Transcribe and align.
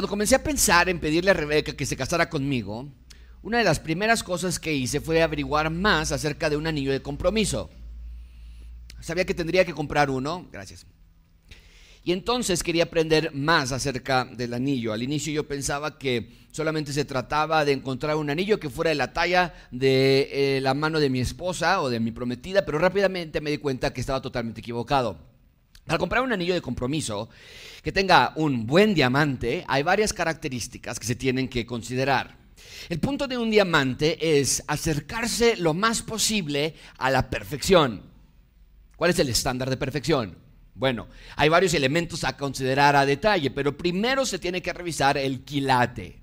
Cuando 0.00 0.08
comencé 0.08 0.34
a 0.34 0.42
pensar 0.42 0.88
en 0.88 0.98
pedirle 0.98 1.30
a 1.30 1.34
Rebeca 1.34 1.76
que 1.76 1.84
se 1.84 1.94
casara 1.94 2.30
conmigo, 2.30 2.88
una 3.42 3.58
de 3.58 3.64
las 3.64 3.80
primeras 3.80 4.22
cosas 4.22 4.58
que 4.58 4.72
hice 4.72 4.98
fue 4.98 5.20
averiguar 5.20 5.68
más 5.68 6.10
acerca 6.10 6.48
de 6.48 6.56
un 6.56 6.66
anillo 6.66 6.90
de 6.90 7.02
compromiso. 7.02 7.68
Sabía 9.00 9.26
que 9.26 9.34
tendría 9.34 9.66
que 9.66 9.74
comprar 9.74 10.08
uno, 10.08 10.48
gracias. 10.50 10.86
Y 12.02 12.12
entonces 12.12 12.62
quería 12.62 12.84
aprender 12.84 13.34
más 13.34 13.72
acerca 13.72 14.24
del 14.24 14.54
anillo. 14.54 14.94
Al 14.94 15.02
inicio 15.02 15.34
yo 15.34 15.46
pensaba 15.46 15.98
que 15.98 16.46
solamente 16.50 16.94
se 16.94 17.04
trataba 17.04 17.66
de 17.66 17.72
encontrar 17.72 18.16
un 18.16 18.30
anillo 18.30 18.58
que 18.58 18.70
fuera 18.70 18.88
de 18.88 18.94
la 18.94 19.12
talla 19.12 19.52
de 19.70 20.30
eh, 20.32 20.60
la 20.62 20.72
mano 20.72 20.98
de 20.98 21.10
mi 21.10 21.20
esposa 21.20 21.82
o 21.82 21.90
de 21.90 22.00
mi 22.00 22.10
prometida, 22.10 22.64
pero 22.64 22.78
rápidamente 22.78 23.42
me 23.42 23.50
di 23.50 23.58
cuenta 23.58 23.92
que 23.92 24.00
estaba 24.00 24.22
totalmente 24.22 24.62
equivocado. 24.62 25.29
Al 25.90 25.98
comprar 25.98 26.22
un 26.22 26.32
anillo 26.32 26.54
de 26.54 26.62
compromiso 26.62 27.28
que 27.82 27.90
tenga 27.90 28.32
un 28.36 28.64
buen 28.64 28.94
diamante, 28.94 29.64
hay 29.66 29.82
varias 29.82 30.12
características 30.12 31.00
que 31.00 31.06
se 31.06 31.16
tienen 31.16 31.48
que 31.48 31.66
considerar. 31.66 32.36
El 32.88 33.00
punto 33.00 33.26
de 33.26 33.36
un 33.36 33.50
diamante 33.50 34.38
es 34.38 34.62
acercarse 34.68 35.56
lo 35.56 35.74
más 35.74 36.02
posible 36.02 36.76
a 36.96 37.10
la 37.10 37.28
perfección. 37.28 38.02
¿Cuál 38.94 39.10
es 39.10 39.18
el 39.18 39.30
estándar 39.30 39.68
de 39.68 39.76
perfección? 39.76 40.38
Bueno, 40.76 41.08
hay 41.34 41.48
varios 41.48 41.74
elementos 41.74 42.22
a 42.22 42.36
considerar 42.36 42.94
a 42.94 43.04
detalle, 43.04 43.50
pero 43.50 43.76
primero 43.76 44.24
se 44.24 44.38
tiene 44.38 44.62
que 44.62 44.72
revisar 44.72 45.18
el 45.18 45.42
quilate. 45.42 46.20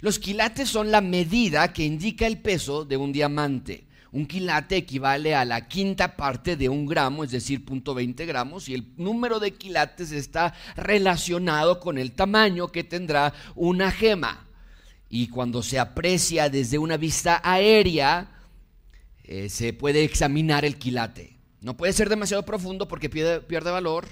Los 0.00 0.18
quilates 0.18 0.68
son 0.68 0.90
la 0.90 1.00
medida 1.00 1.72
que 1.72 1.84
indica 1.84 2.26
el 2.26 2.38
peso 2.38 2.84
de 2.84 2.96
un 2.96 3.12
diamante. 3.12 3.87
Un 4.10 4.26
quilate 4.26 4.76
equivale 4.76 5.34
a 5.34 5.44
la 5.44 5.68
quinta 5.68 6.16
parte 6.16 6.56
de 6.56 6.68
un 6.68 6.86
gramo, 6.86 7.24
es 7.24 7.30
decir, 7.30 7.64
0.20 7.64 8.26
gramos, 8.26 8.68
y 8.68 8.74
el 8.74 8.92
número 8.96 9.38
de 9.38 9.52
quilates 9.52 10.12
está 10.12 10.54
relacionado 10.76 11.78
con 11.80 11.98
el 11.98 12.12
tamaño 12.12 12.68
que 12.68 12.84
tendrá 12.84 13.34
una 13.54 13.90
gema. 13.90 14.46
Y 15.10 15.28
cuando 15.28 15.62
se 15.62 15.78
aprecia 15.78 16.48
desde 16.48 16.78
una 16.78 16.96
vista 16.96 17.40
aérea, 17.42 18.30
eh, 19.24 19.48
se 19.50 19.72
puede 19.72 20.04
examinar 20.04 20.64
el 20.64 20.76
quilate. 20.76 21.36
No 21.60 21.76
puede 21.76 21.92
ser 21.92 22.08
demasiado 22.08 22.44
profundo 22.44 22.88
porque 22.88 23.10
pierde, 23.10 23.40
pierde 23.40 23.70
valor. 23.70 24.06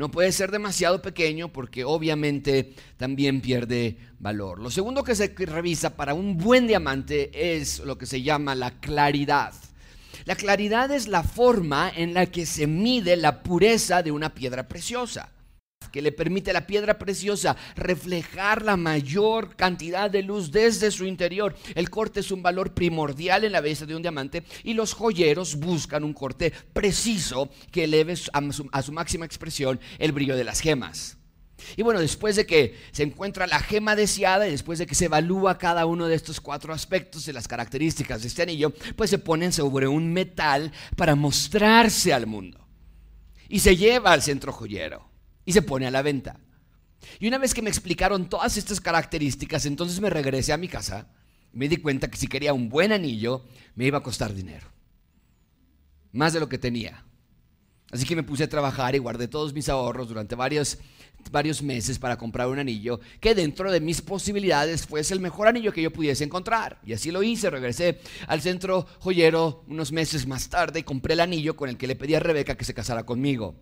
No 0.00 0.10
puede 0.10 0.32
ser 0.32 0.50
demasiado 0.50 1.02
pequeño 1.02 1.52
porque 1.52 1.84
obviamente 1.84 2.72
también 2.96 3.42
pierde 3.42 3.98
valor. 4.18 4.58
Lo 4.58 4.70
segundo 4.70 5.04
que 5.04 5.14
se 5.14 5.28
revisa 5.36 5.94
para 5.94 6.14
un 6.14 6.38
buen 6.38 6.66
diamante 6.66 7.58
es 7.58 7.80
lo 7.80 7.98
que 7.98 8.06
se 8.06 8.22
llama 8.22 8.54
la 8.54 8.80
claridad. 8.80 9.52
La 10.24 10.36
claridad 10.36 10.90
es 10.90 11.06
la 11.06 11.22
forma 11.22 11.92
en 11.94 12.14
la 12.14 12.24
que 12.24 12.46
se 12.46 12.66
mide 12.66 13.14
la 13.16 13.42
pureza 13.42 14.02
de 14.02 14.10
una 14.10 14.32
piedra 14.32 14.68
preciosa 14.68 15.28
que 15.90 16.02
le 16.02 16.12
permite 16.12 16.50
a 16.50 16.54
la 16.54 16.66
piedra 16.66 16.98
preciosa 16.98 17.56
reflejar 17.76 18.62
la 18.62 18.76
mayor 18.76 19.56
cantidad 19.56 20.10
de 20.10 20.22
luz 20.22 20.50
desde 20.50 20.90
su 20.90 21.06
interior. 21.06 21.56
El 21.74 21.90
corte 21.90 22.20
es 22.20 22.30
un 22.30 22.42
valor 22.42 22.74
primordial 22.74 23.44
en 23.44 23.52
la 23.52 23.60
belleza 23.60 23.86
de 23.86 23.96
un 23.96 24.02
diamante 24.02 24.44
y 24.64 24.74
los 24.74 24.94
joyeros 24.94 25.56
buscan 25.56 26.04
un 26.04 26.12
corte 26.12 26.52
preciso 26.72 27.50
que 27.70 27.84
eleve 27.84 28.12
a 28.12 28.52
su, 28.52 28.68
a 28.72 28.82
su 28.82 28.92
máxima 28.92 29.26
expresión 29.26 29.80
el 29.98 30.12
brillo 30.12 30.36
de 30.36 30.44
las 30.44 30.60
gemas. 30.60 31.16
Y 31.76 31.82
bueno, 31.82 32.00
después 32.00 32.36
de 32.36 32.46
que 32.46 32.76
se 32.92 33.02
encuentra 33.02 33.46
la 33.46 33.60
gema 33.60 33.96
deseada 33.96 34.48
y 34.48 34.50
después 34.50 34.78
de 34.78 34.86
que 34.86 34.94
se 34.94 35.06
evalúa 35.06 35.58
cada 35.58 35.86
uno 35.86 36.06
de 36.06 36.14
estos 36.14 36.40
cuatro 36.40 36.72
aspectos 36.72 37.26
de 37.26 37.32
las 37.32 37.48
características 37.48 38.22
de 38.22 38.28
este 38.28 38.42
anillo, 38.42 38.72
pues 38.96 39.10
se 39.10 39.18
ponen 39.18 39.52
sobre 39.52 39.86
un 39.86 40.12
metal 40.12 40.72
para 40.96 41.14
mostrarse 41.14 42.12
al 42.12 42.26
mundo. 42.26 42.66
Y 43.48 43.60
se 43.60 43.76
lleva 43.76 44.12
al 44.12 44.22
centro 44.22 44.52
joyero 44.52 45.09
y 45.50 45.52
se 45.52 45.62
pone 45.62 45.86
a 45.86 45.90
la 45.90 46.02
venta. 46.02 46.38
Y 47.18 47.26
una 47.26 47.38
vez 47.38 47.54
que 47.54 47.62
me 47.62 47.70
explicaron 47.70 48.28
todas 48.28 48.56
estas 48.56 48.80
características, 48.80 49.66
entonces 49.66 50.00
me 50.00 50.08
regresé 50.08 50.52
a 50.52 50.56
mi 50.56 50.68
casa 50.68 51.08
y 51.52 51.58
me 51.58 51.68
di 51.68 51.78
cuenta 51.78 52.08
que 52.08 52.16
si 52.16 52.28
quería 52.28 52.52
un 52.52 52.68
buen 52.68 52.92
anillo, 52.92 53.44
me 53.74 53.86
iba 53.86 53.98
a 53.98 54.02
costar 54.02 54.32
dinero. 54.32 54.68
Más 56.12 56.32
de 56.32 56.40
lo 56.40 56.48
que 56.48 56.58
tenía. 56.58 57.04
Así 57.90 58.04
que 58.04 58.14
me 58.14 58.22
puse 58.22 58.44
a 58.44 58.48
trabajar 58.48 58.94
y 58.94 58.98
guardé 58.98 59.26
todos 59.26 59.52
mis 59.52 59.68
ahorros 59.68 60.06
durante 60.06 60.36
varios, 60.36 60.78
varios 61.32 61.60
meses 61.62 61.98
para 61.98 62.16
comprar 62.16 62.46
un 62.46 62.60
anillo 62.60 63.00
que 63.18 63.34
dentro 63.34 63.72
de 63.72 63.80
mis 63.80 64.00
posibilidades 64.00 64.86
fuese 64.86 65.14
el 65.14 65.20
mejor 65.20 65.48
anillo 65.48 65.72
que 65.72 65.82
yo 65.82 65.92
pudiese 65.92 66.22
encontrar. 66.22 66.78
Y 66.86 66.92
así 66.92 67.10
lo 67.10 67.24
hice. 67.24 67.50
Regresé 67.50 67.98
al 68.28 68.40
centro 68.40 68.86
joyero 69.00 69.64
unos 69.66 69.90
meses 69.90 70.28
más 70.28 70.48
tarde 70.48 70.78
y 70.78 70.84
compré 70.84 71.14
el 71.14 71.20
anillo 71.20 71.56
con 71.56 71.68
el 71.68 71.76
que 71.76 71.88
le 71.88 71.96
pedí 71.96 72.14
a 72.14 72.20
Rebeca 72.20 72.56
que 72.56 72.64
se 72.64 72.74
casara 72.74 73.04
conmigo. 73.04 73.56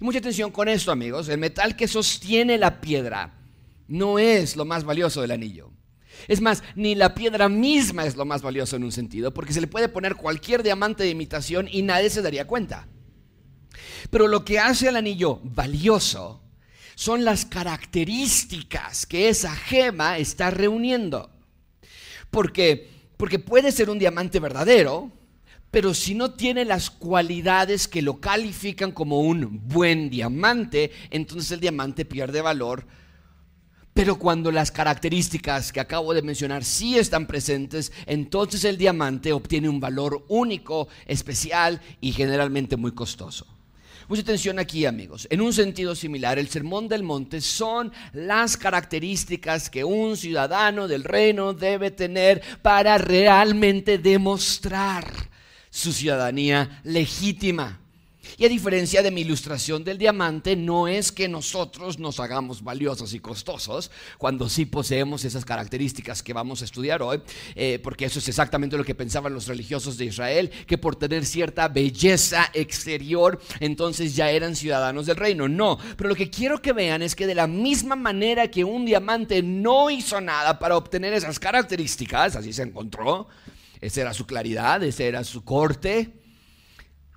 Y 0.00 0.04
mucha 0.04 0.18
atención 0.18 0.50
con 0.50 0.68
esto, 0.68 0.92
amigos. 0.92 1.28
El 1.28 1.38
metal 1.38 1.76
que 1.76 1.88
sostiene 1.88 2.58
la 2.58 2.80
piedra 2.80 3.34
no 3.88 4.18
es 4.18 4.56
lo 4.56 4.64
más 4.64 4.84
valioso 4.84 5.20
del 5.20 5.32
anillo. 5.32 5.70
Es 6.28 6.40
más, 6.40 6.62
ni 6.76 6.94
la 6.94 7.14
piedra 7.14 7.48
misma 7.48 8.06
es 8.06 8.16
lo 8.16 8.24
más 8.24 8.42
valioso 8.42 8.76
en 8.76 8.84
un 8.84 8.92
sentido, 8.92 9.34
porque 9.34 9.52
se 9.52 9.60
le 9.60 9.66
puede 9.66 9.88
poner 9.88 10.14
cualquier 10.14 10.62
diamante 10.62 11.02
de 11.02 11.10
imitación 11.10 11.68
y 11.70 11.82
nadie 11.82 12.10
se 12.10 12.22
daría 12.22 12.46
cuenta. 12.46 12.86
Pero 14.10 14.28
lo 14.28 14.44
que 14.44 14.58
hace 14.58 14.88
al 14.88 14.96
anillo 14.96 15.40
valioso 15.42 16.42
son 16.94 17.24
las 17.24 17.44
características 17.44 19.06
que 19.06 19.28
esa 19.28 19.54
gema 19.54 20.18
está 20.18 20.50
reuniendo. 20.50 21.30
Porque, 22.30 22.90
porque 23.16 23.38
puede 23.38 23.72
ser 23.72 23.90
un 23.90 23.98
diamante 23.98 24.40
verdadero, 24.40 25.10
pero 25.72 25.94
si 25.94 26.14
no 26.14 26.32
tiene 26.32 26.66
las 26.66 26.90
cualidades 26.90 27.88
que 27.88 28.02
lo 28.02 28.20
califican 28.20 28.92
como 28.92 29.20
un 29.20 29.66
buen 29.68 30.10
diamante, 30.10 30.92
entonces 31.10 31.50
el 31.50 31.60
diamante 31.60 32.04
pierde 32.04 32.42
valor. 32.42 32.86
Pero 33.94 34.18
cuando 34.18 34.52
las 34.52 34.70
características 34.70 35.72
que 35.72 35.80
acabo 35.80 36.12
de 36.12 36.20
mencionar 36.20 36.62
sí 36.62 36.98
están 36.98 37.26
presentes, 37.26 37.90
entonces 38.04 38.64
el 38.64 38.76
diamante 38.76 39.32
obtiene 39.32 39.70
un 39.70 39.80
valor 39.80 40.26
único, 40.28 40.88
especial 41.06 41.80
y 42.02 42.12
generalmente 42.12 42.76
muy 42.76 42.92
costoso. 42.92 43.46
Mucha 44.08 44.20
atención 44.20 44.58
aquí, 44.58 44.84
amigos. 44.84 45.26
En 45.30 45.40
un 45.40 45.54
sentido 45.54 45.94
similar, 45.94 46.38
el 46.38 46.48
sermón 46.48 46.86
del 46.86 47.02
monte 47.02 47.40
son 47.40 47.92
las 48.12 48.58
características 48.58 49.70
que 49.70 49.84
un 49.84 50.18
ciudadano 50.18 50.86
del 50.86 51.04
reino 51.04 51.54
debe 51.54 51.90
tener 51.90 52.42
para 52.60 52.98
realmente 52.98 53.96
demostrar 53.96 55.31
su 55.72 55.92
ciudadanía 55.92 56.80
legítima. 56.84 57.80
Y 58.36 58.44
a 58.44 58.48
diferencia 58.48 59.02
de 59.02 59.10
mi 59.10 59.22
ilustración 59.22 59.82
del 59.82 59.98
diamante, 59.98 60.54
no 60.54 60.86
es 60.86 61.10
que 61.10 61.28
nosotros 61.28 61.98
nos 61.98 62.20
hagamos 62.20 62.62
valiosos 62.62 63.14
y 63.14 63.20
costosos 63.20 63.90
cuando 64.16 64.48
sí 64.48 64.64
poseemos 64.64 65.24
esas 65.24 65.44
características 65.44 66.22
que 66.22 66.32
vamos 66.32 66.62
a 66.62 66.64
estudiar 66.64 67.02
hoy, 67.02 67.20
eh, 67.56 67.80
porque 67.82 68.04
eso 68.04 68.20
es 68.20 68.28
exactamente 68.28 68.76
lo 68.76 68.84
que 68.84 68.94
pensaban 68.94 69.34
los 69.34 69.48
religiosos 69.48 69.98
de 69.98 70.04
Israel, 70.04 70.50
que 70.66 70.78
por 70.78 70.94
tener 70.94 71.26
cierta 71.26 71.68
belleza 71.68 72.48
exterior, 72.54 73.40
entonces 73.58 74.14
ya 74.14 74.30
eran 74.30 74.54
ciudadanos 74.54 75.06
del 75.06 75.16
reino. 75.16 75.48
No, 75.48 75.78
pero 75.96 76.10
lo 76.10 76.14
que 76.14 76.30
quiero 76.30 76.62
que 76.62 76.72
vean 76.72 77.02
es 77.02 77.16
que 77.16 77.26
de 77.26 77.34
la 77.34 77.46
misma 77.46 77.96
manera 77.96 78.50
que 78.50 78.62
un 78.62 78.84
diamante 78.84 79.42
no 79.42 79.90
hizo 79.90 80.20
nada 80.20 80.58
para 80.58 80.76
obtener 80.76 81.12
esas 81.12 81.40
características, 81.40 82.36
así 82.36 82.52
se 82.52 82.62
encontró, 82.62 83.26
esa 83.82 84.00
era 84.00 84.14
su 84.14 84.26
claridad, 84.26 84.82
ese 84.84 85.08
era 85.08 85.24
su 85.24 85.44
corte. 85.44 86.12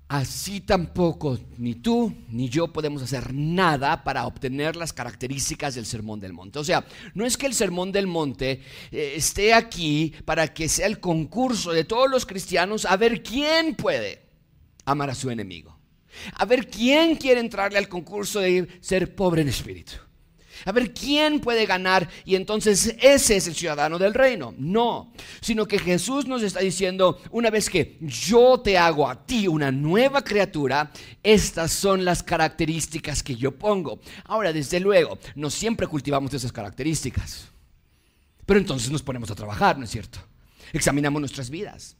Así 0.08 0.60
tampoco 0.60 1.38
ni 1.58 1.74
tú 1.76 2.14
ni 2.28 2.48
yo 2.48 2.72
podemos 2.72 3.02
hacer 3.02 3.32
nada 3.32 4.04
para 4.04 4.26
obtener 4.26 4.76
las 4.76 4.92
características 4.92 5.74
del 5.74 5.86
Sermón 5.86 6.20
del 6.20 6.32
Monte. 6.32 6.58
O 6.58 6.64
sea, 6.64 6.84
no 7.14 7.24
es 7.24 7.36
que 7.36 7.46
el 7.46 7.54
Sermón 7.54 7.90
del 7.90 8.06
Monte 8.06 8.62
eh, 8.92 9.14
esté 9.16 9.54
aquí 9.54 10.12
para 10.24 10.52
que 10.52 10.68
sea 10.68 10.86
el 10.86 11.00
concurso 11.00 11.72
de 11.72 11.84
todos 11.84 12.10
los 12.10 12.26
cristianos 12.26 12.84
a 12.84 12.96
ver 12.96 13.22
quién 13.22 13.74
puede 13.74 14.22
amar 14.84 15.10
a 15.10 15.14
su 15.14 15.30
enemigo. 15.30 15.76
A 16.34 16.44
ver 16.44 16.68
quién 16.68 17.16
quiere 17.16 17.40
entrarle 17.40 17.78
al 17.78 17.88
concurso 17.88 18.40
de 18.40 18.66
ser 18.80 19.14
pobre 19.14 19.42
en 19.42 19.48
espíritu. 19.48 20.05
A 20.64 20.72
ver 20.72 20.92
quién 20.92 21.40
puede 21.40 21.66
ganar 21.66 22.08
y 22.24 22.34
entonces 22.34 22.96
ese 23.00 23.36
es 23.36 23.46
el 23.46 23.54
ciudadano 23.54 23.98
del 23.98 24.14
reino. 24.14 24.54
No, 24.58 25.12
sino 25.40 25.66
que 25.66 25.78
Jesús 25.78 26.26
nos 26.26 26.42
está 26.42 26.60
diciendo, 26.60 27.20
una 27.30 27.50
vez 27.50 27.68
que 27.68 27.98
yo 28.00 28.60
te 28.60 28.78
hago 28.78 29.08
a 29.08 29.26
ti 29.26 29.48
una 29.48 29.70
nueva 29.70 30.22
criatura, 30.22 30.90
estas 31.22 31.72
son 31.72 32.04
las 32.04 32.22
características 32.22 33.22
que 33.22 33.36
yo 33.36 33.52
pongo. 33.52 34.00
Ahora, 34.24 34.52
desde 34.52 34.80
luego, 34.80 35.18
no 35.34 35.50
siempre 35.50 35.86
cultivamos 35.86 36.32
esas 36.34 36.52
características. 36.52 37.48
Pero 38.44 38.60
entonces 38.60 38.90
nos 38.90 39.02
ponemos 39.02 39.30
a 39.30 39.34
trabajar, 39.34 39.76
¿no 39.76 39.84
es 39.84 39.90
cierto? 39.90 40.20
Examinamos 40.72 41.20
nuestras 41.20 41.50
vidas 41.50 41.96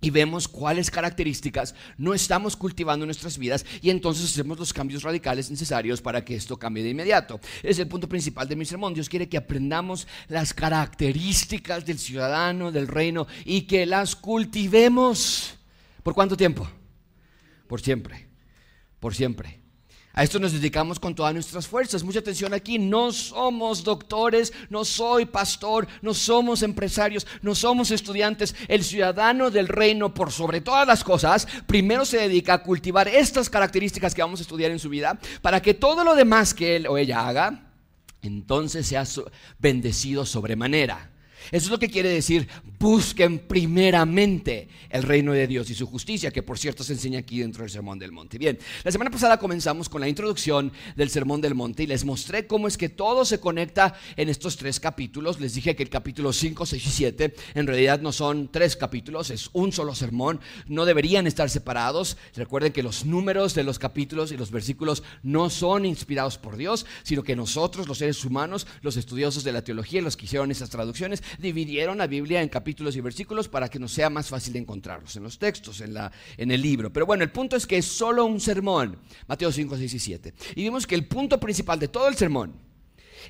y 0.00 0.10
vemos 0.10 0.46
cuáles 0.46 0.90
características 0.90 1.74
no 1.96 2.14
estamos 2.14 2.56
cultivando 2.56 3.04
en 3.04 3.08
nuestras 3.08 3.38
vidas 3.38 3.64
y 3.80 3.90
entonces 3.90 4.30
hacemos 4.30 4.58
los 4.58 4.72
cambios 4.72 5.02
radicales 5.02 5.50
necesarios 5.50 6.00
para 6.00 6.24
que 6.24 6.36
esto 6.36 6.58
cambie 6.58 6.82
de 6.82 6.90
inmediato. 6.90 7.40
Es 7.62 7.78
el 7.78 7.88
punto 7.88 8.08
principal 8.08 8.48
de 8.48 8.56
mi 8.56 8.64
sermón. 8.64 8.94
Dios 8.94 9.08
quiere 9.08 9.28
que 9.28 9.36
aprendamos 9.36 10.06
las 10.28 10.52
características 10.54 11.86
del 11.86 11.98
ciudadano 11.98 12.70
del 12.72 12.88
reino 12.88 13.26
y 13.44 13.62
que 13.62 13.86
las 13.86 14.16
cultivemos. 14.16 15.54
¿Por 16.02 16.14
cuánto 16.14 16.36
tiempo? 16.36 16.68
Por 17.66 17.80
siempre. 17.80 18.28
Por 19.00 19.14
siempre. 19.14 19.65
A 20.18 20.22
esto 20.24 20.38
nos 20.38 20.52
dedicamos 20.52 20.98
con 20.98 21.14
todas 21.14 21.34
nuestras 21.34 21.66
fuerzas. 21.66 22.02
Mucha 22.02 22.20
atención 22.20 22.54
aquí. 22.54 22.78
No 22.78 23.12
somos 23.12 23.84
doctores, 23.84 24.50
no 24.70 24.82
soy 24.82 25.26
pastor, 25.26 25.86
no 26.00 26.14
somos 26.14 26.62
empresarios, 26.62 27.26
no 27.42 27.54
somos 27.54 27.90
estudiantes. 27.90 28.56
El 28.66 28.82
ciudadano 28.82 29.50
del 29.50 29.68
reino, 29.68 30.14
por 30.14 30.32
sobre 30.32 30.62
todas 30.62 30.86
las 30.86 31.04
cosas, 31.04 31.46
primero 31.66 32.06
se 32.06 32.16
dedica 32.16 32.54
a 32.54 32.62
cultivar 32.62 33.08
estas 33.08 33.50
características 33.50 34.14
que 34.14 34.22
vamos 34.22 34.40
a 34.40 34.44
estudiar 34.44 34.70
en 34.70 34.78
su 34.78 34.88
vida 34.88 35.18
para 35.42 35.60
que 35.60 35.74
todo 35.74 36.02
lo 36.02 36.14
demás 36.14 36.54
que 36.54 36.76
él 36.76 36.86
o 36.86 36.96
ella 36.96 37.28
haga, 37.28 37.74
entonces 38.22 38.86
sea 38.86 39.04
bendecido 39.58 40.24
sobremanera. 40.24 41.10
Eso 41.52 41.66
es 41.66 41.70
lo 41.70 41.78
que 41.78 41.88
quiere 41.88 42.08
decir, 42.08 42.48
busquen 42.78 43.38
primeramente 43.38 44.68
el 44.90 45.02
reino 45.02 45.32
de 45.32 45.46
Dios 45.46 45.70
y 45.70 45.74
su 45.74 45.86
justicia, 45.86 46.30
que 46.30 46.42
por 46.42 46.58
cierto 46.58 46.84
se 46.84 46.92
enseña 46.92 47.20
aquí 47.20 47.40
dentro 47.40 47.62
del 47.62 47.70
Sermón 47.70 47.98
del 47.98 48.12
Monte. 48.12 48.38
Bien, 48.38 48.58
la 48.84 48.92
semana 48.92 49.10
pasada 49.10 49.38
comenzamos 49.38 49.88
con 49.88 50.00
la 50.00 50.08
introducción 50.08 50.72
del 50.96 51.10
Sermón 51.10 51.40
del 51.40 51.54
Monte 51.54 51.82
y 51.82 51.86
les 51.86 52.04
mostré 52.04 52.46
cómo 52.46 52.68
es 52.68 52.76
que 52.76 52.88
todo 52.88 53.24
se 53.24 53.40
conecta 53.40 53.94
en 54.16 54.28
estos 54.28 54.56
tres 54.56 54.80
capítulos. 54.80 55.40
Les 55.40 55.54
dije 55.54 55.76
que 55.76 55.82
el 55.82 55.90
capítulo 55.90 56.32
5, 56.32 56.66
6 56.66 56.86
y 56.86 56.90
7 56.90 57.34
en 57.54 57.66
realidad 57.66 58.00
no 58.00 58.12
son 58.12 58.48
tres 58.48 58.76
capítulos, 58.76 59.30
es 59.30 59.50
un 59.52 59.72
solo 59.72 59.94
sermón, 59.94 60.40
no 60.66 60.84
deberían 60.84 61.26
estar 61.26 61.50
separados. 61.50 62.16
Recuerden 62.34 62.72
que 62.72 62.82
los 62.82 63.04
números 63.04 63.54
de 63.54 63.64
los 63.64 63.78
capítulos 63.78 64.32
y 64.32 64.36
los 64.36 64.50
versículos 64.50 65.02
no 65.22 65.50
son 65.50 65.84
inspirados 65.84 66.38
por 66.38 66.56
Dios, 66.56 66.86
sino 67.02 67.22
que 67.22 67.36
nosotros, 67.36 67.88
los 67.88 67.98
seres 67.98 68.24
humanos, 68.24 68.66
los 68.82 68.96
estudiosos 68.96 69.44
de 69.44 69.52
la 69.52 69.62
teología, 69.62 70.02
los 70.02 70.16
que 70.16 70.26
hicieron 70.26 70.50
esas 70.50 70.70
traducciones, 70.70 71.22
dividieron 71.38 71.98
la 71.98 72.06
Biblia 72.06 72.42
en 72.42 72.48
capítulos 72.48 72.96
y 72.96 73.00
versículos 73.00 73.48
para 73.48 73.68
que 73.68 73.78
nos 73.78 73.92
sea 73.92 74.10
más 74.10 74.28
fácil 74.28 74.56
encontrarlos 74.56 75.16
en 75.16 75.22
los 75.22 75.38
textos, 75.38 75.80
en, 75.80 75.94
la, 75.94 76.10
en 76.36 76.50
el 76.50 76.60
libro. 76.60 76.92
Pero 76.92 77.06
bueno, 77.06 77.24
el 77.24 77.30
punto 77.30 77.56
es 77.56 77.66
que 77.66 77.78
es 77.78 77.86
solo 77.86 78.24
un 78.24 78.40
sermón, 78.40 78.98
Mateo 79.26 79.52
5, 79.52 79.76
6 79.76 79.94
y 79.94 79.98
7. 79.98 80.34
Y 80.56 80.62
vimos 80.62 80.86
que 80.86 80.94
el 80.94 81.06
punto 81.06 81.38
principal 81.40 81.78
de 81.78 81.88
todo 81.88 82.08
el 82.08 82.16
sermón 82.16 82.54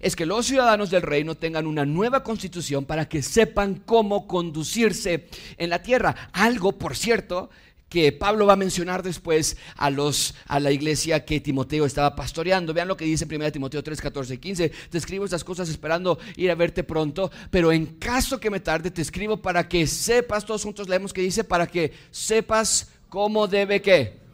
es 0.01 0.17
que 0.17 0.27
los 0.27 0.47
ciudadanos 0.47 0.91
del 0.91 1.03
reino 1.03 1.37
tengan 1.37 1.67
una 1.67 1.87
nueva 1.87 2.23
constitución 2.23 2.85
para 2.85 3.09
que 3.09 3.23
sepan 3.23 3.83
cómo 3.87 4.27
conducirse 4.27 5.29
en 5.57 5.71
la 5.71 5.83
tierra. 5.83 6.31
Algo, 6.33 6.73
por 6.73 6.97
cierto, 6.97 7.51
que 7.89 8.13
Pablo 8.13 8.47
va 8.47 8.55
a 8.55 8.57
mencionar 8.57 9.03
después 9.03 9.57
a, 9.77 9.91
los, 9.91 10.35
a 10.47 10.61
la 10.61 10.73
iglesia 10.73 11.25
que 11.25 11.41
Timoteo 11.41 11.87
estaba 11.87 12.17
pastoreando. 12.17 12.75
Vean 12.75 12.89
lo 12.89 12.97
que 12.97 13.05
dice 13.05 13.27
1 13.31 13.53
Timoteo 13.53 13.83
3, 13.83 14.01
14 14.01 14.39
15. 14.39 14.69
Te 14.91 14.99
escribo 14.99 15.25
estas 15.25 15.45
cosas 15.45 15.69
esperando 15.69 16.19
ir 16.37 16.51
a 16.51 16.55
verte 16.55 16.85
pronto, 16.85 17.31
pero 17.51 17.73
en 17.73 17.87
caso 17.87 18.41
que 18.41 18.51
me 18.51 18.61
tarde, 18.61 18.91
te 18.91 19.03
escribo 19.03 19.37
para 19.37 19.69
que 19.69 19.87
sepas, 19.87 20.45
todos 20.45 20.65
juntos 20.65 20.89
leemos 20.89 21.13
que 21.13 21.21
dice, 21.21 21.45
para 21.45 21.67
que 21.67 21.93
sepas 22.11 22.89
cómo 23.09 23.47
debe 23.47 23.81
que 23.81 24.26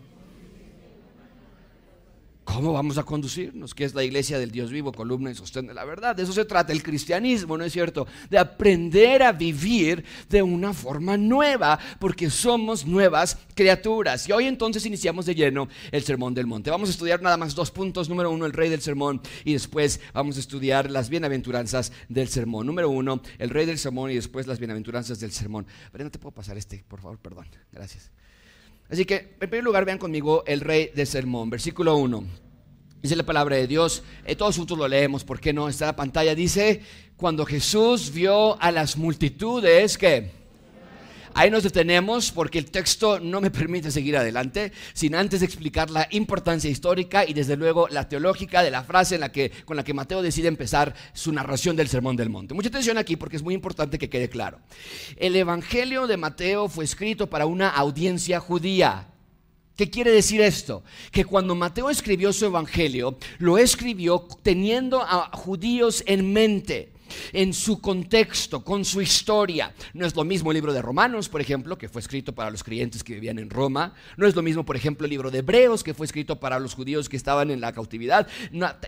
¿Cómo 2.44 2.72
vamos 2.72 2.98
a 2.98 3.04
conducirnos? 3.04 3.72
Que 3.72 3.84
es 3.84 3.94
la 3.94 4.02
iglesia 4.02 4.38
del 4.38 4.50
Dios 4.50 4.70
vivo, 4.70 4.92
columna 4.92 5.30
y 5.30 5.34
sostén 5.34 5.66
de 5.66 5.74
la 5.74 5.84
verdad. 5.84 6.16
De 6.16 6.24
eso 6.24 6.32
se 6.32 6.44
trata 6.44 6.72
el 6.72 6.82
cristianismo, 6.82 7.56
¿no 7.56 7.64
es 7.64 7.72
cierto? 7.72 8.06
De 8.30 8.38
aprender 8.38 9.22
a 9.22 9.32
vivir 9.32 10.04
de 10.28 10.42
una 10.42 10.74
forma 10.74 11.16
nueva, 11.16 11.78
porque 12.00 12.30
somos 12.30 12.84
nuevas 12.84 13.38
criaturas. 13.54 14.28
Y 14.28 14.32
hoy 14.32 14.46
entonces 14.46 14.84
iniciamos 14.86 15.26
de 15.26 15.36
lleno 15.36 15.68
el 15.92 16.02
Sermón 16.02 16.34
del 16.34 16.46
Monte. 16.46 16.70
Vamos 16.70 16.88
a 16.88 16.92
estudiar 16.92 17.22
nada 17.22 17.36
más 17.36 17.54
dos 17.54 17.70
puntos. 17.70 18.08
Número 18.08 18.30
uno, 18.30 18.44
el 18.44 18.52
rey 18.52 18.68
del 18.68 18.80
sermón. 18.80 19.20
Y 19.44 19.52
después 19.52 20.00
vamos 20.12 20.36
a 20.36 20.40
estudiar 20.40 20.90
las 20.90 21.08
bienaventuranzas 21.08 21.92
del 22.08 22.28
sermón. 22.28 22.66
Número 22.66 22.90
uno, 22.90 23.22
el 23.38 23.50
rey 23.50 23.66
del 23.66 23.78
sermón 23.78 24.10
y 24.10 24.14
después 24.14 24.46
las 24.48 24.58
bienaventuranzas 24.58 25.20
del 25.20 25.32
sermón. 25.32 25.66
no 25.92 26.10
¿te 26.10 26.18
puedo 26.18 26.34
pasar 26.34 26.58
este, 26.58 26.84
por 26.88 27.00
favor? 27.00 27.18
Perdón. 27.18 27.46
Gracias. 27.70 28.10
Así 28.92 29.06
que, 29.06 29.36
en 29.40 29.48
primer 29.48 29.64
lugar, 29.64 29.86
vean 29.86 29.96
conmigo 29.96 30.44
el 30.46 30.60
rey 30.60 30.90
de 30.94 31.06
sermón, 31.06 31.48
versículo 31.48 31.96
1. 31.96 32.24
Dice 33.00 33.16
la 33.16 33.24
palabra 33.24 33.56
de 33.56 33.66
Dios, 33.66 34.02
eh, 34.26 34.36
todos 34.36 34.58
juntos 34.58 34.76
lo 34.76 34.86
leemos, 34.86 35.24
¿por 35.24 35.40
qué 35.40 35.54
no? 35.54 35.70
Está 35.70 35.86
la 35.86 35.96
pantalla, 35.96 36.34
dice, 36.34 36.82
cuando 37.16 37.46
Jesús 37.46 38.12
vio 38.12 38.60
a 38.60 38.70
las 38.70 38.98
multitudes, 38.98 39.96
que 39.96 40.30
Ahí 41.34 41.50
nos 41.50 41.62
detenemos 41.62 42.30
porque 42.30 42.58
el 42.58 42.70
texto 42.70 43.18
no 43.18 43.40
me 43.40 43.50
permite 43.50 43.90
seguir 43.90 44.16
adelante 44.16 44.72
sin 44.92 45.14
antes 45.14 45.40
explicar 45.42 45.90
la 45.90 46.06
importancia 46.10 46.70
histórica 46.70 47.26
y 47.26 47.32
desde 47.32 47.56
luego 47.56 47.88
la 47.88 48.08
teológica 48.08 48.62
de 48.62 48.70
la 48.70 48.84
frase 48.84 49.14
en 49.14 49.22
la 49.22 49.32
que, 49.32 49.50
con 49.64 49.76
la 49.76 49.84
que 49.84 49.94
Mateo 49.94 50.20
decide 50.20 50.48
empezar 50.48 50.94
su 51.14 51.32
narración 51.32 51.74
del 51.74 51.88
Sermón 51.88 52.16
del 52.16 52.28
Monte. 52.28 52.54
Mucha 52.54 52.68
atención 52.68 52.98
aquí 52.98 53.16
porque 53.16 53.36
es 53.36 53.42
muy 53.42 53.54
importante 53.54 53.98
que 53.98 54.10
quede 54.10 54.28
claro. 54.28 54.60
El 55.16 55.34
Evangelio 55.36 56.06
de 56.06 56.18
Mateo 56.18 56.68
fue 56.68 56.84
escrito 56.84 57.30
para 57.30 57.46
una 57.46 57.70
audiencia 57.70 58.38
judía. 58.38 59.08
¿Qué 59.76 59.88
quiere 59.88 60.10
decir 60.10 60.42
esto? 60.42 60.84
Que 61.10 61.24
cuando 61.24 61.54
Mateo 61.54 61.88
escribió 61.88 62.32
su 62.32 62.44
evangelio, 62.44 63.16
lo 63.38 63.56
escribió 63.56 64.28
teniendo 64.42 65.00
a 65.00 65.30
judíos 65.32 66.04
en 66.06 66.32
mente 66.32 66.91
en 67.32 67.52
su 67.52 67.80
contexto, 67.80 68.64
con 68.64 68.84
su 68.84 69.00
historia. 69.00 69.74
No 69.94 70.06
es 70.06 70.14
lo 70.14 70.24
mismo 70.24 70.50
el 70.50 70.56
libro 70.56 70.72
de 70.72 70.82
Romanos, 70.82 71.28
por 71.28 71.40
ejemplo, 71.40 71.78
que 71.78 71.88
fue 71.88 72.00
escrito 72.00 72.34
para 72.34 72.50
los 72.50 72.64
creyentes 72.64 73.04
que 73.04 73.14
vivían 73.14 73.38
en 73.38 73.50
Roma. 73.50 73.94
No 74.16 74.26
es 74.26 74.34
lo 74.34 74.42
mismo, 74.42 74.64
por 74.64 74.76
ejemplo, 74.76 75.04
el 75.04 75.10
libro 75.10 75.30
de 75.30 75.38
Hebreos, 75.38 75.82
que 75.82 75.94
fue 75.94 76.06
escrito 76.06 76.38
para 76.38 76.58
los 76.58 76.74
judíos 76.74 77.08
que 77.08 77.16
estaban 77.16 77.50
en 77.50 77.60
la 77.60 77.72
cautividad. 77.72 78.26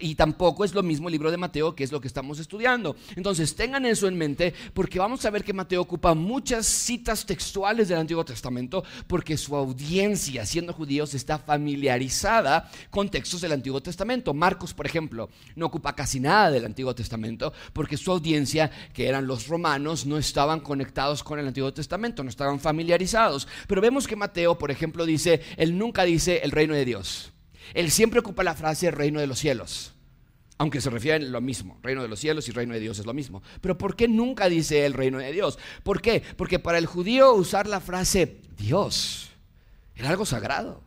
y 0.01 0.15
tampoco 0.15 0.65
es 0.65 0.75
lo 0.75 0.83
mismo 0.83 1.09
el 1.09 1.13
libro 1.13 1.31
de 1.31 1.37
Mateo, 1.37 1.75
que 1.75 1.85
es 1.85 1.93
lo 1.93 2.01
que 2.01 2.09
estamos 2.09 2.39
estudiando. 2.39 2.97
Entonces, 3.17 3.55
tengan 3.55 3.87
eso 3.87 4.09
en 4.09 4.17
mente, 4.17 4.55
porque 4.73 4.99
vamos 4.99 5.25
a 5.25 5.31
ver 5.31 5.45
que 5.45 5.53
Mateo 5.53 5.81
ocupa 5.81 6.15
muchas 6.15 6.67
citas 6.67 7.27
textuales 7.27 7.89
del 7.89 7.99
Antiguo 7.99 8.25
Testamento, 8.25 8.85
porque 9.07 9.37
su 9.37 9.57
audiencia, 9.57 10.47
siendo 10.47 10.73
judíos, 10.73 11.15
está 11.15 11.39
familiarizada 11.39 12.71
con 12.91 13.09
textos 13.09 13.41
del 13.41 13.53
Antiguo 13.53 13.81
Testamento. 13.81 14.35
Marcos, 14.35 14.75
por 14.75 14.87
ejemplo, 14.87 15.31
no 15.57 15.67
ocupa 15.67 15.95
casi 15.95 16.21
nada 16.21 16.51
del 16.51 16.65
Antiguo 16.65 16.95
Testamento, 16.95 17.53
porque 17.73 17.97
su 17.97 18.11
audiencia, 18.15 18.71
que 18.93 19.09
eran 19.09 19.27
los 19.27 19.49
romanos, 19.49 20.07
no 20.07 20.19
estaban 20.19 20.61
conectados 20.61 21.23
con 21.23 21.39
el 21.39 21.47
Antiguo 21.47 21.73
Testamento, 21.73 22.23
no 22.23 22.31
estaban 22.31 22.61
familiarizados. 22.61 23.47
Pero 23.67 23.81
vemos 23.81 24.07
que 24.07 24.17
Mateo, 24.17 24.57
por 24.59 24.71
ejemplo, 24.71 25.07
dice, 25.07 25.41
él 25.57 25.77
nunca 25.79 26.05
dice 26.05 26.41
el 26.43 26.51
reino 26.51 26.75
de 26.75 26.85
Dios. 26.85 27.33
Él 27.75 27.91
siempre 27.91 28.21
ocupa 28.21 28.45
la 28.45 28.55
frase 28.55 28.91
reino 28.91 29.21
de 29.21 29.27
los 29.27 29.39
cielos. 29.39 29.93
Aunque 30.57 30.81
se 30.81 30.91
refieren 30.91 31.33
lo 31.33 31.41
mismo, 31.41 31.79
reino 31.83 32.03
de 32.03 32.09
los 32.09 32.21
cielos 32.21 32.49
y 32.49 32.53
reino 32.53 32.75
de 32.75 32.81
Dios 32.81 32.99
es 32.99 33.07
lo 33.07 33.15
mismo. 33.15 33.43
Pero 33.61 33.77
¿por 33.77 33.97
qué 33.97 34.07
nunca 34.07 34.49
dice 34.49 34.87
el 34.87 34.93
reino 34.93 35.19
de 35.19 35.33
Dios? 35.33 35.59
¿Por 35.83 36.01
qué? 36.01 36.23
Porque 36.37 36.61
para 36.61 36.79
el 36.79 36.87
judío 36.87 37.35
usar 37.35 37.67
la 37.67 37.81
frase 37.81 38.41
Dios 38.57 39.31
era 39.97 40.11
algo 40.11 40.25
sagrado 40.25 40.83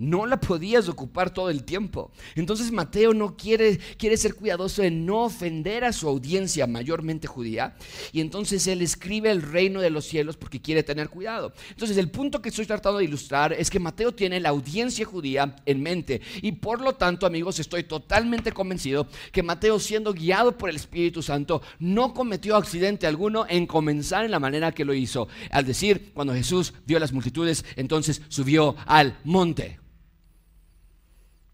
no 0.00 0.24
la 0.24 0.40
podías 0.40 0.88
ocupar 0.88 1.32
todo 1.32 1.50
el 1.50 1.62
tiempo. 1.62 2.10
Entonces 2.34 2.72
Mateo 2.72 3.12
no 3.12 3.36
quiere, 3.36 3.78
quiere 3.98 4.16
ser 4.16 4.34
cuidadoso 4.34 4.80
de 4.80 4.90
no 4.90 5.24
ofender 5.24 5.84
a 5.84 5.92
su 5.92 6.08
audiencia 6.08 6.66
mayormente 6.66 7.28
judía. 7.28 7.76
Y 8.10 8.22
entonces 8.22 8.66
él 8.66 8.80
escribe 8.80 9.30
el 9.30 9.42
reino 9.42 9.80
de 9.80 9.90
los 9.90 10.06
cielos 10.06 10.38
porque 10.38 10.62
quiere 10.62 10.82
tener 10.82 11.10
cuidado. 11.10 11.52
Entonces 11.68 11.98
el 11.98 12.10
punto 12.10 12.40
que 12.40 12.48
estoy 12.48 12.64
tratando 12.64 12.98
de 12.98 13.04
ilustrar 13.04 13.52
es 13.52 13.68
que 13.68 13.78
Mateo 13.78 14.12
tiene 14.12 14.40
la 14.40 14.48
audiencia 14.48 15.04
judía 15.04 15.54
en 15.66 15.82
mente. 15.82 16.22
Y 16.40 16.52
por 16.52 16.80
lo 16.80 16.94
tanto, 16.94 17.26
amigos, 17.26 17.58
estoy 17.58 17.84
totalmente 17.84 18.52
convencido 18.52 19.06
que 19.32 19.42
Mateo, 19.42 19.78
siendo 19.78 20.14
guiado 20.14 20.56
por 20.56 20.70
el 20.70 20.76
Espíritu 20.76 21.22
Santo, 21.22 21.60
no 21.78 22.14
cometió 22.14 22.56
accidente 22.56 23.06
alguno 23.06 23.44
en 23.48 23.66
comenzar 23.66 24.24
en 24.24 24.30
la 24.30 24.40
manera 24.40 24.72
que 24.72 24.86
lo 24.86 24.94
hizo. 24.94 25.28
Al 25.50 25.66
decir, 25.66 26.12
cuando 26.14 26.32
Jesús 26.32 26.72
dio 26.86 26.96
a 26.96 27.00
las 27.00 27.12
multitudes, 27.12 27.66
entonces 27.76 28.22
subió 28.28 28.76
al 28.86 29.18
monte. 29.24 29.78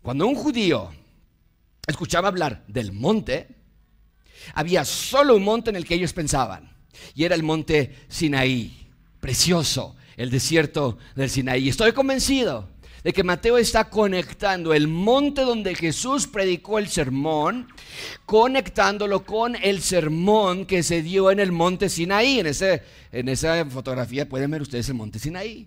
Cuando 0.06 0.28
un 0.28 0.36
judío 0.36 0.92
escuchaba 1.84 2.28
hablar 2.28 2.62
del 2.68 2.92
monte, 2.92 3.48
había 4.54 4.84
solo 4.84 5.34
un 5.34 5.42
monte 5.42 5.70
en 5.70 5.74
el 5.74 5.84
que 5.84 5.96
ellos 5.96 6.12
pensaban, 6.12 6.70
y 7.16 7.24
era 7.24 7.34
el 7.34 7.42
monte 7.42 7.92
Sinaí, 8.06 8.86
precioso, 9.18 9.96
el 10.16 10.30
desierto 10.30 10.96
del 11.16 11.28
Sinaí. 11.28 11.68
Estoy 11.68 11.90
convencido 11.90 12.68
de 13.02 13.12
que 13.12 13.24
Mateo 13.24 13.58
está 13.58 13.90
conectando 13.90 14.74
el 14.74 14.86
monte 14.86 15.40
donde 15.40 15.74
Jesús 15.74 16.28
predicó 16.28 16.78
el 16.78 16.86
sermón, 16.86 17.66
conectándolo 18.26 19.24
con 19.24 19.56
el 19.56 19.82
sermón 19.82 20.66
que 20.66 20.84
se 20.84 21.02
dio 21.02 21.32
en 21.32 21.40
el 21.40 21.50
monte 21.50 21.88
Sinaí. 21.88 22.38
En, 22.38 22.46
ese, 22.46 22.84
en 23.10 23.28
esa 23.28 23.64
fotografía 23.64 24.28
pueden 24.28 24.52
ver 24.52 24.62
ustedes 24.62 24.88
el 24.88 24.94
monte 24.94 25.18
Sinaí. 25.18 25.66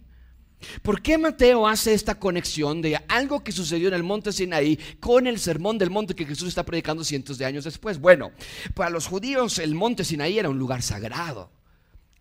¿Por 0.81 1.01
qué 1.01 1.17
Mateo 1.17 1.67
hace 1.67 1.93
esta 1.93 2.19
conexión 2.19 2.81
de 2.81 2.99
algo 3.07 3.43
que 3.43 3.51
sucedió 3.51 3.87
en 3.87 3.93
el 3.93 4.03
monte 4.03 4.31
Sinaí 4.31 4.77
con 4.99 5.27
el 5.27 5.39
sermón 5.39 5.77
del 5.77 5.89
monte 5.89 6.15
que 6.15 6.25
Jesús 6.25 6.49
está 6.49 6.63
predicando 6.63 7.03
cientos 7.03 7.37
de 7.37 7.45
años 7.45 7.63
después? 7.63 7.99
Bueno, 7.99 8.31
para 8.73 8.89
los 8.89 9.07
judíos 9.07 9.59
el 9.59 9.75
monte 9.75 10.03
Sinaí 10.03 10.37
era 10.37 10.49
un 10.49 10.59
lugar 10.59 10.81
sagrado. 10.81 11.51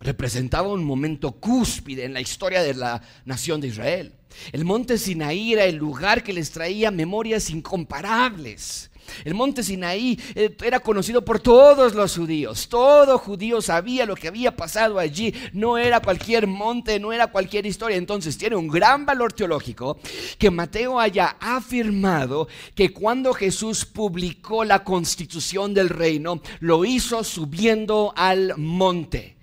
Representaba 0.00 0.68
un 0.68 0.85
momento 0.85 1.33
cúspide 1.33 2.04
en 2.04 2.14
la 2.14 2.21
historia 2.21 2.62
de 2.62 2.75
la 2.75 3.02
nación 3.25 3.61
de 3.61 3.68
Israel. 3.68 4.14
El 4.52 4.64
monte 4.64 4.99
Sinaí 4.99 5.54
era 5.54 5.64
el 5.64 5.76
lugar 5.76 6.23
que 6.23 6.33
les 6.33 6.52
traía 6.52 6.92
memorias 6.92 7.50
incomparables 7.50 8.90
El 9.25 9.35
monte 9.35 9.62
Sinaí 9.62 10.19
eh, 10.35 10.55
era 10.62 10.81
conocido 10.81 11.25
por 11.25 11.41
todos 11.41 11.95
los 11.95 12.17
judíos. 12.17 12.69
Todo 12.69 13.19
judío 13.19 13.61
sabía 13.62 14.07
lo 14.07 14.15
que 14.15 14.29
había 14.29 14.55
pasado 14.57 14.99
allí. 14.99 15.35
No 15.53 15.79
era 15.79 16.00
cualquier 16.00 16.47
monte, 16.47 17.00
no 17.00 17.12
era 17.12 17.29
cualquier 17.29 17.67
historia. 17.67 17.97
Entonces 17.97 18.37
tiene 18.37 18.57
un 18.57 18.69
gran 18.69 19.07
valor 19.07 19.33
teológico 19.33 19.99
que 20.38 20.50
Mateo 20.50 21.00
haya 21.00 21.37
afirmado 21.41 22.49
que 22.75 22.93
cuando 22.93 23.33
Jesús 23.33 23.85
publicó 23.85 24.65
la 24.65 24.85
constitución 24.85 25.75
del 25.75 25.88
reino, 25.88 26.41
lo 26.61 26.85
hizo 26.85 27.25
subiendo 27.25 28.12
al 28.17 28.55
monte. 28.57 29.38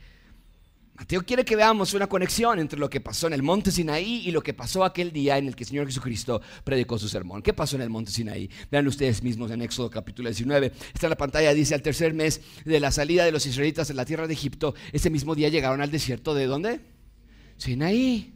Mateo 0.98 1.26
quiere 1.26 1.44
que 1.44 1.58
veamos 1.58 1.94
una 1.94 2.08
conexión 2.08 2.58
entre 2.58 2.80
lo 2.80 2.90
que 2.90 3.02
pasó 3.02 3.28
en 3.28 3.34
el 3.34 3.44
monte 3.44 3.70
Sinaí 3.70 4.22
y 4.26 4.32
lo 4.32 4.42
que 4.42 4.54
pasó 4.54 4.86
aquel 4.86 5.12
día 5.12 5.38
en 5.38 5.48
el 5.48 5.56
que 5.56 5.66
el 5.66 5.68
Señor 5.68 5.88
Jesucristo 5.88 6.42
predicó 6.64 6.98
su 6.98 7.10
sermón. 7.10 7.42
¿Qué 7.42 7.54
pasó 7.54 7.76
en 7.76 7.82
el 7.82 7.90
monte 7.90 8.12
Sinaí? 8.12 8.50
Vean 8.72 8.88
ustedes 8.88 9.22
mismos 9.22 9.52
en 9.52 9.62
Éxodo 9.62 9.90
capítulo 9.90 10.30
19. 10.30 10.72
Está 10.94 11.08
en 11.08 11.10
la 11.10 11.18
pantalla, 11.18 11.54
dice, 11.54 11.76
al 11.76 11.82
tercer 11.82 12.14
mes 12.14 12.40
de 12.64 12.80
la 12.80 12.94
salida 12.94 13.26
de 13.26 13.34
los 13.34 13.46
israelitas 13.46 13.90
de 13.90 13.94
la 13.94 14.06
tierra 14.06 14.26
de 14.26 14.34
Egipto, 14.34 14.74
ese 14.94 15.10
mismo 15.10 15.36
día 15.36 15.50
llegaron 15.50 15.82
al 15.82 15.92
desierto 15.92 16.34
de 16.34 16.46
¿dónde? 16.46 16.80
Sinaí. 17.58 18.34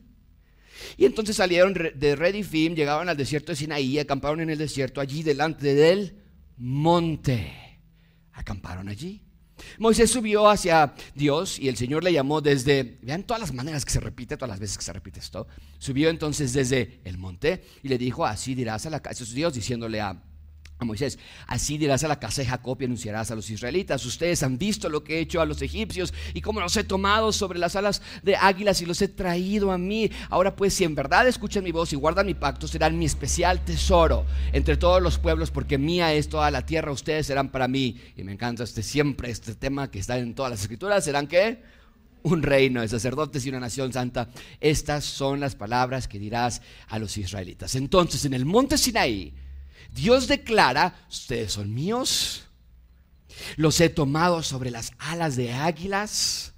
Y 0.97 1.05
entonces 1.05 1.37
salieron 1.37 1.73
de 1.73 2.15
Redifim, 2.17 2.75
llegaron 2.75 3.07
al 3.07 3.15
desierto 3.15 3.53
de 3.53 3.55
Sinaí, 3.55 3.99
acamparon 3.99 4.41
en 4.41 4.49
el 4.49 4.57
desierto 4.57 4.99
allí 4.99 5.23
delante 5.23 5.73
del 5.75 6.17
monte. 6.57 7.53
Acamparon 8.33 8.89
allí. 8.89 9.28
Moisés 9.77 10.09
subió 10.09 10.49
hacia 10.49 10.93
Dios 11.15 11.59
y 11.59 11.69
el 11.69 11.77
Señor 11.77 12.03
le 12.03 12.13
llamó 12.13 12.41
desde, 12.41 12.97
vean 13.01 13.23
todas 13.23 13.41
las 13.41 13.53
maneras 13.53 13.85
que 13.85 13.91
se 13.91 13.99
repite, 13.99 14.37
todas 14.37 14.49
las 14.49 14.59
veces 14.59 14.77
que 14.77 14.83
se 14.83 14.93
repite 14.93 15.19
esto. 15.19 15.47
Subió 15.77 16.09
entonces 16.09 16.53
desde 16.53 17.01
el 17.03 17.17
monte 17.17 17.63
y 17.83 17.87
le 17.87 17.97
dijo, 17.97 18.25
así 18.25 18.55
dirás 18.55 18.85
a 18.85 18.89
la 18.89 19.01
casa 19.01 19.23
de 19.25 19.33
Dios, 19.33 19.53
diciéndole 19.53 20.01
a 20.01 20.21
a 20.79 20.85
Moisés, 20.85 21.19
así 21.45 21.77
dirás 21.77 22.05
a 22.05 22.07
la 22.07 22.19
casa 22.19 22.41
de 22.41 22.47
Jacob 22.47 22.77
y 22.79 22.85
anunciarás 22.85 23.29
a 23.31 23.35
los 23.35 23.49
israelitas, 23.49 24.05
ustedes 24.05 24.43
han 24.43 24.57
visto 24.57 24.87
lo 24.87 25.03
que 25.03 25.17
he 25.17 25.19
hecho 25.19 25.41
a 25.41 25.45
los 25.45 25.61
egipcios 25.61 26.13
y 26.33 26.39
cómo 26.39 26.61
los 26.61 26.75
he 26.77 26.85
tomado 26.85 27.33
sobre 27.33 27.59
las 27.59 27.75
alas 27.75 28.01
de 28.23 28.37
águilas 28.37 28.81
y 28.81 28.85
los 28.85 29.01
he 29.01 29.09
traído 29.09 29.73
a 29.73 29.77
mí. 29.77 30.09
Ahora 30.29 30.55
pues, 30.55 30.73
si 30.73 30.85
en 30.85 30.95
verdad 30.95 31.27
escuchan 31.27 31.65
mi 31.65 31.73
voz 31.73 31.91
y 31.91 31.97
guardan 31.97 32.27
mi 32.27 32.33
pacto, 32.33 32.65
serán 32.65 32.97
mi 32.97 33.05
especial 33.05 33.63
tesoro 33.65 34.25
entre 34.53 34.77
todos 34.77 35.01
los 35.01 35.17
pueblos, 35.17 35.51
porque 35.51 35.77
mía 35.77 36.13
es 36.13 36.29
toda 36.29 36.49
la 36.49 36.65
tierra, 36.65 36.93
ustedes 36.93 37.27
serán 37.27 37.49
para 37.49 37.67
mí. 37.67 37.99
Y 38.15 38.23
me 38.23 38.31
encanta 38.31 38.63
este 38.63 38.81
siempre 38.81 39.29
este 39.31 39.55
tema 39.55 39.91
que 39.91 39.99
está 39.99 40.17
en 40.17 40.33
todas 40.33 40.51
las 40.51 40.61
escrituras, 40.61 41.03
serán 41.03 41.27
qué? 41.27 41.61
Un 42.23 42.41
reino 42.41 42.79
de 42.79 42.87
sacerdotes 42.87 43.45
y 43.45 43.49
una 43.49 43.59
nación 43.59 43.91
santa. 43.91 44.29
Estas 44.61 45.03
son 45.03 45.41
las 45.41 45.55
palabras 45.55 46.07
que 46.07 46.19
dirás 46.19 46.61
a 46.87 46.99
los 46.99 47.17
israelitas. 47.17 47.75
Entonces, 47.75 48.23
en 48.23 48.33
el 48.33 48.45
monte 48.45 48.77
Sinaí, 48.77 49.33
Dios 49.93 50.27
declara, 50.27 51.05
ustedes 51.09 51.53
son 51.53 51.73
míos, 51.73 52.43
los 53.55 53.79
he 53.81 53.89
tomado 53.89 54.43
sobre 54.43 54.71
las 54.71 54.93
alas 54.97 55.35
de 55.35 55.53
águilas, 55.53 56.53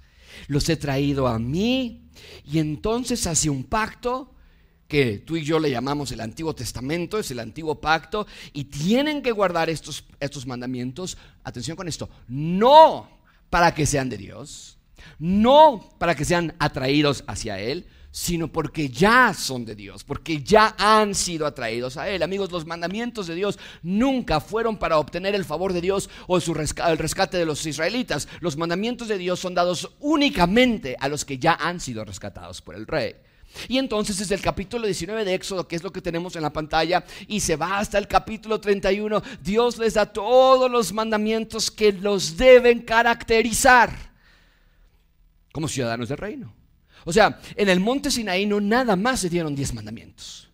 los 0.48 0.68
he 0.68 0.76
traído 0.76 1.26
a 1.28 1.38
mí, 1.38 2.10
y 2.44 2.58
entonces 2.58 3.26
hace 3.26 3.50
un 3.50 3.64
pacto 3.64 4.34
que 4.92 5.18
tú 5.18 5.36
y 5.36 5.44
yo 5.44 5.58
le 5.58 5.70
llamamos 5.70 6.12
el 6.12 6.20
Antiguo 6.20 6.54
Testamento, 6.54 7.18
es 7.18 7.30
el 7.30 7.38
Antiguo 7.38 7.80
Pacto, 7.80 8.26
y 8.52 8.64
tienen 8.64 9.22
que 9.22 9.32
guardar 9.32 9.70
estos, 9.70 10.04
estos 10.20 10.46
mandamientos, 10.46 11.16
atención 11.44 11.78
con 11.78 11.88
esto, 11.88 12.10
no 12.28 13.08
para 13.48 13.74
que 13.74 13.86
sean 13.86 14.10
de 14.10 14.18
Dios, 14.18 14.76
no 15.18 15.88
para 15.98 16.14
que 16.14 16.26
sean 16.26 16.54
atraídos 16.58 17.24
hacia 17.26 17.58
Él, 17.58 17.86
sino 18.12 18.46
porque 18.46 18.90
ya 18.90 19.32
son 19.32 19.64
de 19.64 19.74
Dios, 19.74 20.04
porque 20.04 20.42
ya 20.42 20.76
han 20.78 21.14
sido 21.14 21.46
atraídos 21.46 21.96
a 21.96 22.10
Él. 22.10 22.22
Amigos, 22.22 22.52
los 22.52 22.66
mandamientos 22.66 23.26
de 23.26 23.34
Dios 23.34 23.58
nunca 23.82 24.38
fueron 24.38 24.76
para 24.76 24.98
obtener 24.98 25.34
el 25.34 25.46
favor 25.46 25.72
de 25.72 25.80
Dios 25.80 26.10
o 26.28 26.36
el 26.36 26.98
rescate 26.98 27.38
de 27.38 27.46
los 27.46 27.64
israelitas. 27.64 28.28
Los 28.40 28.58
mandamientos 28.58 29.08
de 29.08 29.16
Dios 29.16 29.40
son 29.40 29.54
dados 29.54 29.90
únicamente 29.98 30.94
a 31.00 31.08
los 31.08 31.24
que 31.24 31.38
ya 31.38 31.54
han 31.54 31.80
sido 31.80 32.04
rescatados 32.04 32.60
por 32.60 32.76
el 32.76 32.86
rey. 32.86 33.16
Y 33.68 33.78
entonces 33.78 34.20
es 34.20 34.30
el 34.30 34.42
capítulo 34.42 34.86
19 34.86 35.24
de 35.24 35.34
Éxodo, 35.34 35.66
que 35.66 35.76
es 35.76 35.82
lo 35.82 35.92
que 35.92 36.02
tenemos 36.02 36.36
en 36.36 36.42
la 36.42 36.52
pantalla, 36.52 37.04
y 37.28 37.40
se 37.40 37.56
va 37.56 37.78
hasta 37.78 37.96
el 37.96 38.08
capítulo 38.08 38.60
31. 38.60 39.22
Dios 39.42 39.78
les 39.78 39.94
da 39.94 40.06
todos 40.06 40.70
los 40.70 40.92
mandamientos 40.92 41.70
que 41.70 41.92
los 41.92 42.36
deben 42.36 42.82
caracterizar 42.82 44.12
como 45.50 45.66
ciudadanos 45.68 46.10
del 46.10 46.18
reino. 46.18 46.61
O 47.04 47.12
sea, 47.12 47.40
en 47.56 47.68
el 47.68 47.80
monte 47.80 48.10
Sinaí 48.10 48.46
no 48.46 48.60
nada 48.60 48.96
más 48.96 49.20
se 49.20 49.28
dieron 49.28 49.54
diez 49.54 49.72
mandamientos, 49.74 50.50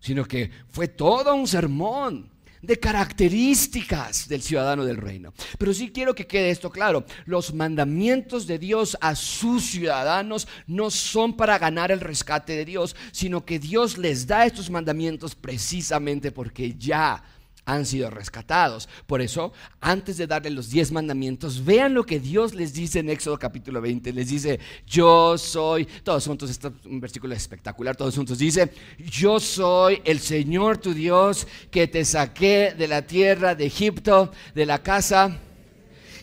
sino 0.00 0.24
que 0.24 0.50
fue 0.68 0.88
todo 0.88 1.34
un 1.34 1.46
sermón 1.46 2.30
de 2.62 2.78
características 2.78 4.28
del 4.28 4.40
ciudadano 4.40 4.84
del 4.84 4.96
reino. 4.96 5.34
Pero 5.58 5.74
sí 5.74 5.90
quiero 5.90 6.14
que 6.14 6.26
quede 6.26 6.50
esto 6.50 6.70
claro, 6.70 7.04
los 7.26 7.52
mandamientos 7.52 8.46
de 8.46 8.58
Dios 8.58 8.96
a 9.00 9.16
sus 9.16 9.64
ciudadanos 9.64 10.46
no 10.66 10.90
son 10.90 11.36
para 11.36 11.58
ganar 11.58 11.90
el 11.90 12.00
rescate 12.00 12.54
de 12.54 12.64
Dios, 12.64 12.96
sino 13.10 13.44
que 13.44 13.58
Dios 13.58 13.98
les 13.98 14.26
da 14.26 14.46
estos 14.46 14.70
mandamientos 14.70 15.34
precisamente 15.34 16.30
porque 16.30 16.74
ya 16.74 17.22
han 17.64 17.86
sido 17.86 18.10
rescatados. 18.10 18.88
Por 19.06 19.22
eso, 19.22 19.52
antes 19.80 20.16
de 20.16 20.26
darle 20.26 20.50
los 20.50 20.70
diez 20.70 20.90
mandamientos, 20.92 21.64
vean 21.64 21.94
lo 21.94 22.04
que 22.04 22.20
Dios 22.20 22.54
les 22.54 22.72
dice 22.72 22.98
en 22.98 23.10
Éxodo 23.10 23.38
capítulo 23.38 23.80
20. 23.80 24.12
Les 24.12 24.28
dice, 24.28 24.58
yo 24.86 25.38
soy, 25.38 25.86
todos 26.02 26.26
juntos, 26.26 26.50
este 26.50 26.68
es 26.68 26.86
un 26.86 27.00
versículo 27.00 27.34
espectacular, 27.34 27.96
todos 27.96 28.16
juntos 28.16 28.38
dice, 28.38 28.72
yo 28.98 29.38
soy 29.38 30.00
el 30.04 30.18
Señor 30.20 30.78
tu 30.78 30.94
Dios 30.94 31.46
que 31.70 31.86
te 31.86 32.04
saqué 32.04 32.74
de 32.76 32.88
la 32.88 33.02
tierra 33.02 33.54
de 33.54 33.66
Egipto, 33.66 34.32
de 34.54 34.66
la 34.66 34.82
casa 34.82 35.40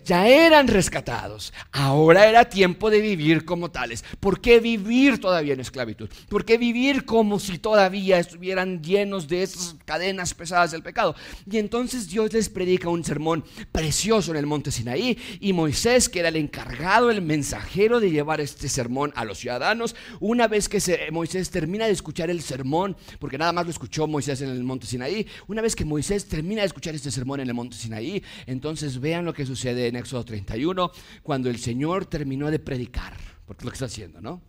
ya 0.10 0.28
eran 0.28 0.68
rescatados. 0.68 1.54
Ahora 1.72 2.28
era 2.28 2.50
tiempo 2.50 2.90
de 2.90 3.00
vivir 3.00 3.46
como 3.46 3.70
tales. 3.70 4.04
¿Por 4.20 4.42
qué 4.42 4.60
vivir 4.60 5.22
todavía 5.22 5.54
en 5.54 5.60
esclavitud? 5.60 6.10
¿Por 6.30 6.46
qué 6.46 6.58
vivir 6.58 7.06
como 7.06 7.40
si 7.40 7.60
todavía 7.60 8.18
estuvieran 8.18 8.82
llenos 8.82 9.28
de 9.28 9.44
esas 9.44 9.76
cadenas 9.86 10.34
pesadas 10.34 10.72
del 10.72 10.82
pecado? 10.82 11.16
Y 11.48 11.60
entonces 11.60 12.10
Dios 12.10 12.34
les 12.34 12.50
predica 12.50 12.90
un 12.90 13.04
sermón 13.04 13.46
precioso 13.72 14.32
en 14.32 14.38
el 14.38 14.48
monte 14.48 14.72
Sinaí 14.72 15.16
y 15.40 15.54
Moisés, 15.54 16.10
que 16.10 16.22
era 16.22 16.30
el 16.30 16.38
encargado, 16.38 17.12
el 17.12 17.22
mensajero 17.22 18.00
de 18.00 18.10
llevar 18.10 18.42
este 18.42 18.68
sermón 18.68 19.14
a 19.16 19.26
los 19.26 19.38
ciudadanos, 19.38 19.96
una 20.20 20.48
vez 20.48 20.68
que 20.68 20.80
Moisés 21.12 21.52
termina 21.52 21.86
de 21.86 21.92
escuchar 21.92 22.32
el 22.32 22.42
sermón, 22.42 22.98
porque 23.20 23.38
nada 23.38 23.52
más 23.52 23.66
lo 23.66 23.72
escuchó 23.72 24.08
Moisés 24.08 24.42
en 24.42 24.50
el 24.50 24.64
monte 24.64 24.88
Sinaí, 24.88 25.28
una 25.48 25.62
vez 25.62 25.76
que 25.76 25.86
Moisés 25.86 26.28
termina 26.28 26.62
de 26.62 26.68
escuchar 26.68 26.96
este 26.96 27.12
sermón 27.12 27.42
en 27.42 27.48
el 27.48 27.54
monte 27.54 27.78
Sinaí, 27.78 28.24
entonces 28.48 29.00
vean 29.00 29.24
lo 29.24 29.36
que 29.36 29.46
sucede 29.46 29.86
en 29.86 29.99
Éxodo 30.00 30.26
31, 30.26 30.92
cuando 31.22 31.50
el 31.50 31.60
Señor 31.60 32.06
terminó 32.06 32.50
de 32.50 32.60
predicar, 32.60 33.14
porque 33.46 33.62
es 33.62 33.66
lo 33.66 33.72
que 33.72 33.76
está 33.76 33.86
haciendo, 33.86 34.22
¿no? 34.22 34.42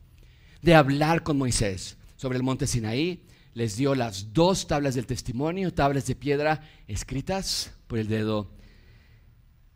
De 0.63 0.75
hablar 0.75 1.23
con 1.23 1.39
Moisés 1.39 1.97
sobre 2.17 2.39
el 2.39 2.43
monte 2.43 2.67
Sinaí, 2.67 3.25
les 3.55 3.77
dio 3.77 3.95
las 3.95 4.33
dos 4.33 4.67
tablas 4.67 4.95
del 4.95 5.07
testimonio, 5.07 5.75
tablas 5.75 6.07
de 6.07 6.15
piedra 6.15 6.63
escritas 6.87 7.73
por 7.87 7.99
el 7.99 8.09
dedo. 8.09 8.51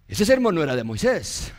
Ese 0.06 0.24
sermón 0.24 0.54
no 0.54 0.62
era 0.62 0.76
de 0.76 0.84
Moisés. 0.84 1.52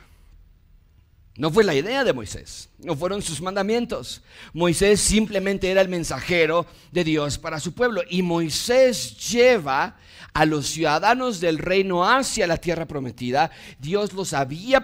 No 1.37 1.51
fue 1.51 1.65
la 1.65 1.75
idea 1.75 2.05
de 2.05 2.13
Moisés, 2.13 2.69
no 2.79 2.95
fueron 2.95 3.21
sus 3.21 3.41
mandamientos. 3.41 4.21
Moisés 4.53 5.01
simplemente 5.01 5.69
era 5.69 5.81
el 5.81 5.89
mensajero 5.89 6.65
de 6.93 7.03
Dios 7.03 7.37
para 7.37 7.59
su 7.59 7.73
pueblo. 7.73 8.03
Y 8.09 8.21
Moisés 8.21 9.17
lleva 9.17 9.97
a 10.35 10.45
los 10.45 10.67
ciudadanos 10.67 11.39
del 11.39 11.57
reino 11.57 12.05
hacia 12.05 12.45
la 12.45 12.57
tierra 12.57 12.85
prometida. 12.85 13.51
Dios 13.79 14.13
los 14.13 14.33
había 14.33 14.83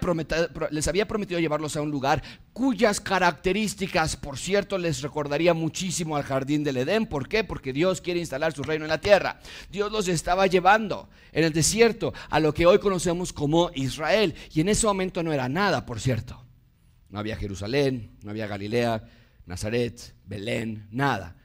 les 0.72 0.88
había 0.88 1.08
prometido 1.08 1.40
llevarlos 1.40 1.76
a 1.76 1.82
un 1.82 1.92
lugar 1.92 2.24
cuyas 2.54 3.00
características, 3.00 4.16
por 4.16 4.38
cierto, 4.38 4.78
les 4.78 5.02
recordaría 5.02 5.54
muchísimo 5.54 6.16
al 6.16 6.24
jardín 6.24 6.64
del 6.64 6.78
Edén. 6.78 7.06
¿Por 7.06 7.28
qué? 7.28 7.44
Porque 7.44 7.74
Dios 7.74 8.02
quiere 8.02 8.20
instalar 8.20 8.54
su 8.54 8.64
reino 8.64 8.86
en 8.86 8.90
la 8.90 9.02
tierra. 9.02 9.40
Dios 9.70 9.92
los 9.92 10.08
estaba 10.08 10.48
llevando 10.48 11.10
en 11.32 11.44
el 11.44 11.54
desierto 11.54 12.14
a 12.30 12.40
lo 12.40 12.54
que 12.54 12.66
hoy 12.66 12.80
conocemos 12.80 13.32
como 13.34 13.72
Israel. 13.74 14.36
Y 14.54 14.62
en 14.62 14.70
ese 14.70 14.86
momento 14.86 15.24
no 15.24 15.34
era 15.34 15.48
nada, 15.48 15.86
por 15.86 16.00
cierto. 16.00 16.41
No 17.12 17.20
había 17.20 17.36
Jerusalén, 17.36 18.18
no 18.24 18.32
había 18.32 18.48
Galilea, 18.48 19.04
Nazaret, 19.46 20.16
Belén, 20.26 20.88
nada. 20.92 21.36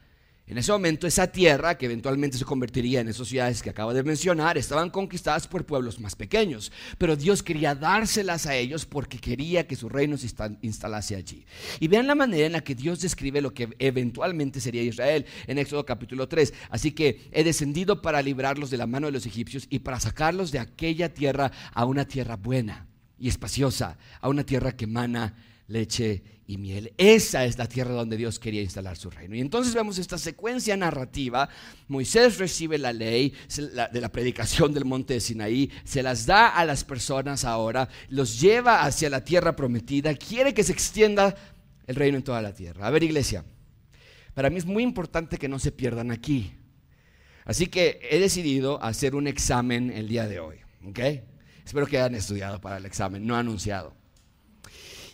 En 0.48 0.58
ese 0.58 0.70
momento 0.70 1.08
esa 1.08 1.26
tierra, 1.26 1.76
que 1.76 1.86
eventualmente 1.86 2.38
se 2.38 2.44
convertiría 2.44 3.00
en 3.00 3.08
esas 3.08 3.26
ciudades 3.26 3.60
que 3.62 3.70
acabo 3.70 3.92
de 3.92 4.04
mencionar, 4.04 4.56
estaban 4.56 4.90
conquistadas 4.90 5.48
por 5.48 5.66
pueblos 5.66 5.98
más 5.98 6.14
pequeños. 6.14 6.70
Pero 6.98 7.16
Dios 7.16 7.42
quería 7.42 7.74
dárselas 7.74 8.46
a 8.46 8.54
ellos 8.54 8.86
porque 8.86 9.18
quería 9.18 9.66
que 9.66 9.74
su 9.74 9.88
reino 9.88 10.16
se 10.16 10.28
instalase 10.62 11.16
allí. 11.16 11.44
Y 11.80 11.88
vean 11.88 12.06
la 12.06 12.14
manera 12.14 12.46
en 12.46 12.52
la 12.52 12.62
que 12.62 12.76
Dios 12.76 13.00
describe 13.00 13.40
lo 13.40 13.52
que 13.52 13.70
eventualmente 13.80 14.60
sería 14.60 14.84
Israel 14.84 15.26
en 15.48 15.58
Éxodo 15.58 15.84
capítulo 15.84 16.28
3. 16.28 16.54
Así 16.70 16.92
que 16.92 17.28
he 17.32 17.42
descendido 17.42 18.00
para 18.00 18.22
librarlos 18.22 18.70
de 18.70 18.76
la 18.76 18.86
mano 18.86 19.08
de 19.08 19.12
los 19.14 19.26
egipcios 19.26 19.66
y 19.68 19.80
para 19.80 19.98
sacarlos 19.98 20.52
de 20.52 20.60
aquella 20.60 21.12
tierra 21.12 21.50
a 21.72 21.84
una 21.86 22.04
tierra 22.04 22.36
buena 22.36 22.86
y 23.18 23.26
espaciosa, 23.26 23.98
a 24.20 24.28
una 24.28 24.46
tierra 24.46 24.76
que 24.76 24.84
emana 24.84 25.34
leche 25.68 26.22
y 26.46 26.58
miel. 26.58 26.92
Esa 26.96 27.44
es 27.44 27.58
la 27.58 27.66
tierra 27.66 27.92
donde 27.92 28.16
Dios 28.16 28.38
quería 28.38 28.62
instalar 28.62 28.96
su 28.96 29.10
reino. 29.10 29.34
Y 29.34 29.40
entonces 29.40 29.74
vemos 29.74 29.98
esta 29.98 30.18
secuencia 30.18 30.76
narrativa. 30.76 31.48
Moisés 31.88 32.38
recibe 32.38 32.78
la 32.78 32.92
ley 32.92 33.32
de 33.92 34.00
la 34.00 34.12
predicación 34.12 34.72
del 34.72 34.84
monte 34.84 35.14
de 35.14 35.20
Sinaí, 35.20 35.70
se 35.84 36.02
las 36.02 36.26
da 36.26 36.48
a 36.48 36.64
las 36.64 36.84
personas 36.84 37.44
ahora, 37.44 37.88
los 38.08 38.40
lleva 38.40 38.84
hacia 38.84 39.10
la 39.10 39.24
tierra 39.24 39.56
prometida, 39.56 40.14
quiere 40.14 40.54
que 40.54 40.64
se 40.64 40.72
extienda 40.72 41.34
el 41.86 41.96
reino 41.96 42.18
en 42.18 42.24
toda 42.24 42.42
la 42.42 42.54
tierra. 42.54 42.86
A 42.86 42.90
ver, 42.90 43.02
iglesia, 43.02 43.44
para 44.34 44.50
mí 44.50 44.58
es 44.58 44.66
muy 44.66 44.82
importante 44.82 45.38
que 45.38 45.48
no 45.48 45.58
se 45.58 45.72
pierdan 45.72 46.10
aquí. 46.10 46.52
Así 47.44 47.68
que 47.68 48.00
he 48.10 48.18
decidido 48.18 48.82
hacer 48.82 49.14
un 49.14 49.28
examen 49.28 49.90
el 49.90 50.08
día 50.08 50.26
de 50.26 50.40
hoy. 50.40 50.56
¿ok? 50.84 50.98
Espero 51.64 51.86
que 51.86 51.98
hayan 51.98 52.14
estudiado 52.14 52.60
para 52.60 52.76
el 52.76 52.86
examen, 52.86 53.26
no 53.26 53.36
anunciado. 53.36 53.94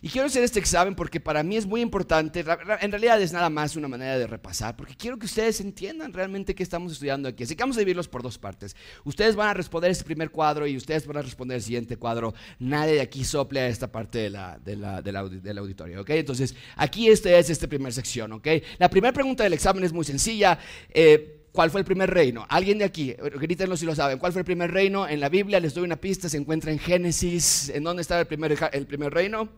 Y 0.04 0.09
quiero 0.09 0.26
hacer 0.26 0.42
este 0.42 0.59
examen 0.59 0.97
porque 0.97 1.21
para 1.21 1.44
mí 1.44 1.56
es 1.56 1.64
muy 1.64 1.80
importante, 1.80 2.40
en 2.80 2.90
realidad 2.90 3.23
es 3.23 3.32
nada 3.32 3.49
más 3.49 3.76
una 3.76 3.87
manera 3.87 4.18
de 4.18 4.26
repasar, 4.26 4.76
porque 4.76 4.97
quiero 4.97 5.16
que 5.16 5.26
ustedes 5.26 5.61
entiendan 5.61 6.12
realmente 6.12 6.56
qué 6.56 6.64
estamos 6.64 6.90
estudiando 6.90 7.28
aquí. 7.28 7.44
Así 7.44 7.54
que 7.54 7.62
vamos 7.62 7.76
a 7.76 7.80
dividirlos 7.80 8.09
por 8.09 8.21
dos 8.21 8.37
partes. 8.37 8.75
Ustedes 9.04 9.37
van 9.37 9.50
a 9.50 9.54
responder 9.54 9.92
este 9.92 10.02
primer 10.02 10.30
cuadro 10.30 10.66
y 10.66 10.76
ustedes 10.76 11.06
van 11.06 11.18
a 11.18 11.23
responder 11.23 11.59
el 11.59 11.62
siguiente 11.62 11.99
cuadro. 11.99 12.35
Nadie 12.59 12.94
de 12.94 13.00
aquí 13.00 13.23
sople 13.23 13.61
a 13.61 13.68
esta 13.68 13.92
parte 13.92 14.18
de 14.18 14.30
la, 14.30 14.59
del 14.59 15.59
auditorio, 15.59 16.00
¿ok? 16.00 16.11
Entonces, 16.11 16.56
aquí 16.75 17.09
este 17.09 17.38
es 17.38 17.49
esta 17.49 17.68
primera 17.68 17.92
sección, 17.92 18.32
¿ok? 18.32 18.49
La 18.78 18.90
primera 18.90 19.12
pregunta 19.12 19.44
del 19.44 19.52
examen 19.52 19.85
es 19.85 19.92
muy 19.92 20.04
sencilla. 20.04 20.59
Eh, 20.90 21.47
¿Cuál 21.52 21.71
fue 21.71 21.80
el 21.80 21.85
primer 21.85 22.11
reino? 22.11 22.44
Alguien 22.49 22.78
de 22.78 22.85
aquí, 22.85 23.14
grítenlo 23.38 23.76
si 23.76 23.87
lo 23.87 23.94
saben. 23.94 24.18
¿Cuál 24.18 24.32
fue 24.32 24.40
el 24.40 24.47
primer 24.47 24.73
reino? 24.73 25.06
En 25.06 25.21
la 25.21 25.28
Biblia 25.28 25.61
les 25.61 25.75
doy 25.75 25.85
una 25.85 26.00
pista, 26.00 26.28
se 26.28 26.38
encuentra 26.38 26.73
en 26.73 26.80
Génesis. 26.80 27.68
¿En 27.68 27.85
dónde 27.85 28.02
estaba 28.02 28.23
el 28.23 28.26
primer, 28.26 28.59
el 28.73 28.87
primer 28.88 29.14
reino? 29.14 29.49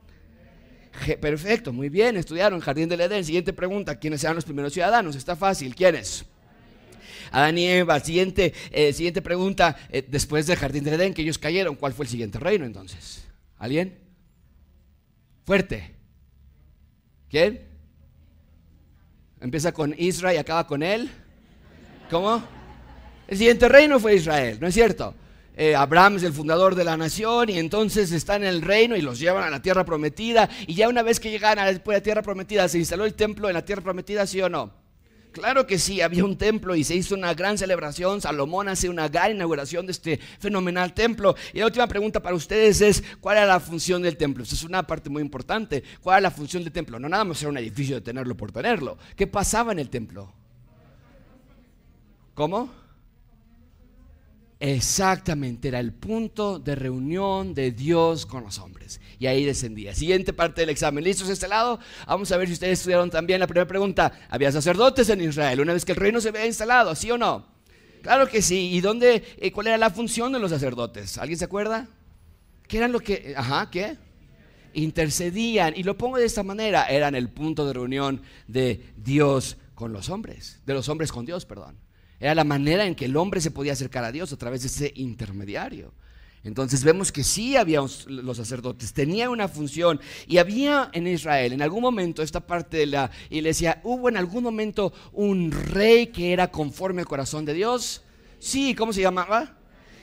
Perfecto, 1.21 1.73
muy 1.73 1.89
bien, 1.89 2.17
estudiaron 2.17 2.61
Jardín 2.61 2.89
del 2.89 3.01
Edén. 3.01 3.25
Siguiente 3.25 3.53
pregunta, 3.53 3.99
¿quiénes 3.99 4.23
eran 4.23 4.37
los 4.37 4.45
primeros 4.45 4.73
ciudadanos? 4.73 5.17
Está 5.17 5.37
fácil, 5.37 5.75
¿quiénes? 5.75 6.25
Adán 7.31 7.59
y 7.59 7.67
Eva. 7.67 7.99
Siguiente, 8.01 8.55
eh, 8.71 8.93
siguiente 8.93 9.21
pregunta, 9.21 9.77
eh, 9.91 10.05
después 10.07 10.47
del 10.47 10.57
Jardín 10.57 10.85
del 10.85 10.95
Edén, 10.95 11.15
que 11.15 11.23
ellos 11.23 11.39
cayeron, 11.39 11.75
¿cuál 11.75 11.93
fue 11.93 12.05
el 12.05 12.11
siguiente 12.11 12.39
reino 12.39 12.65
entonces? 12.65 13.25
¿Alguien? 13.59 13.99
Fuerte. 15.45 15.95
¿Quién? 17.29 17.61
Empieza 19.41 19.73
con 19.73 19.95
Israel 19.99 20.37
y 20.37 20.39
acaba 20.39 20.67
con 20.67 20.83
él. 20.83 21.11
¿Cómo? 22.11 22.43
El 23.27 23.37
siguiente 23.37 23.69
reino 23.69 23.99
fue 23.99 24.15
Israel, 24.15 24.59
¿no 24.61 24.69
es 24.69 24.75
cierto? 24.75 25.15
Eh, 25.57 25.77
Abraham 25.77 26.17
es 26.17 26.25
el 26.25 26.33
fundador 26.33 26.75
de 26.75 26.85
la 26.85 26.97
nación 26.97 27.49
y 27.49 27.59
entonces 27.59 28.11
están 28.11 28.43
en 28.43 28.49
el 28.49 28.63
reino 28.63 28.97
y 28.97 29.03
los 29.03 29.21
llevan 29.21 29.45
a 29.45 29.51
la 29.51 29.63
tierra 29.63 29.85
prometida. 29.85 30.51
Y 30.67 30.75
ya 30.75 30.89
una 30.89 31.03
vez 31.03 31.21
que 31.21 31.31
llegan 31.31 31.59
a 31.59 31.71
la 31.71 32.01
tierra 32.01 32.23
prometida, 32.23 32.69
¿se 32.69 32.79
instaló 32.79 33.05
el 33.05 33.15
templo 33.15 33.49
en 33.49 33.55
la 33.55 33.65
tierra 33.65 33.83
prometida, 33.83 34.27
sí 34.27 34.41
o 34.41 34.49
no? 34.49 34.85
Claro 35.35 35.67
que 35.67 35.81
sí, 35.81 36.01
había 36.01 36.25
un 36.25 36.37
templo 36.37 36.77
y 36.77 36.85
se 36.85 36.95
hizo 36.95 37.15
una 37.17 37.35
gran 37.35 37.59
celebración. 37.59 38.21
Salomón 38.21 38.69
hace 38.69 38.89
una 38.89 39.09
gran 39.09 39.33
inauguración 39.33 39.85
de 39.85 39.93
este 39.93 40.19
fenomenal 40.39 40.95
templo. 40.95 41.35
Y 41.53 41.59
la 41.59 41.67
última 41.67 41.89
pregunta 41.89 42.21
para 42.21 42.37
ustedes 42.37 42.81
es, 42.81 43.03
¿cuál 43.21 43.39
era 43.39 43.47
la 43.47 43.59
función 43.59 44.01
del 44.03 44.17
templo? 44.17 44.45
Esa 44.45 44.55
es 44.55 44.63
una 44.63 44.85
parte 44.85 45.11
muy 45.11 45.23
importante. 45.23 45.83
¿Cuál 46.01 46.19
era 46.19 46.21
la 46.23 46.31
función 46.31 46.63
del 46.63 46.73
templo? 46.73 47.01
No 47.01 47.09
nada 47.09 47.25
más 47.25 47.43
era 47.43 47.51
un 47.51 47.59
edificio 47.59 47.97
de 47.97 48.01
tenerlo 48.01 48.37
por 48.37 48.53
tenerlo. 48.53 48.97
¿Qué 49.17 49.27
pasaba 49.27 49.73
en 49.73 49.81
el 49.81 49.91
templo? 49.91 50.33
¿Cómo? 52.35 52.84
Exactamente, 54.67 55.69
era 55.69 55.79
el 55.79 55.93
punto 55.93 56.59
de 56.59 56.75
reunión 56.75 57.53
de 57.53 57.71
Dios 57.71 58.25
con 58.25 58.45
los 58.45 58.59
hombres. 58.59 58.99
Y 59.19 59.27
ahí 59.27 59.45
descendía. 59.45 59.95
Siguiente 59.95 60.33
parte 60.33 60.63
del 60.63 60.71
examen. 60.71 61.05
¿Listos 61.05 61.29
este 61.29 61.49
lado? 61.49 61.79
Vamos 62.07 62.33
a 62.33 62.39
ver 62.39 62.49
si 62.49 62.55
ustedes 62.55 62.79
estudiaron 62.79 63.11
también 63.11 63.41
la 63.41 63.47
primera 63.47 63.67
pregunta. 63.67 64.11
¿Había 64.31 64.51
sacerdotes 64.51 65.11
en 65.11 65.21
Israel 65.21 65.61
una 65.61 65.75
vez 65.75 65.85
que 65.85 65.93
el 65.93 65.97
reino 65.97 66.19
se 66.19 66.31
había 66.31 66.47
instalado? 66.47 66.95
¿Sí 66.95 67.11
o 67.11 67.19
no? 67.19 67.47
Claro 68.01 68.27
que 68.27 68.41
sí. 68.41 68.71
¿Y 68.73 68.81
dónde, 68.81 69.23
eh, 69.37 69.53
cuál 69.53 69.67
era 69.67 69.77
la 69.77 69.91
función 69.91 70.33
de 70.33 70.39
los 70.39 70.51
sacerdotes? 70.51 71.19
¿Alguien 71.19 71.39
se 71.39 71.45
acuerda? 71.45 71.87
¿Qué 72.67 72.79
eran 72.79 72.91
lo 72.91 73.01
que, 73.01 73.35
ajá, 73.37 73.71
qué? 73.71 73.99
Intercedían. 74.73 75.75
Y 75.77 75.83
lo 75.83 75.99
pongo 75.99 76.17
de 76.17 76.25
esta 76.25 76.43
manera. 76.43 76.85
Eran 76.85 77.15
el 77.15 77.29
punto 77.29 77.67
de 77.67 77.75
reunión 77.75 78.23
de 78.49 78.95
Dios 78.97 79.59
con 79.75 79.93
los 79.93 80.09
hombres. 80.09 80.63
De 80.65 80.73
los 80.73 80.89
hombres 80.89 81.13
con 81.13 81.27
Dios, 81.27 81.45
perdón. 81.45 81.85
Era 82.21 82.35
la 82.35 82.45
manera 82.45 82.87
en 82.87 82.95
que 82.95 83.07
el 83.07 83.17
hombre 83.17 83.41
se 83.41 83.51
podía 83.51 83.73
acercar 83.73 84.05
a 84.05 84.13
Dios 84.13 84.33
a 84.33 84.37
través 84.37 84.63
de 84.63 84.69
ese 84.69 84.93
intermediario. 84.97 85.93
Entonces 86.45 86.85
vemos 86.85 87.11
que 87.11 87.25
sí 87.25 87.57
había 87.57 87.81
los 88.07 88.37
sacerdotes, 88.37 88.93
tenían 88.93 89.31
una 89.31 89.49
función 89.49 89.99
y 90.27 90.37
había 90.37 90.91
en 90.93 91.07
Israel, 91.07 91.55
en 91.55 91.63
algún 91.63 91.81
momento, 91.81 92.23
esta 92.23 92.41
parte 92.41 92.77
de 92.77 92.87
la 92.87 93.11
iglesia, 93.31 93.81
hubo 93.83 94.11
en 94.11 94.19
algún 94.19 94.45
momento 94.45 94.93
un 95.15 95.51
rey 95.51 96.09
que 96.09 96.35
era 96.35 96.51
conforme 96.51 97.01
al 97.01 97.09
corazón 97.09 97.47
de 97.47 97.55
Dios. 97.55 98.03
Sí, 98.39 98.75
¿cómo 98.75 98.93
se 98.93 99.01
llamaba? 99.01 99.57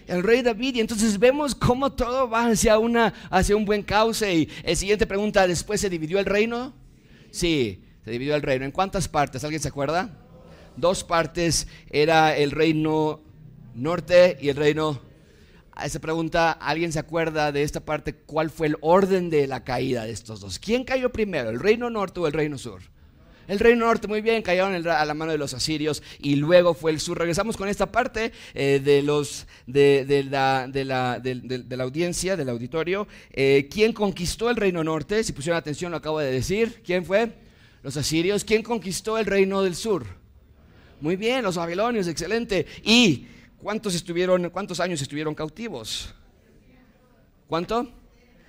El 0.07 0.23
rey 0.23 0.41
David. 0.41 0.77
Y 0.77 0.79
entonces 0.79 1.19
vemos 1.19 1.53
cómo 1.53 1.91
todo 1.91 2.27
va 2.27 2.47
hacia, 2.47 2.79
una, 2.79 3.13
hacia 3.29 3.55
un 3.55 3.63
buen 3.63 3.83
cauce. 3.83 4.33
Y 4.33 4.49
la 4.65 4.75
siguiente 4.75 5.05
pregunta, 5.05 5.45
¿después 5.45 5.79
se 5.79 5.91
dividió 5.91 6.17
el 6.17 6.25
reino? 6.25 6.73
Sí, 7.29 7.83
se 8.03 8.09
dividió 8.09 8.33
el 8.33 8.41
reino. 8.41 8.65
¿En 8.65 8.71
cuántas 8.71 9.07
partes? 9.07 9.43
¿Alguien 9.43 9.61
se 9.61 9.67
acuerda? 9.67 10.20
Dos 10.81 11.03
partes, 11.03 11.67
era 11.89 12.35
el 12.35 12.51
reino 12.51 13.21
norte 13.73 14.37
y 14.41 14.49
el 14.49 14.57
reino... 14.57 14.99
A 15.73 15.85
esa 15.85 15.99
pregunta, 15.99 16.51
¿alguien 16.51 16.91
se 16.91 16.99
acuerda 16.99 17.51
de 17.53 17.63
esta 17.63 17.79
parte? 17.79 18.13
¿Cuál 18.13 18.49
fue 18.49 18.67
el 18.67 18.75
orden 18.81 19.29
de 19.29 19.47
la 19.47 19.63
caída 19.63 20.03
de 20.03 20.11
estos 20.11 20.41
dos? 20.41 20.59
¿Quién 20.59 20.83
cayó 20.83 21.11
primero, 21.11 21.49
el 21.49 21.59
reino 21.59 21.89
norte 21.89 22.19
o 22.19 22.27
el 22.27 22.33
reino 22.33 22.57
sur? 22.57 22.81
El 23.47 23.59
reino 23.59 23.85
norte, 23.85 24.07
muy 24.07 24.21
bien, 24.21 24.43
cayeron 24.43 24.87
a 24.87 25.05
la 25.05 25.13
mano 25.13 25.31
de 25.31 25.37
los 25.37 25.53
asirios 25.53 26.01
y 26.19 26.35
luego 26.35 26.73
fue 26.73 26.91
el 26.91 26.99
sur. 26.99 27.17
Regresamos 27.17 27.57
con 27.57 27.67
esta 27.67 27.91
parte 27.91 28.31
eh, 28.53 28.79
de, 28.83 29.01
los, 29.01 29.47
de, 29.65 30.25
la, 30.29 30.67
de, 30.67 30.85
la, 30.85 31.19
de, 31.19 31.65
la, 31.67 31.83
audiencia, 31.83 32.37
del 32.37 32.49
auditorio. 32.49 33.07
Eh, 33.31 33.67
¿Quién 33.69 33.93
conquistó 33.93 34.49
el 34.49 34.55
reino 34.55 34.83
norte? 34.83 35.23
Si 35.23 35.33
pusieron 35.33 35.57
atención, 35.57 35.91
lo 35.91 35.97
acabo 35.97 36.19
de 36.19 36.31
decir. 36.31 36.81
¿Quién 36.85 37.03
fue? 37.03 37.33
Los 37.83 37.97
asirios. 37.97 38.45
¿Quién 38.45 38.63
conquistó 38.63 39.17
el 39.17 39.25
reino 39.25 39.63
del 39.63 39.75
sur? 39.75 40.20
Muy 41.01 41.15
bien, 41.15 41.43
los 41.43 41.55
babilonios, 41.55 42.07
excelente. 42.07 42.67
¿Y 42.83 43.25
cuántos 43.57 43.95
estuvieron, 43.95 44.51
cuántos 44.51 44.79
años 44.79 45.01
estuvieron 45.01 45.33
cautivos? 45.33 46.13
¿Cuánto? 47.47 47.91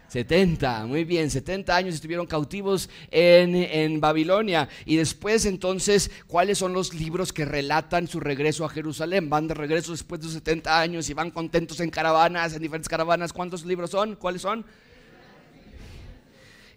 70, 0.09 0.85
muy 0.85 1.05
bien, 1.05 1.31
70 1.31 1.75
años 1.75 1.95
estuvieron 1.95 2.27
cautivos 2.27 2.91
en, 3.11 3.55
en, 3.57 3.99
Babilonia. 3.99 4.69
Y 4.85 4.97
después 4.97 5.47
entonces, 5.47 6.11
¿cuáles 6.27 6.59
son 6.59 6.75
los 6.75 6.93
libros 6.93 7.33
que 7.33 7.47
relatan 7.47 8.07
su 8.07 8.21
regreso 8.21 8.67
a 8.67 8.69
Jerusalén? 8.69 9.31
Van 9.31 9.49
de 9.49 9.55
regreso 9.55 9.93
después 9.93 10.21
de 10.21 10.29
70 10.29 10.79
años 10.79 11.09
y 11.09 11.15
van 11.15 11.31
contentos 11.31 11.81
en 11.81 11.89
caravanas, 11.89 12.53
en 12.53 12.61
diferentes 12.61 12.91
caravanas. 12.91 13.33
¿Cuántos 13.33 13.65
libros 13.65 13.89
son? 13.89 14.17
¿Cuáles 14.17 14.43
son? 14.43 14.67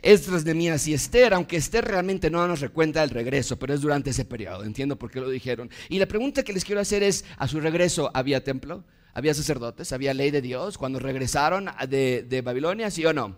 Esdras, 0.06 0.46
Mías 0.46 0.88
y 0.88 0.94
Esther, 0.94 1.34
aunque 1.34 1.58
Esther 1.58 1.84
realmente 1.84 2.30
no 2.30 2.48
nos 2.48 2.62
recuenta 2.62 3.02
el 3.04 3.10
regreso, 3.10 3.58
pero 3.58 3.74
es 3.74 3.82
durante 3.82 4.12
ese 4.12 4.24
periodo, 4.24 4.64
entiendo 4.64 5.00
por 5.00 5.10
qué 5.10 5.20
lo 5.20 5.28
dijeron. 5.28 5.72
Y 5.90 5.98
la 5.98 6.06
pregunta 6.06 6.44
que 6.44 6.54
les 6.54 6.64
quiero 6.64 6.80
hacer 6.80 7.02
es, 7.02 7.26
¿a 7.38 7.48
su 7.48 7.60
regreso 7.60 8.12
había 8.14 8.44
templo? 8.44 8.84
¿Había 9.16 9.34
sacerdotes? 9.34 9.92
¿Había 9.94 10.14
ley 10.14 10.30
de 10.30 10.44
Dios 10.44 10.78
cuando 10.78 11.00
regresaron 11.00 11.72
de, 11.90 12.22
de 12.22 12.42
Babilonia? 12.44 12.92
¿Sí 12.92 13.04
o 13.04 13.14
no? 13.14 13.36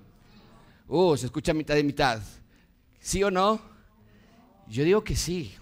Uh, 0.89 1.15
se 1.15 1.27
escucha 1.27 1.53
mitad 1.53 1.75
de 1.75 1.85
mitad. 1.85 2.21
¿Sí 2.99 3.23
o 3.23 3.31
no? 3.31 3.61
Yo 4.67 4.83
digo 4.83 5.05
que 5.05 5.15
sí, 5.15 5.53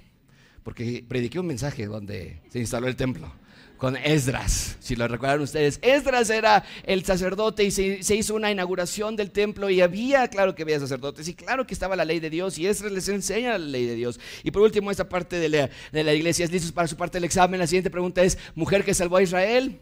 porque 0.63 1.05
prediqué 1.07 1.39
un 1.39 1.45
mensaje 1.45 1.85
donde 1.85 2.41
se 2.49 2.57
instaló 2.57 2.87
el 2.87 2.95
templo 2.95 3.31
con 3.77 3.97
Esdras, 3.97 4.77
si 4.79 4.95
lo 4.95 5.07
recuerdan 5.07 5.41
ustedes. 5.41 5.79
Esdras 5.81 6.29
era 6.29 6.63
el 6.83 7.03
sacerdote 7.03 7.63
y 7.63 7.71
se, 7.71 8.15
hizo 8.15 8.35
una 8.35 8.51
inauguración 8.51 9.15
del 9.15 9.31
templo 9.31 9.69
y 9.69 9.81
había, 9.81 10.27
claro 10.27 10.55
que 10.55 10.63
había 10.63 10.79
sacerdotes 10.79 11.27
y 11.27 11.33
claro 11.33 11.67
que 11.67 11.73
estaba 11.73 11.95
la 11.95 12.05
ley 12.05 12.19
de 12.19 12.29
Dios 12.29 12.57
y 12.57 12.67
Esdras 12.67 12.91
les 12.91 13.09
enseña 13.09 13.51
la 13.51 13.57
ley 13.59 13.85
de 13.85 13.95
Dios. 13.95 14.19
Y 14.43 14.51
por 14.51 14.61
último, 14.61 14.91
esta 14.91 15.09
parte 15.09 15.39
de 15.39 15.49
la, 15.49 15.69
de 15.91 16.03
la 16.03 16.13
iglesia, 16.13 16.45
¿es 16.45 16.51
listos 16.51 16.71
para 16.71 16.87
su 16.87 16.95
parte 16.95 17.17
del 17.17 17.25
examen? 17.25 17.59
La 17.59 17.67
siguiente 17.67 17.89
pregunta 17.89 18.23
es, 18.23 18.37
¿mujer 18.55 18.83
que 18.83 18.93
salvó 18.93 19.17
a 19.17 19.23
Israel? 19.23 19.79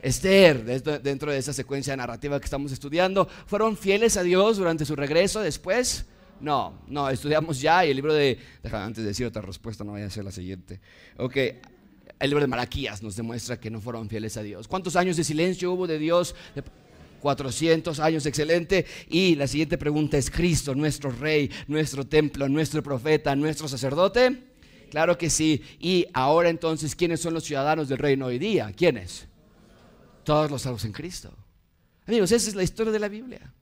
Esther, 0.00 0.64
dentro 1.02 1.32
de 1.32 1.38
esa 1.38 1.52
secuencia 1.52 1.96
narrativa 1.96 2.38
que 2.38 2.44
estamos 2.44 2.72
estudiando, 2.72 3.28
¿fueron 3.46 3.76
fieles 3.76 4.16
a 4.16 4.22
Dios 4.22 4.56
durante 4.56 4.84
su 4.84 4.94
regreso 4.94 5.40
después? 5.40 6.06
No, 6.40 6.82
no, 6.86 7.10
estudiamos 7.10 7.60
ya 7.60 7.84
y 7.84 7.90
el 7.90 7.96
libro 7.96 8.14
de... 8.14 8.38
Déjame 8.62 8.84
antes 8.84 9.02
de 9.02 9.08
decir 9.08 9.26
otra 9.26 9.42
respuesta, 9.42 9.82
no 9.82 9.92
vaya 9.92 10.06
a 10.06 10.10
ser 10.10 10.24
la 10.24 10.30
siguiente. 10.30 10.80
Ok, 11.16 11.36
el 12.18 12.30
libro 12.30 12.42
de 12.42 12.48
Malaquías 12.48 13.02
nos 13.02 13.16
demuestra 13.16 13.60
que 13.60 13.70
no 13.70 13.80
fueron 13.80 14.08
fieles 14.08 14.36
a 14.36 14.42
Dios. 14.42 14.66
¿Cuántos 14.66 14.96
años 14.96 15.16
de 15.16 15.24
silencio 15.24 15.72
hubo 15.72 15.86
de 15.86 15.98
Dios? 15.98 16.34
400 17.20 18.00
años, 18.00 18.26
excelente. 18.26 18.86
Y 19.08 19.34
la 19.34 19.46
siguiente 19.46 19.78
pregunta 19.78 20.16
es, 20.16 20.30
¿Cristo, 20.30 20.74
nuestro 20.74 21.10
rey, 21.10 21.50
nuestro 21.66 22.06
templo, 22.06 22.48
nuestro 22.48 22.82
profeta, 22.82 23.34
nuestro 23.36 23.68
sacerdote? 23.68 24.44
Claro 24.90 25.18
que 25.18 25.30
sí. 25.30 25.62
Y 25.78 26.06
ahora 26.12 26.48
entonces, 26.48 26.94
¿quiénes 26.94 27.20
son 27.20 27.34
los 27.34 27.44
ciudadanos 27.44 27.88
del 27.88 27.98
reino 27.98 28.26
hoy 28.26 28.38
día? 28.38 28.72
¿Quiénes? 28.76 29.26
Todos 30.24 30.50
los 30.50 30.62
salvos 30.62 30.84
en 30.84 30.92
Cristo. 30.92 31.32
Amigos, 32.06 32.32
esa 32.32 32.48
es 32.48 32.54
la 32.54 32.62
historia 32.62 32.92
de 32.92 32.98
la 32.98 33.08
Biblia. 33.08 33.52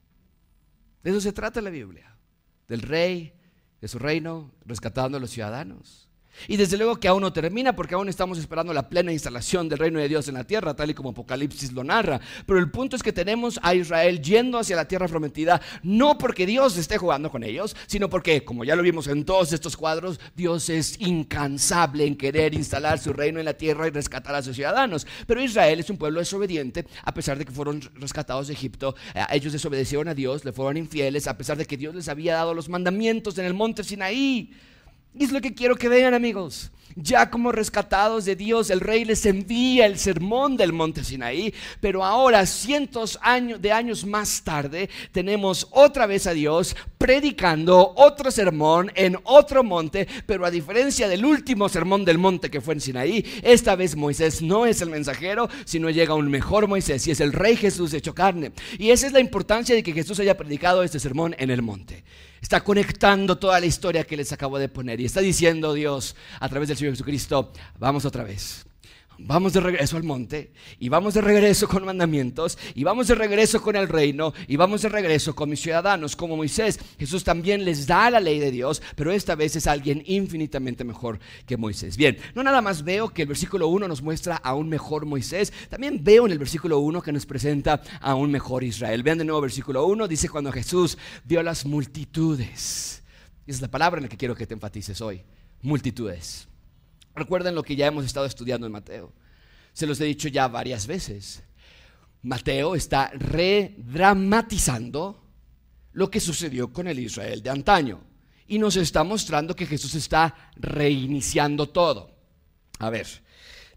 De 1.03 1.11
eso 1.11 1.21
se 1.21 1.33
trata 1.33 1.61
la 1.61 1.71
Biblia, 1.71 2.17
del 2.69 2.83
rey, 2.83 3.33
de 3.81 3.89
su 3.89 3.99
reino, 3.99 4.51
rescatando 4.65 5.19
a 5.19 5.21
los 5.21 5.31
ciudadanos. 5.31 6.06
Y 6.49 6.57
desde 6.57 6.77
luego 6.77 6.97
que 6.97 7.09
aún 7.09 7.23
no 7.23 7.33
termina 7.33 7.75
porque 7.75 7.95
aún 7.95 8.09
estamos 8.09 8.39
esperando 8.39 8.73
la 8.73 8.89
plena 8.89 9.13
instalación 9.13 9.69
del 9.69 9.79
reino 9.79 9.99
de 9.99 10.09
Dios 10.09 10.29
en 10.29 10.35
la 10.35 10.45
tierra, 10.45 10.75
tal 10.75 10.91
y 10.91 10.95
como 10.95 11.11
Apocalipsis 11.11 11.73
lo 11.73 11.85
narra. 11.85 12.21
Pero 12.47 12.59
el 12.59 12.71
punto 12.71 12.97
es 12.97 13.03
que 13.03 13.13
tenemos 13.13 13.59
a 13.63 13.75
Israel 13.75 14.21
yendo 14.21 14.59
hacia 14.59 14.77
la 14.77 14.89
tierra 14.89 15.09
prometida, 15.09 15.61
no 15.83 16.19
porque 16.19 16.47
Dios 16.47 16.77
esté 16.77 16.99
jugando 16.99 17.31
con 17.31 17.43
ellos, 17.43 17.77
sino 17.87 18.09
porque, 18.09 18.45
como 18.45 18.65
ya 18.65 18.77
lo 18.77 18.83
vimos 18.83 19.07
en 19.09 19.25
todos 19.25 19.53
estos 19.53 19.77
cuadros, 19.77 20.21
Dios 20.35 20.69
es 20.71 21.01
incansable 21.01 22.07
en 22.07 22.17
querer 22.17 22.55
instalar 22.55 22.99
su 22.99 23.13
reino 23.13 23.39
en 23.39 23.45
la 23.45 23.55
tierra 23.55 23.87
y 23.87 23.91
rescatar 23.91 24.35
a 24.35 24.43
sus 24.43 24.57
ciudadanos. 24.57 25.07
Pero 25.27 25.43
Israel 25.43 25.81
es 25.81 25.91
un 25.91 25.97
pueblo 25.97 26.21
desobediente, 26.21 26.87
a 27.03 27.13
pesar 27.13 27.39
de 27.39 27.45
que 27.45 27.53
fueron 27.53 27.81
rescatados 27.95 28.49
de 28.49 28.55
Egipto. 28.55 28.95
Eh, 29.15 29.25
ellos 29.33 29.53
desobedecieron 29.53 30.09
a 30.09 30.15
Dios, 30.15 30.45
le 30.45 30.53
fueron 30.53 30.77
infieles, 30.77 31.27
a 31.27 31.37
pesar 31.37 31.57
de 31.57 31.67
que 31.67 31.77
Dios 31.77 31.95
les 31.95 32.09
había 32.09 32.35
dado 32.35 32.55
los 32.55 32.69
mandamientos 32.69 33.39
en 33.39 33.47
el 33.47 33.55
monte 33.55 33.85
Sinaí. 33.85 34.53
Y 35.19 35.25
es 35.25 35.33
lo 35.33 35.41
que 35.41 35.55
quiero 35.55 35.77
que 35.77 35.89
vean 35.89 36.15
amigos. 36.15 36.71
Ya 36.99 37.31
como 37.31 37.53
rescatados 37.53 38.25
de 38.25 38.37
Dios, 38.37 38.71
el 38.71 38.81
rey 38.81 39.05
les 39.05 39.27
envía 39.27 39.85
el 39.85 39.99
sermón 39.99 40.57
del 40.57 40.73
monte 40.73 41.05
Sinaí, 41.05 41.53
pero 41.79 42.03
ahora, 42.03 42.47
cientos 42.47 43.19
de 43.61 43.71
años 43.71 44.07
más 44.07 44.43
tarde, 44.43 44.89
tenemos 45.13 45.69
otra 45.73 46.07
vez 46.07 46.27
a 46.27 46.33
Dios 46.33 46.75
predicando 46.97 47.93
otro 47.97 48.31
sermón 48.31 48.91
en 48.95 49.19
otro 49.25 49.63
monte, 49.63 50.09
pero 50.25 50.47
a 50.47 50.51
diferencia 50.51 51.07
del 51.07 51.27
último 51.27 51.69
sermón 51.69 52.03
del 52.07 52.17
monte 52.17 52.51
que 52.51 52.63
fue 52.63 52.73
en 52.73 52.81
Sinaí, 52.81 53.25
esta 53.43 53.77
vez 53.77 53.95
Moisés 53.95 54.41
no 54.41 54.65
es 54.65 54.81
el 54.81 54.89
mensajero, 54.89 55.51
sino 55.67 55.91
llega 55.91 56.15
un 56.15 56.31
mejor 56.31 56.67
Moisés 56.67 57.07
y 57.07 57.11
es 57.11 57.21
el 57.21 57.35
rey 57.35 57.57
Jesús 57.57 57.93
hecho 57.93 58.15
carne. 58.15 58.53
Y 58.79 58.89
esa 58.89 59.07
es 59.07 59.13
la 59.13 59.21
importancia 59.21 59.75
de 59.75 59.83
que 59.83 59.93
Jesús 59.93 60.19
haya 60.21 60.39
predicado 60.39 60.83
este 60.83 60.99
sermón 60.99 61.37
en 61.39 61.51
el 61.51 61.61
monte. 61.61 62.05
Está 62.47 62.63
conectando 62.63 63.37
toda 63.37 63.59
la 63.59 63.67
historia 63.67 64.05
que 64.05 64.17
les 64.17 64.31
acabo 64.31 64.57
de 64.57 64.69
poner 64.69 65.01
y 65.01 65.05
está 65.05 65.21
diciendo 65.21 65.75
Dios 65.75 66.15
a 66.39 66.49
través 66.49 66.69
del 66.69 66.77
Señor 66.77 66.93
Jesucristo, 66.93 67.51
vamos 67.77 68.05
otra 68.05 68.23
vez. 68.23 68.65
Vamos 69.19 69.55
de 69.55 69.61
regreso 69.61 69.97
al 69.97 70.03
monte 70.03 70.53
y 70.79 70.91
vamos 70.91 71.15
de 71.15 71.23
regreso 71.23 71.67
con 71.67 71.85
mandamientos 71.85 72.59
y 72.75 72.85
vamos 72.85 73.09
de 73.09 73.15
regreso 73.15 73.63
con 73.63 73.75
el 73.75 73.89
reino 73.89 74.35
y 74.47 74.57
vamos 74.57 74.83
de 74.83 74.91
regreso 74.91 75.35
con 75.35 75.49
mis 75.49 75.61
ciudadanos 75.61 76.17
como 76.17 76.37
Moisés. 76.37 76.79
Jesús 76.99 77.25
también 77.25 77.65
les 77.65 77.87
da 77.87 78.11
la 78.11 78.21
ley 78.21 78.39
de 78.39 78.51
Dios, 78.51 78.83
pero 78.95 79.13
esta 79.13 79.35
vez 79.35 79.57
es 79.57 79.67
alguien 79.67 80.03
infinitamente 80.05 80.85
mejor 80.85 81.19
que 81.47 81.57
Moisés. 81.57 81.97
Bien, 81.97 82.19
no 82.35 82.43
nada 82.43 82.61
más 82.61 82.85
veo 82.85 83.09
que 83.09 83.23
el 83.23 83.29
versículo 83.29 83.69
1 83.69 83.89
nos 83.89 84.03
muestra 84.03 84.37
a 84.37 84.55
un 84.55 84.69
mejor 84.69 85.07
Moisés, 85.07 85.53
también 85.71 86.05
veo 86.05 86.27
en 86.27 86.33
el 86.33 86.39
versículo 86.39 86.81
1 86.81 87.01
que 87.01 87.13
nos 87.13 87.25
presenta 87.25 87.81
a 88.01 88.15
un 88.15 88.31
mejor 88.31 88.65
Israel. 88.65 89.03
Vean 89.03 89.19
de 89.19 89.25
nuevo 89.25 89.41
versículo 89.41 89.87
1, 89.87 90.09
dice 90.09 90.29
cuando 90.29 90.53
Jesús 90.53 90.99
vio 91.25 91.43
las 91.43 91.65
multitudes. 91.65 93.03
Esa 93.47 93.57
es 93.57 93.63
la 93.63 93.69
palabra 93.69 93.99
en 93.99 94.05
la 94.05 94.09
que 94.09 94.17
quiero 94.17 94.35
que 94.35 94.47
te 94.47 94.55
enfatices 94.55 95.01
hoy, 95.01 95.23
multitudes. 95.63 96.49
Recuerden 97.17 97.55
lo 97.55 97.63
que 97.63 97.77
ya 97.77 97.87
hemos 97.87 98.05
estado 98.05 98.27
estudiando 98.27 98.67
en 98.67 98.73
Mateo. 98.73 99.15
Se 99.73 99.87
los 99.87 99.99
he 100.01 100.05
dicho 100.05 100.29
ya 100.29 100.49
varias 100.49 100.87
veces. 100.87 101.43
Mateo 102.23 102.75
está 102.75 103.11
redramatizando 103.15 105.23
lo 105.93 106.11
que 106.11 106.21
sucedió 106.21 106.71
con 106.73 106.89
el 106.89 106.99
Israel 106.99 107.43
de 107.43 107.49
antaño 107.49 108.03
y 108.47 108.59
nos 108.59 108.77
está 108.77 109.03
mostrando 109.03 109.57
que 109.57 109.65
Jesús 109.65 109.95
está 109.95 110.51
reiniciando 110.57 111.71
todo. 111.71 112.15
A 112.79 112.91
ver, 112.91 113.07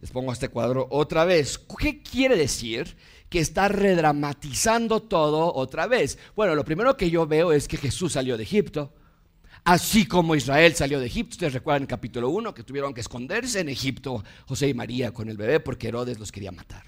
les 0.02 0.12
pongo 0.12 0.34
este 0.34 0.50
cuadro 0.50 0.90
otra 0.92 1.24
vez. 1.24 1.58
¿Qué 1.58 2.04
quiere 2.04 2.36
decir 2.36 2.98
que 3.30 3.40
está 3.40 3.70
redramatizando 3.70 5.02
todo 5.02 5.56
otra 5.56 5.88
vez? 5.88 6.18
Bueno, 6.36 6.56
lo 6.56 6.66
primero 6.66 6.98
que 6.98 7.10
yo 7.10 7.26
veo 7.26 7.54
es 7.54 7.70
que 7.70 7.78
Jesús 7.78 8.12
salió 8.14 8.36
de 8.36 8.44
Egipto. 8.44 8.94
Así 9.64 10.06
como 10.06 10.36
Israel 10.36 10.74
salió 10.76 11.00
de 11.00 11.08
Egipto, 11.08 11.34
ustedes 11.34 11.54
recuerdan 11.54 11.84
en 11.84 11.88
capítulo 11.88 12.30
1 12.30 12.54
que 12.54 12.64
tuvieron 12.64 12.94
que 12.94 13.02
esconderse 13.02 13.60
en 13.60 13.70
Egipto 13.70 14.24
José 14.48 14.70
y 14.70 14.74
María 14.74 15.12
con 15.12 15.30
el 15.30 15.38
bebé 15.38 15.60
porque 15.60 15.90
Herodes 15.90 16.20
los 16.20 16.32
quería 16.32 16.52
matar. 16.52 16.84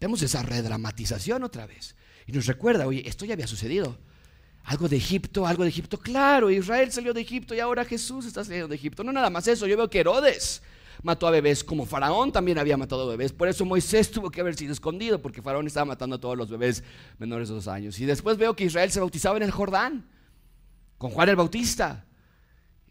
Vemos 0.00 0.22
esa 0.22 0.42
redramatización 0.42 1.42
otra 1.42 1.66
vez. 1.66 1.96
Y 2.26 2.32
nos 2.32 2.46
recuerda, 2.46 2.86
oye, 2.86 3.02
esto 3.06 3.24
ya 3.24 3.34
había 3.34 3.46
sucedido. 3.46 3.98
Algo 4.64 4.88
de 4.88 4.96
Egipto, 4.96 5.46
algo 5.46 5.64
de 5.64 5.70
Egipto. 5.70 5.98
Claro, 5.98 6.50
Israel 6.50 6.92
salió 6.92 7.14
de 7.14 7.22
Egipto 7.22 7.54
y 7.54 7.60
ahora 7.60 7.84
Jesús 7.84 8.26
está 8.26 8.44
saliendo 8.44 8.68
de 8.68 8.76
Egipto. 8.76 9.02
No 9.02 9.12
nada 9.12 9.30
más 9.30 9.48
eso, 9.48 9.66
yo 9.66 9.76
veo 9.76 9.88
que 9.88 10.00
Herodes 10.00 10.62
mató 11.02 11.26
a 11.26 11.30
bebés, 11.30 11.64
como 11.64 11.86
Faraón 11.86 12.32
también 12.32 12.58
había 12.58 12.76
matado 12.76 13.08
bebés. 13.08 13.32
Por 13.32 13.48
eso 13.48 13.64
Moisés 13.64 14.10
tuvo 14.10 14.30
que 14.30 14.40
haber 14.40 14.56
sido 14.56 14.72
escondido, 14.72 15.20
porque 15.20 15.42
Faraón 15.42 15.66
estaba 15.66 15.86
matando 15.86 16.16
a 16.16 16.20
todos 16.20 16.36
los 16.36 16.50
bebés 16.50 16.84
menores 17.18 17.48
de 17.48 17.54
dos 17.54 17.68
años. 17.68 17.98
Y 17.98 18.04
después 18.04 18.36
veo 18.36 18.54
que 18.54 18.64
Israel 18.64 18.90
se 18.90 19.00
bautizaba 19.00 19.36
en 19.36 19.44
el 19.44 19.50
Jordán 19.50 20.06
con 20.98 21.10
Juan 21.10 21.28
el 21.28 21.36
Bautista. 21.36 22.07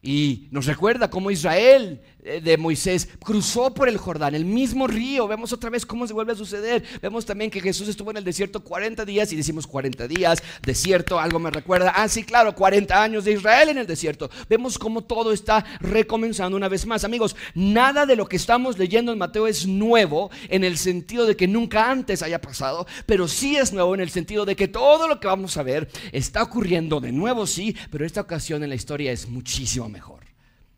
Y 0.08 0.48
nos 0.52 0.66
recuerda 0.68 1.10
cómo 1.10 1.32
Israel 1.32 2.00
eh, 2.24 2.40
de 2.40 2.56
Moisés 2.56 3.10
cruzó 3.20 3.74
por 3.74 3.90
el 3.90 3.98
Jordán, 3.98 4.36
el 4.36 4.46
mismo 4.46 4.88
río. 4.88 5.28
Vemos 5.28 5.52
otra 5.52 5.70
vez 5.70 5.86
cómo 5.86 6.08
se 6.08 6.14
vuelve 6.14 6.32
a 6.32 6.36
suceder. 6.38 6.82
Vemos 7.02 7.26
también 7.26 7.52
que 7.52 7.60
Jesús 7.60 7.90
estuvo 7.90 8.12
en 8.12 8.16
el 8.16 8.24
desierto 8.24 8.62
40 8.64 9.04
días 9.04 9.34
y 9.34 9.36
decimos 9.36 9.68
40 9.68 10.08
días, 10.08 10.42
desierto, 10.62 11.20
algo 11.20 11.40
me 11.40 11.52
recuerda. 11.52 11.92
Ah, 11.94 12.08
sí, 12.08 12.24
claro, 12.24 12.56
40 12.56 13.04
años 13.04 13.26
de 13.26 13.34
Israel 13.34 13.68
en 13.68 13.80
el 13.80 13.86
desierto. 13.86 14.30
Vemos 14.50 14.80
cómo 14.80 15.04
todo 15.04 15.34
está 15.34 15.66
recomenzando 15.82 16.56
una 16.56 16.70
vez 16.70 16.86
más. 16.86 17.04
Amigos, 17.04 17.36
nada 17.54 18.06
de 18.06 18.16
lo 18.16 18.30
que 18.30 18.38
estamos 18.38 18.78
leyendo 18.78 19.12
en 19.12 19.18
Mateo 19.18 19.46
es 19.46 19.68
nuevo 19.68 20.32
en 20.48 20.64
el 20.64 20.78
sentido 20.78 21.26
de 21.26 21.36
que 21.36 21.50
nunca 21.50 21.92
antes 21.92 22.22
haya 22.22 22.40
pasado, 22.40 22.88
pero 23.06 23.28
sí 23.28 23.58
es 23.58 23.74
nuevo 23.74 23.94
en 23.94 24.00
el 24.00 24.10
sentido 24.10 24.46
de 24.46 24.56
que 24.56 24.70
todo 24.70 25.10
lo 25.10 25.20
que 25.20 25.28
vamos 25.28 25.58
a 25.58 25.64
ver 25.64 25.90
está 26.14 26.44
ocurriendo 26.44 27.02
de 27.02 27.12
nuevo, 27.12 27.46
sí, 27.46 27.76
pero 27.92 28.06
esta 28.06 28.22
ocasión 28.22 28.64
en 28.64 28.70
la 28.70 28.76
historia 28.76 29.12
es 29.12 29.28
muchísimo 29.28 29.90
mejor. 29.90 29.97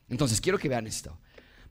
Entonces, 0.10 0.42
quiero 0.42 0.58
que 0.58 0.70
vean 0.70 0.88
esto. 0.88 1.18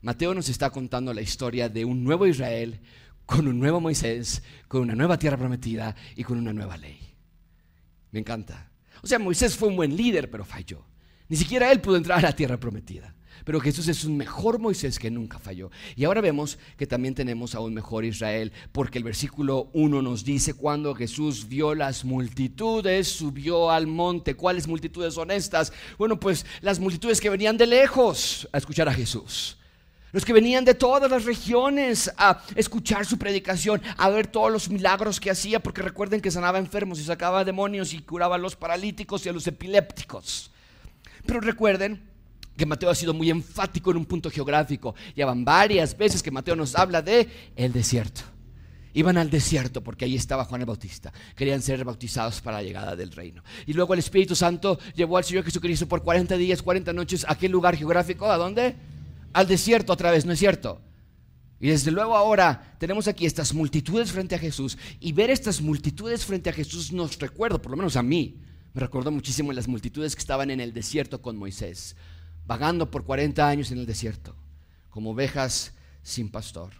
Mateo 0.01 0.33
nos 0.33 0.49
está 0.49 0.69
contando 0.69 1.13
la 1.13 1.21
historia 1.21 1.69
de 1.69 1.83
un 1.83 2.03
nuevo 2.03 2.25
Israel 2.25 2.79
con 3.25 3.47
un 3.47 3.59
nuevo 3.59 3.79
Moisés, 3.79 4.41
con 4.67 4.81
una 4.81 4.95
nueva 4.95 5.19
tierra 5.19 5.37
prometida 5.37 5.95
y 6.15 6.23
con 6.23 6.37
una 6.37 6.53
nueva 6.53 6.77
ley. 6.77 6.97
Me 8.11 8.19
encanta. 8.19 8.71
O 9.03 9.07
sea, 9.07 9.19
Moisés 9.19 9.55
fue 9.55 9.67
un 9.67 9.75
buen 9.75 9.95
líder, 9.95 10.31
pero 10.31 10.43
falló. 10.43 10.83
Ni 11.27 11.37
siquiera 11.37 11.71
él 11.71 11.79
pudo 11.79 11.97
entrar 11.97 12.19
a 12.19 12.29
la 12.29 12.35
tierra 12.35 12.59
prometida. 12.59 13.13
Pero 13.45 13.59
Jesús 13.59 13.87
es 13.87 14.03
un 14.03 14.17
mejor 14.17 14.59
Moisés 14.59 14.99
que 14.99 15.11
nunca 15.11 15.39
falló. 15.39 15.71
Y 15.95 16.03
ahora 16.03 16.21
vemos 16.21 16.57
que 16.77 16.87
también 16.87 17.15
tenemos 17.15 17.55
a 17.55 17.59
un 17.59 17.73
mejor 17.73 18.05
Israel, 18.05 18.51
porque 18.71 18.97
el 18.97 19.03
versículo 19.03 19.69
1 19.73 20.01
nos 20.01 20.23
dice, 20.23 20.53
cuando 20.53 20.95
Jesús 20.95 21.47
vio 21.47 21.75
las 21.75 22.05
multitudes, 22.05 23.07
subió 23.07 23.71
al 23.71 23.87
monte. 23.87 24.35
¿Cuáles 24.35 24.67
multitudes 24.67 25.13
son 25.13 25.31
estas? 25.31 25.73
Bueno, 25.97 26.19
pues 26.19 26.45
las 26.61 26.79
multitudes 26.79 27.21
que 27.21 27.29
venían 27.29 27.57
de 27.57 27.67
lejos 27.67 28.47
a 28.51 28.57
escuchar 28.57 28.89
a 28.89 28.93
Jesús. 28.93 29.57
Los 30.11 30.25
que 30.25 30.33
venían 30.33 30.65
de 30.65 30.73
todas 30.73 31.09
las 31.09 31.25
regiones 31.25 32.11
a 32.17 32.41
escuchar 32.55 33.05
su 33.05 33.19
predicación, 33.19 33.81
a 33.95 34.09
ver 34.09 34.25
todos 34.25 34.51
los 34.51 34.69
milagros 34.69 35.19
que 35.19 35.29
hacía, 35.29 35.59
porque 35.59 35.83
recuerden 35.83 36.19
que 36.19 36.31
sanaba 36.31 36.57
enfermos 36.57 36.99
y 36.99 37.03
sacaba 37.03 37.45
demonios 37.45 37.93
y 37.93 38.01
curaba 38.01 38.35
a 38.35 38.39
los 38.39 38.55
paralíticos 38.55 39.25
y 39.25 39.29
a 39.29 39.33
los 39.33 39.45
epilépticos. 39.45 40.51
Pero 41.27 41.41
recuerden 41.41 42.01
que 42.59 42.65
Mateo 42.65 42.89
ha 42.89 42.95
sido 42.95 43.13
muy 43.13 43.31
enfático 43.31 43.89
en 43.89 43.97
un 43.97 44.05
punto 44.05 44.29
geográfico. 44.29 44.93
Ya 45.15 45.25
varias 45.25 45.97
veces 45.97 46.21
que 46.21 46.29
Mateo 46.29 46.55
nos 46.55 46.75
habla 46.75 47.01
de 47.01 47.27
el 47.55 47.71
desierto. 47.71 48.21
Iban 48.93 49.17
al 49.17 49.29
desierto 49.29 49.81
porque 49.81 50.05
ahí 50.05 50.15
estaba 50.15 50.45
Juan 50.45 50.61
el 50.61 50.67
Bautista. 50.67 51.13
Querían 51.35 51.61
ser 51.61 51.83
bautizados 51.85 52.41
para 52.41 52.57
la 52.57 52.63
llegada 52.63 52.95
del 52.95 53.11
reino. 53.11 53.43
Y 53.65 53.73
luego 53.73 53.93
el 53.93 53.99
Espíritu 53.99 54.35
Santo 54.35 54.77
llevó 54.93 55.17
al 55.17 55.23
Señor 55.23 55.45
Jesucristo 55.45 55.87
por 55.87 56.03
40 56.03 56.35
días, 56.37 56.61
40 56.61 56.91
noches. 56.91 57.25
¿A 57.27 57.37
qué 57.37 57.47
lugar 57.47 57.77
geográfico? 57.77 58.29
¿A 58.29 58.37
dónde? 58.37 58.75
Al 59.31 59.47
desierto 59.47 59.93
otra 59.93 60.11
vez, 60.11 60.25
¿no 60.25 60.33
es 60.33 60.39
cierto? 60.39 60.81
Y 61.61 61.69
desde 61.69 61.91
luego 61.91 62.17
ahora 62.17 62.75
tenemos 62.77 63.07
aquí 63.07 63.25
estas 63.25 63.53
multitudes 63.53 64.11
frente 64.11 64.35
a 64.35 64.39
Jesús. 64.39 64.77
Y 64.99 65.13
ver 65.13 65.29
estas 65.29 65.61
multitudes 65.61 66.25
frente 66.25 66.49
a 66.49 66.53
Jesús 66.53 66.91
nos 66.91 67.17
recuerda, 67.19 67.61
por 67.61 67.71
lo 67.71 67.77
menos 67.77 67.95
a 67.95 68.03
mí, 68.03 68.41
me 68.73 68.81
recuerda 68.81 69.11
muchísimo 69.11 69.53
las 69.53 69.67
multitudes 69.67 70.15
que 70.15 70.19
estaban 70.19 70.49
en 70.49 70.59
el 70.59 70.73
desierto 70.73 71.21
con 71.21 71.37
Moisés 71.37 71.95
vagando 72.49 72.89
por 72.89 73.05
40 73.05 73.47
años 73.47 73.69
en 73.69 73.77
el 73.77 73.85
desierto, 73.85 74.35
como 74.89 75.11
ovejas 75.11 75.75
sin 76.01 76.31
pastor. 76.31 76.73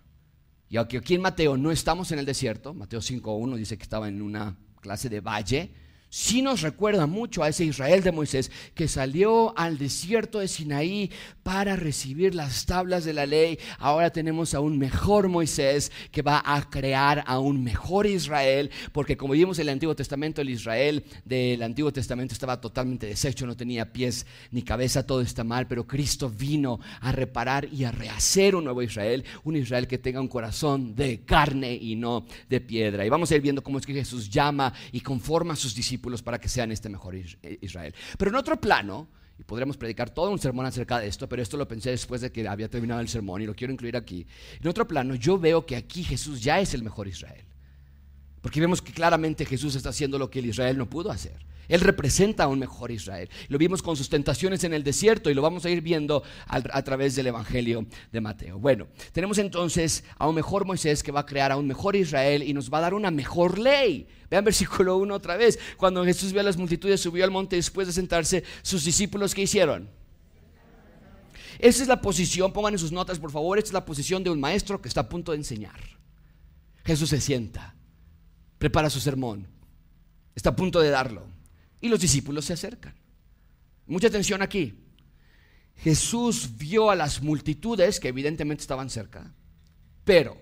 Y 0.68 0.78
aunque 0.78 0.98
aquí 0.98 1.14
en 1.14 1.22
Mateo 1.22 1.58
no 1.58 1.70
estamos 1.70 2.12
en 2.12 2.18
el 2.18 2.26
desierto, 2.26 2.74
Mateo 2.74 3.02
5.1 3.02 3.56
dice 3.56 3.78
que 3.78 3.84
estaba 3.84 4.08
en 4.08 4.24
una 4.24 4.58
clase 4.82 5.10
de 5.10 5.22
valle, 5.22 5.72
sí 6.10 6.42
nos 6.42 6.62
recuerda 6.62 7.06
mucho 7.06 7.44
a 7.44 7.50
ese 7.50 7.66
Israel 7.66 8.02
de 8.02 8.12
Moisés 8.12 8.52
que 8.74 8.88
salió 8.88 9.58
al 9.58 9.78
desierto 9.78 10.40
de 10.40 10.48
Sinaí 10.48 11.12
para 11.44 11.76
recibir 11.76 12.34
las 12.36 12.66
tablas 12.66 13.06
de 13.06 13.14
la 13.14 13.26
ley. 13.26 13.60
Ahora 13.78 14.10
tenemos 14.10 14.54
a 14.54 14.60
un 14.60 14.78
mejor 14.78 15.28
Moisés 15.28 15.92
que 16.12 16.22
va 16.22 16.42
a 16.44 16.70
crear 16.70 17.24
a 17.28 17.40
un 17.40 17.64
mejor 17.64 18.08
Israel, 18.08 18.72
porque 18.92 19.18
como 19.18 19.34
vimos 19.34 19.60
en 19.60 19.64
el 19.64 19.74
Antiguo 19.74 19.96
Testamento, 19.96 20.42
el 20.42 20.50
Israel 20.50 21.04
del 21.26 21.62
Antiguo 21.62 21.94
Testamento 21.94 22.34
estaba 22.34 22.60
totalmente 22.60 23.06
deshecho, 23.06 23.46
no 23.46 23.56
tenía 23.56 23.92
pies 23.92 24.26
ni 24.52 24.64
cabeza, 24.64 25.06
todo 25.06 25.22
está 25.22 25.44
mal, 25.44 25.68
pero 25.68 25.86
Cristo 25.86 26.30
vino 26.30 26.80
a 27.02 27.12
reparar 27.12 27.68
y 27.72 27.84
a 27.84 27.92
rehacer 27.92 28.56
un 28.56 28.64
nuevo 28.64 28.82
Israel, 28.82 29.24
un 29.44 29.56
Israel 29.56 29.88
que 29.88 29.98
tenga 29.98 30.22
un 30.22 30.28
corazón 30.28 30.96
de 30.96 31.24
carne 31.24 31.74
y 31.76 31.96
no 31.96 32.26
de 32.50 32.62
piedra. 32.62 33.06
Y 33.06 33.10
vamos 33.10 33.32
a 33.32 33.36
ir 33.36 33.42
viendo 33.42 33.64
cómo 33.64 33.78
es 33.78 33.86
que 33.86 33.94
Jesús 33.94 34.30
llama 34.30 34.74
y 34.92 35.02
conforma 35.02 35.54
a 35.54 35.58
sus 35.58 35.76
discípulos 35.76 35.99
para 36.24 36.40
que 36.40 36.50
sean 36.50 36.72
este 36.72 36.90
mejor 36.90 37.16
Israel. 37.62 37.94
Pero 38.18 38.32
en 38.32 38.36
otro 38.36 38.60
plano, 38.60 39.08
y 39.38 39.44
podríamos 39.44 39.78
predicar 39.78 40.10
todo 40.10 40.32
un 40.32 40.40
sermón 40.40 40.66
acerca 40.66 41.00
de 41.00 41.08
esto, 41.08 41.30
pero 41.30 41.42
esto 41.42 41.58
lo 41.58 41.68
pensé 41.68 41.92
después 41.92 42.22
de 42.22 42.32
que 42.32 42.48
había 42.48 42.70
terminado 42.70 43.00
el 43.00 43.08
sermón 43.08 43.42
y 43.42 43.46
lo 43.46 43.56
quiero 43.56 43.72
incluir 43.72 43.96
aquí. 43.96 44.28
En 44.60 44.68
otro 44.68 44.88
plano, 44.88 45.16
yo 45.16 45.40
veo 45.40 45.66
que 45.66 45.76
aquí 45.76 46.04
Jesús 46.04 46.42
ya 46.42 46.60
es 46.60 46.74
el 46.74 46.84
mejor 46.84 47.08
Israel. 47.08 47.46
Porque 48.42 48.60
vemos 48.62 48.82
que 48.82 48.94
claramente 48.94 49.46
Jesús 49.46 49.76
está 49.76 49.90
haciendo 49.90 50.18
lo 50.18 50.30
que 50.30 50.40
el 50.40 50.46
Israel 50.46 50.78
no 50.78 50.90
pudo 50.90 51.12
hacer. 51.12 51.38
Él 51.70 51.82
representa 51.82 52.46
a 52.46 52.48
un 52.48 52.58
mejor 52.58 52.90
Israel. 52.90 53.30
Lo 53.48 53.60
vimos 53.60 53.84
con 53.84 53.96
sus 53.96 54.10
tentaciones 54.10 54.64
en 54.64 54.74
el 54.74 54.84
desierto 54.84 55.30
y 55.30 55.36
lo 55.36 55.44
vamos 55.44 55.66
a 55.66 55.70
ir 55.70 55.82
viendo 55.82 56.24
a, 56.48 56.82
través 56.82 57.16
del 57.16 57.28
Evangelio 57.28 57.86
de 58.12 58.22
Mateo. 58.22 58.58
Bueno, 58.58 58.88
tenemos 59.12 59.38
entonces 59.38 60.04
a 60.18 60.28
un 60.28 60.34
mejor 60.34 60.66
Moisés 60.66 61.04
que 61.04 61.12
va 61.12 61.22
a 61.22 61.26
crear 61.28 61.52
a 61.52 61.58
un 61.58 61.68
mejor 61.68 61.96
Israel 61.96 62.42
y 62.42 62.54
nos 62.54 62.74
va 62.74 62.80
a 62.80 62.82
dar 62.82 62.96
una 62.96 63.12
mejor 63.12 63.60
ley. 63.60 64.08
Vean 64.32 64.44
versículo 64.50 64.98
1 64.98 65.14
otra 65.14 65.38
vez. 65.38 65.60
Cuando 65.78 66.04
Jesús 66.04 66.32
vio 66.32 66.42
a 66.42 66.44
las 66.44 66.58
multitudes, 66.58 67.02
subió 67.02 67.24
al 67.24 67.32
monte 67.32 67.56
después 67.56 67.86
de 67.86 67.94
sentarse, 67.94 68.44
sus 68.64 68.84
discípulos, 68.84 69.36
¿qué 69.36 69.44
hicieron? 69.44 69.88
Esa 71.60 71.84
es 71.84 71.90
la 71.90 72.02
posición, 72.02 72.52
pongan 72.52 72.74
en 72.74 72.80
sus 72.80 72.92
notas 72.92 73.20
por 73.20 73.32
favor, 73.32 73.58
esta 73.58 73.70
es 73.70 73.74
la 73.74 73.86
posición 73.86 74.24
de 74.24 74.30
un 74.30 74.40
maestro 74.40 74.82
que 74.82 74.88
está 74.88 75.02
a 75.02 75.10
punto 75.10 75.34
de 75.34 75.40
enseñar. 75.40 75.80
Jesús 76.86 77.10
se 77.10 77.22
sienta, 77.22 77.76
prepara 78.60 78.90
su 78.90 79.00
sermón, 79.00 79.48
está 80.36 80.52
a 80.52 80.56
punto 80.56 80.80
de 80.80 80.90
darlo. 80.90 81.28
Y 81.82 81.88
los 81.88 82.00
discípulos 82.00 82.46
se 82.46 82.54
acercan. 82.54 82.94
Mucha 83.88 84.08
atención 84.08 84.42
aquí. 84.42 84.86
Jesús 85.78 86.58
vio 86.58 86.92
a 86.92 86.96
las 86.96 87.22
multitudes 87.22 88.00
que 88.00 88.10
evidentemente 88.10 88.62
estaban 88.62 88.90
cerca, 88.90 89.34
pero 90.04 90.38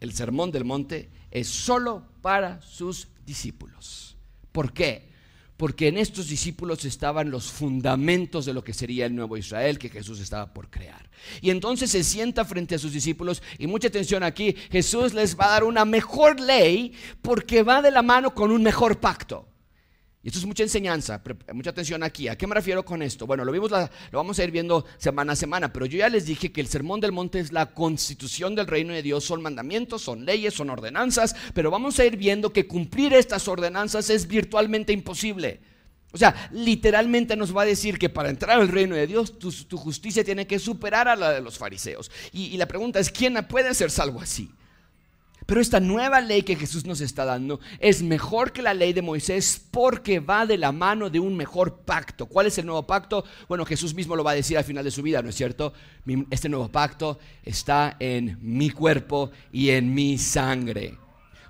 el 0.00 0.12
sermón 0.12 0.50
del 0.50 0.64
monte 0.64 1.08
es 1.30 1.46
solo 1.46 2.08
para 2.20 2.60
sus 2.62 3.08
discípulos. 3.24 4.16
¿Por 4.50 4.72
qué? 4.72 5.11
Porque 5.62 5.86
en 5.86 5.96
estos 5.96 6.26
discípulos 6.26 6.84
estaban 6.84 7.30
los 7.30 7.52
fundamentos 7.52 8.44
de 8.46 8.52
lo 8.52 8.64
que 8.64 8.74
sería 8.74 9.06
el 9.06 9.14
nuevo 9.14 9.36
Israel 9.36 9.78
que 9.78 9.90
Jesús 9.90 10.18
estaba 10.18 10.52
por 10.52 10.68
crear. 10.68 11.08
Y 11.40 11.50
entonces 11.50 11.88
se 11.88 12.02
sienta 12.02 12.44
frente 12.44 12.74
a 12.74 12.80
sus 12.80 12.92
discípulos 12.92 13.44
y 13.60 13.68
mucha 13.68 13.86
atención 13.86 14.24
aquí, 14.24 14.56
Jesús 14.72 15.14
les 15.14 15.38
va 15.38 15.44
a 15.44 15.50
dar 15.50 15.62
una 15.62 15.84
mejor 15.84 16.40
ley 16.40 16.94
porque 17.22 17.62
va 17.62 17.80
de 17.80 17.92
la 17.92 18.02
mano 18.02 18.34
con 18.34 18.50
un 18.50 18.60
mejor 18.60 18.98
pacto. 18.98 19.51
Y 20.24 20.28
esto 20.28 20.38
es 20.38 20.46
mucha 20.46 20.62
enseñanza, 20.62 21.20
mucha 21.52 21.70
atención 21.70 22.04
aquí. 22.04 22.28
¿A 22.28 22.38
qué 22.38 22.46
me 22.46 22.54
refiero 22.54 22.84
con 22.84 23.02
esto? 23.02 23.26
Bueno, 23.26 23.44
lo, 23.44 23.50
vimos 23.50 23.72
lo 23.72 23.88
vamos 24.12 24.38
a 24.38 24.44
ir 24.44 24.52
viendo 24.52 24.86
semana 24.96 25.32
a 25.32 25.36
semana, 25.36 25.72
pero 25.72 25.84
yo 25.84 25.98
ya 25.98 26.08
les 26.08 26.26
dije 26.26 26.52
que 26.52 26.60
el 26.60 26.68
Sermón 26.68 27.00
del 27.00 27.10
Monte 27.10 27.40
es 27.40 27.50
la 27.50 27.74
constitución 27.74 28.54
del 28.54 28.68
reino 28.68 28.92
de 28.92 29.02
Dios, 29.02 29.24
son 29.24 29.42
mandamientos, 29.42 30.02
son 30.02 30.24
leyes, 30.24 30.54
son 30.54 30.70
ordenanzas, 30.70 31.34
pero 31.54 31.72
vamos 31.72 31.98
a 31.98 32.04
ir 32.04 32.16
viendo 32.16 32.52
que 32.52 32.68
cumplir 32.68 33.12
estas 33.14 33.48
ordenanzas 33.48 34.10
es 34.10 34.28
virtualmente 34.28 34.92
imposible. 34.92 35.60
O 36.12 36.18
sea, 36.18 36.48
literalmente 36.52 37.34
nos 37.34 37.56
va 37.56 37.62
a 37.62 37.66
decir 37.66 37.98
que 37.98 38.08
para 38.08 38.30
entrar 38.30 38.60
al 38.60 38.68
reino 38.68 38.94
de 38.94 39.08
Dios, 39.08 39.40
tu, 39.40 39.76
justicia 39.76 40.22
tiene 40.22 40.46
que 40.46 40.60
superar 40.60 41.08
a 41.08 41.16
la 41.16 41.32
de 41.32 41.40
los 41.40 41.58
fariseos. 41.58 42.12
Y, 42.30 42.44
y 42.44 42.58
la 42.58 42.68
pregunta 42.68 43.00
es, 43.00 43.10
¿quién 43.10 43.34
puede 43.48 43.74
ser 43.74 43.90
salvo 43.90 44.20
así? 44.20 44.52
Pero 45.52 45.60
esta 45.60 45.80
nueva 45.80 46.22
ley 46.22 46.44
que 46.44 46.56
Jesús 46.56 46.86
nos 46.86 47.02
está 47.02 47.26
dando 47.26 47.60
es 47.78 48.02
mejor 48.02 48.52
que 48.52 48.62
la 48.62 48.72
ley 48.72 48.94
de 48.94 49.02
Moisés 49.02 49.62
porque 49.70 50.18
va 50.18 50.46
de 50.46 50.56
la 50.56 50.72
mano 50.72 51.10
de 51.10 51.20
un 51.20 51.36
mejor 51.36 51.80
pacto. 51.80 52.24
¿Cuál 52.24 52.46
es 52.46 52.56
el 52.56 52.64
nuevo 52.64 52.86
pacto? 52.86 53.22
Bueno, 53.50 53.66
Jesús 53.66 53.92
mismo 53.92 54.16
lo 54.16 54.24
va 54.24 54.30
a 54.30 54.34
decir 54.34 54.56
al 54.56 54.64
final 54.64 54.82
de 54.82 54.90
su 54.90 55.02
vida, 55.02 55.20
¿no 55.20 55.28
es 55.28 55.34
cierto? 55.34 55.74
Este 56.30 56.48
nuevo 56.48 56.68
pacto 56.72 57.18
está 57.44 57.98
en 58.00 58.38
mi 58.40 58.70
cuerpo 58.70 59.30
y 59.52 59.68
en 59.68 59.92
mi 59.92 60.16
sangre. 60.16 60.96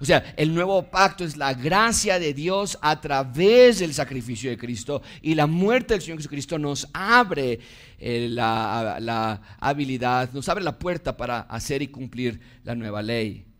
O 0.00 0.04
sea, 0.04 0.34
el 0.36 0.52
nuevo 0.52 0.82
pacto 0.90 1.22
es 1.22 1.36
la 1.36 1.54
gracia 1.54 2.18
de 2.18 2.34
Dios 2.34 2.80
a 2.82 3.00
través 3.00 3.78
del 3.78 3.94
sacrificio 3.94 4.50
de 4.50 4.58
Cristo 4.58 5.00
y 5.20 5.36
la 5.36 5.46
muerte 5.46 5.94
del 5.94 6.02
Señor 6.02 6.18
Jesucristo 6.18 6.58
nos 6.58 6.88
abre 6.92 7.60
eh, 8.00 8.26
la, 8.28 8.98
la 8.98 9.40
habilidad, 9.60 10.28
nos 10.32 10.48
abre 10.48 10.64
la 10.64 10.76
puerta 10.76 11.16
para 11.16 11.42
hacer 11.42 11.82
y 11.82 11.86
cumplir 11.86 12.40
la 12.64 12.74
nueva 12.74 13.00
ley. 13.00 13.51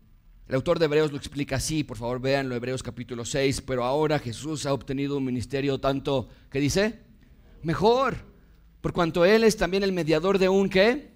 El 0.47 0.55
autor 0.55 0.77
de 0.77 0.85
Hebreos 0.85 1.11
lo 1.11 1.17
explica 1.17 1.55
así, 1.55 1.85
por 1.85 1.97
favor 1.97 2.19
véanlo, 2.19 2.53
Hebreos 2.53 2.83
capítulo 2.83 3.23
6, 3.23 3.61
pero 3.61 3.85
ahora 3.85 4.19
Jesús 4.19 4.65
ha 4.65 4.73
obtenido 4.73 5.17
un 5.17 5.23
ministerio 5.23 5.79
tanto, 5.79 6.27
¿qué 6.51 6.59
dice? 6.59 6.99
Mejor, 7.61 8.17
por 8.81 8.91
cuanto 8.91 9.23
Él 9.23 9.45
es 9.45 9.55
también 9.55 9.83
el 9.83 9.93
mediador 9.93 10.37
de 10.37 10.49
un 10.49 10.69
qué? 10.69 11.13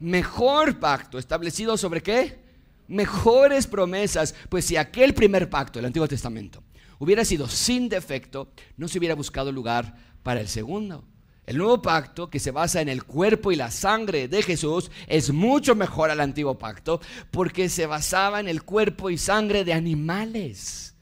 Mejor 0.00 0.78
pacto, 0.78 1.18
establecido 1.18 1.78
sobre 1.78 2.02
qué? 2.02 2.40
Mejores 2.88 3.66
promesas, 3.66 4.34
pues 4.50 4.66
si 4.66 4.76
aquel 4.76 5.14
primer 5.14 5.48
pacto, 5.48 5.78
el 5.78 5.86
Antiguo 5.86 6.06
Testamento, 6.06 6.62
hubiera 6.98 7.24
sido 7.24 7.48
sin 7.48 7.88
defecto, 7.88 8.52
no 8.76 8.86
se 8.86 8.98
hubiera 8.98 9.14
buscado 9.14 9.50
lugar 9.50 9.96
para 10.22 10.42
el 10.42 10.48
segundo. 10.48 11.06
El 11.48 11.56
nuevo 11.56 11.80
pacto, 11.80 12.28
que 12.28 12.40
se 12.40 12.50
basa 12.50 12.82
en 12.82 12.90
el 12.90 13.04
cuerpo 13.04 13.50
y 13.50 13.56
la 13.56 13.70
sangre 13.70 14.28
de 14.28 14.42
Jesús, 14.42 14.90
es 15.06 15.32
mucho 15.32 15.74
mejor 15.74 16.10
al 16.10 16.20
antiguo 16.20 16.58
pacto 16.58 17.00
porque 17.30 17.70
se 17.70 17.86
basaba 17.86 18.38
en 18.38 18.48
el 18.48 18.64
cuerpo 18.64 19.08
y 19.08 19.16
sangre 19.16 19.64
de 19.64 19.72
animales. 19.72 20.94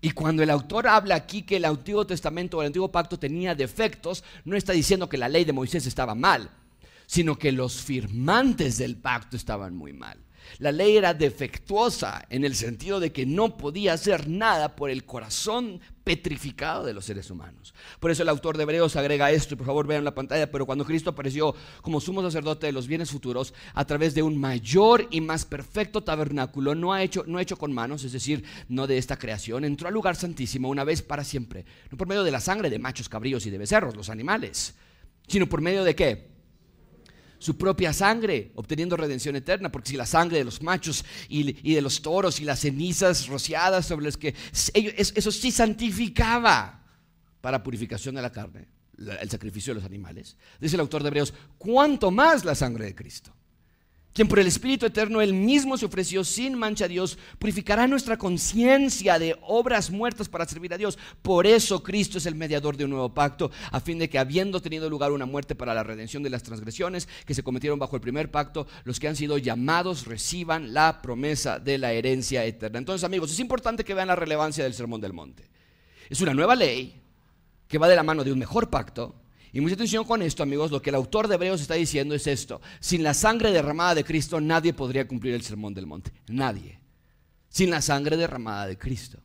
Y 0.00 0.12
cuando 0.12 0.44
el 0.44 0.50
autor 0.50 0.86
habla 0.86 1.16
aquí 1.16 1.42
que 1.42 1.56
el 1.56 1.64
Antiguo 1.64 2.06
Testamento 2.06 2.58
o 2.58 2.60
el 2.60 2.68
Antiguo 2.68 2.92
Pacto 2.92 3.18
tenía 3.18 3.56
defectos, 3.56 4.22
no 4.44 4.56
está 4.56 4.72
diciendo 4.72 5.08
que 5.08 5.18
la 5.18 5.28
ley 5.28 5.44
de 5.44 5.52
Moisés 5.52 5.84
estaba 5.84 6.14
mal, 6.14 6.48
sino 7.06 7.36
que 7.36 7.50
los 7.50 7.82
firmantes 7.82 8.78
del 8.78 8.96
pacto 8.96 9.36
estaban 9.36 9.74
muy 9.74 9.92
mal. 9.92 10.16
La 10.58 10.72
ley 10.72 10.96
era 10.96 11.14
defectuosa 11.14 12.24
en 12.30 12.44
el 12.44 12.54
sentido 12.54 13.00
de 13.00 13.12
que 13.12 13.26
no 13.26 13.56
podía 13.56 13.94
hacer 13.94 14.28
nada 14.28 14.76
por 14.76 14.90
el 14.90 15.04
corazón 15.04 15.80
petrificado 16.04 16.84
de 16.84 16.92
los 16.92 17.04
seres 17.04 17.30
humanos. 17.30 17.74
Por 18.00 18.10
eso 18.10 18.22
el 18.22 18.28
autor 18.28 18.56
de 18.56 18.64
Hebreos 18.64 18.96
agrega 18.96 19.30
esto, 19.30 19.54
y 19.54 19.56
por 19.56 19.66
favor 19.66 19.86
vean 19.86 20.04
la 20.04 20.14
pantalla, 20.14 20.50
pero 20.50 20.66
cuando 20.66 20.84
Cristo 20.84 21.10
apareció 21.10 21.54
como 21.80 22.00
sumo 22.00 22.22
sacerdote 22.22 22.66
de 22.66 22.72
los 22.72 22.86
bienes 22.86 23.10
futuros 23.10 23.54
a 23.74 23.84
través 23.84 24.14
de 24.14 24.22
un 24.22 24.36
mayor 24.36 25.06
y 25.10 25.20
más 25.20 25.44
perfecto 25.44 26.02
tabernáculo, 26.02 26.74
no, 26.74 26.92
ha 26.92 27.02
hecho, 27.02 27.24
no 27.26 27.38
hecho 27.38 27.56
con 27.56 27.72
manos, 27.72 28.04
es 28.04 28.12
decir, 28.12 28.44
no 28.68 28.86
de 28.86 28.98
esta 28.98 29.18
creación, 29.18 29.64
entró 29.64 29.88
al 29.88 29.94
lugar 29.94 30.16
santísimo 30.16 30.68
una 30.68 30.84
vez 30.84 31.02
para 31.02 31.24
siempre, 31.24 31.64
no 31.90 31.96
por 31.96 32.08
medio 32.08 32.24
de 32.24 32.30
la 32.30 32.40
sangre 32.40 32.70
de 32.70 32.78
machos, 32.78 33.08
cabríos 33.08 33.46
y 33.46 33.50
de 33.50 33.58
becerros, 33.58 33.96
los 33.96 34.10
animales, 34.10 34.74
sino 35.28 35.48
por 35.48 35.60
medio 35.60 35.84
de 35.84 35.94
qué? 35.94 36.31
Su 37.42 37.56
propia 37.56 37.92
sangre, 37.92 38.52
obteniendo 38.54 38.96
redención 38.96 39.34
eterna, 39.34 39.72
porque 39.72 39.90
si 39.90 39.96
la 39.96 40.06
sangre 40.06 40.38
de 40.38 40.44
los 40.44 40.62
machos 40.62 41.04
y, 41.28 41.74
de 41.74 41.82
los 41.82 42.00
toros 42.00 42.40
y 42.40 42.44
las 42.44 42.60
cenizas 42.60 43.26
rociadas 43.26 43.84
sobre 43.84 44.04
las 44.04 44.16
que 44.16 44.32
eso 44.52 45.32
sí 45.32 45.50
santificaba 45.50 46.84
para 47.40 47.60
purificación 47.60 48.14
de 48.14 48.22
la 48.22 48.30
carne, 48.30 48.68
el 48.96 49.28
sacrificio 49.28 49.74
de 49.74 49.80
los 49.80 49.84
animales, 49.84 50.36
dice 50.60 50.76
el 50.76 50.80
autor 50.80 51.02
de 51.02 51.08
Hebreos, 51.08 51.34
cuánto 51.58 52.12
más 52.12 52.44
la 52.44 52.54
sangre 52.54 52.84
de 52.84 52.94
Cristo 52.94 53.34
quien 54.12 54.28
por 54.28 54.38
el 54.38 54.46
Espíritu 54.46 54.84
Eterno 54.84 55.20
él 55.20 55.32
mismo 55.32 55.78
se 55.78 55.86
ofreció 55.86 56.22
sin 56.22 56.54
mancha 56.58 56.84
a 56.84 56.88
Dios, 56.88 57.18
purificará 57.38 57.86
nuestra 57.86 58.18
conciencia 58.18 59.18
de 59.18 59.36
obras 59.42 59.90
muertas 59.90 60.28
para 60.28 60.46
servir 60.46 60.74
a 60.74 60.78
Dios. 60.78 60.98
Por 61.22 61.46
eso 61.46 61.82
Cristo 61.82 62.18
es 62.18 62.26
el 62.26 62.34
mediador 62.34 62.76
de 62.76 62.84
un 62.84 62.90
nuevo 62.90 63.14
pacto, 63.14 63.50
a 63.70 63.80
fin 63.80 63.98
de 63.98 64.10
que 64.10 64.18
habiendo 64.18 64.60
tenido 64.60 64.90
lugar 64.90 65.12
una 65.12 65.24
muerte 65.24 65.54
para 65.54 65.72
la 65.72 65.82
redención 65.82 66.22
de 66.22 66.30
las 66.30 66.42
transgresiones 66.42 67.08
que 67.24 67.34
se 67.34 67.42
cometieron 67.42 67.78
bajo 67.78 67.96
el 67.96 68.02
primer 68.02 68.30
pacto, 68.30 68.66
los 68.84 69.00
que 69.00 69.08
han 69.08 69.16
sido 69.16 69.38
llamados 69.38 70.06
reciban 70.06 70.74
la 70.74 71.00
promesa 71.00 71.58
de 71.58 71.78
la 71.78 71.92
herencia 71.92 72.44
eterna. 72.44 72.78
Entonces 72.78 73.04
amigos, 73.04 73.32
es 73.32 73.40
importante 73.40 73.84
que 73.84 73.94
vean 73.94 74.08
la 74.08 74.16
relevancia 74.16 74.64
del 74.64 74.74
Sermón 74.74 75.00
del 75.00 75.14
Monte. 75.14 75.48
Es 76.10 76.20
una 76.20 76.34
nueva 76.34 76.54
ley 76.54 77.00
que 77.66 77.78
va 77.78 77.88
de 77.88 77.96
la 77.96 78.02
mano 78.02 78.24
de 78.24 78.32
un 78.32 78.38
mejor 78.38 78.68
pacto 78.68 79.21
y 79.52 79.60
mucha 79.60 79.74
atención 79.74 80.04
con 80.04 80.22
esto, 80.22 80.42
amigos, 80.42 80.70
lo 80.70 80.80
que 80.80 80.88
el 80.88 80.96
autor 80.96 81.28
de 81.28 81.34
Hebreos 81.34 81.60
está 81.60 81.74
diciendo 81.74 82.14
es 82.14 82.26
esto. 82.26 82.62
Sin 82.80 83.02
la 83.02 83.12
sangre 83.12 83.52
derramada 83.52 83.94
de 83.94 84.04
Cristo, 84.04 84.40
nadie 84.40 84.72
podría 84.72 85.06
cumplir 85.06 85.34
el 85.34 85.42
sermón 85.42 85.74
del 85.74 85.86
monte. 85.86 86.10
Nadie. 86.28 86.80
Sin 87.50 87.70
la 87.70 87.82
sangre 87.82 88.16
derramada 88.16 88.66
de 88.66 88.78
Cristo. 88.78 89.18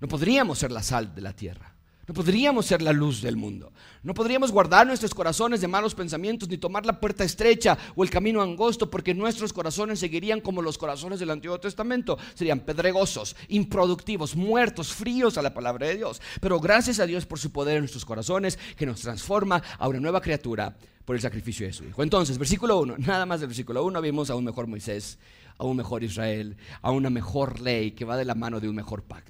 No 0.00 0.08
podríamos 0.08 0.58
ser 0.58 0.72
la 0.72 0.82
sal 0.82 1.14
de 1.14 1.20
la 1.20 1.32
tierra. 1.34 1.77
No 2.08 2.14
podríamos 2.14 2.64
ser 2.64 2.80
la 2.80 2.94
luz 2.94 3.20
del 3.20 3.36
mundo. 3.36 3.70
No 4.02 4.14
podríamos 4.14 4.50
guardar 4.50 4.86
nuestros 4.86 5.12
corazones 5.12 5.60
de 5.60 5.68
malos 5.68 5.94
pensamientos 5.94 6.48
ni 6.48 6.56
tomar 6.56 6.86
la 6.86 6.98
puerta 6.98 7.22
estrecha 7.22 7.76
o 7.94 8.02
el 8.02 8.08
camino 8.08 8.40
angosto 8.40 8.90
porque 8.90 9.12
nuestros 9.12 9.52
corazones 9.52 10.00
seguirían 10.00 10.40
como 10.40 10.62
los 10.62 10.78
corazones 10.78 11.20
del 11.20 11.28
Antiguo 11.28 11.60
Testamento. 11.60 12.16
Serían 12.32 12.60
pedregosos, 12.60 13.36
improductivos, 13.48 14.34
muertos, 14.34 14.94
fríos 14.94 15.36
a 15.36 15.42
la 15.42 15.52
palabra 15.52 15.86
de 15.86 15.98
Dios. 15.98 16.22
Pero 16.40 16.58
gracias 16.58 16.98
a 16.98 17.04
Dios 17.04 17.26
por 17.26 17.38
su 17.38 17.52
poder 17.52 17.76
en 17.76 17.82
nuestros 17.82 18.06
corazones 18.06 18.58
que 18.74 18.86
nos 18.86 19.02
transforma 19.02 19.62
a 19.78 19.86
una 19.86 20.00
nueva 20.00 20.22
criatura 20.22 20.74
por 21.04 21.14
el 21.14 21.20
sacrificio 21.20 21.66
de 21.66 21.74
su 21.74 21.84
Hijo. 21.84 22.02
Entonces, 22.02 22.38
versículo 22.38 22.80
1, 22.80 22.96
nada 22.98 23.26
más 23.26 23.40
del 23.40 23.48
versículo 23.48 23.84
1 23.84 24.00
vimos 24.00 24.30
a 24.30 24.34
un 24.34 24.44
mejor 24.44 24.66
Moisés, 24.66 25.18
a 25.58 25.64
un 25.64 25.76
mejor 25.76 26.04
Israel, 26.04 26.56
a 26.80 26.90
una 26.90 27.10
mejor 27.10 27.60
ley 27.60 27.90
que 27.90 28.06
va 28.06 28.16
de 28.16 28.24
la 28.24 28.34
mano 28.34 28.60
de 28.60 28.68
un 28.68 28.76
mejor 28.76 29.02
pacto. 29.02 29.27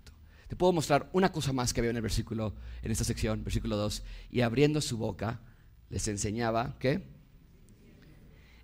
Te 0.48 0.56
puedo 0.56 0.72
mostrar 0.72 1.10
una 1.12 1.30
cosa 1.30 1.52
más 1.52 1.72
que 1.72 1.82
veo 1.82 1.90
en 1.90 1.96
el 1.96 2.02
versículo, 2.02 2.54
en 2.82 2.90
esta 2.90 3.04
sección, 3.04 3.44
versículo 3.44 3.76
2. 3.76 4.02
Y 4.30 4.40
abriendo 4.40 4.80
su 4.80 4.96
boca, 4.96 5.40
les 5.90 6.08
enseñaba, 6.08 6.76
¿qué? 6.78 7.06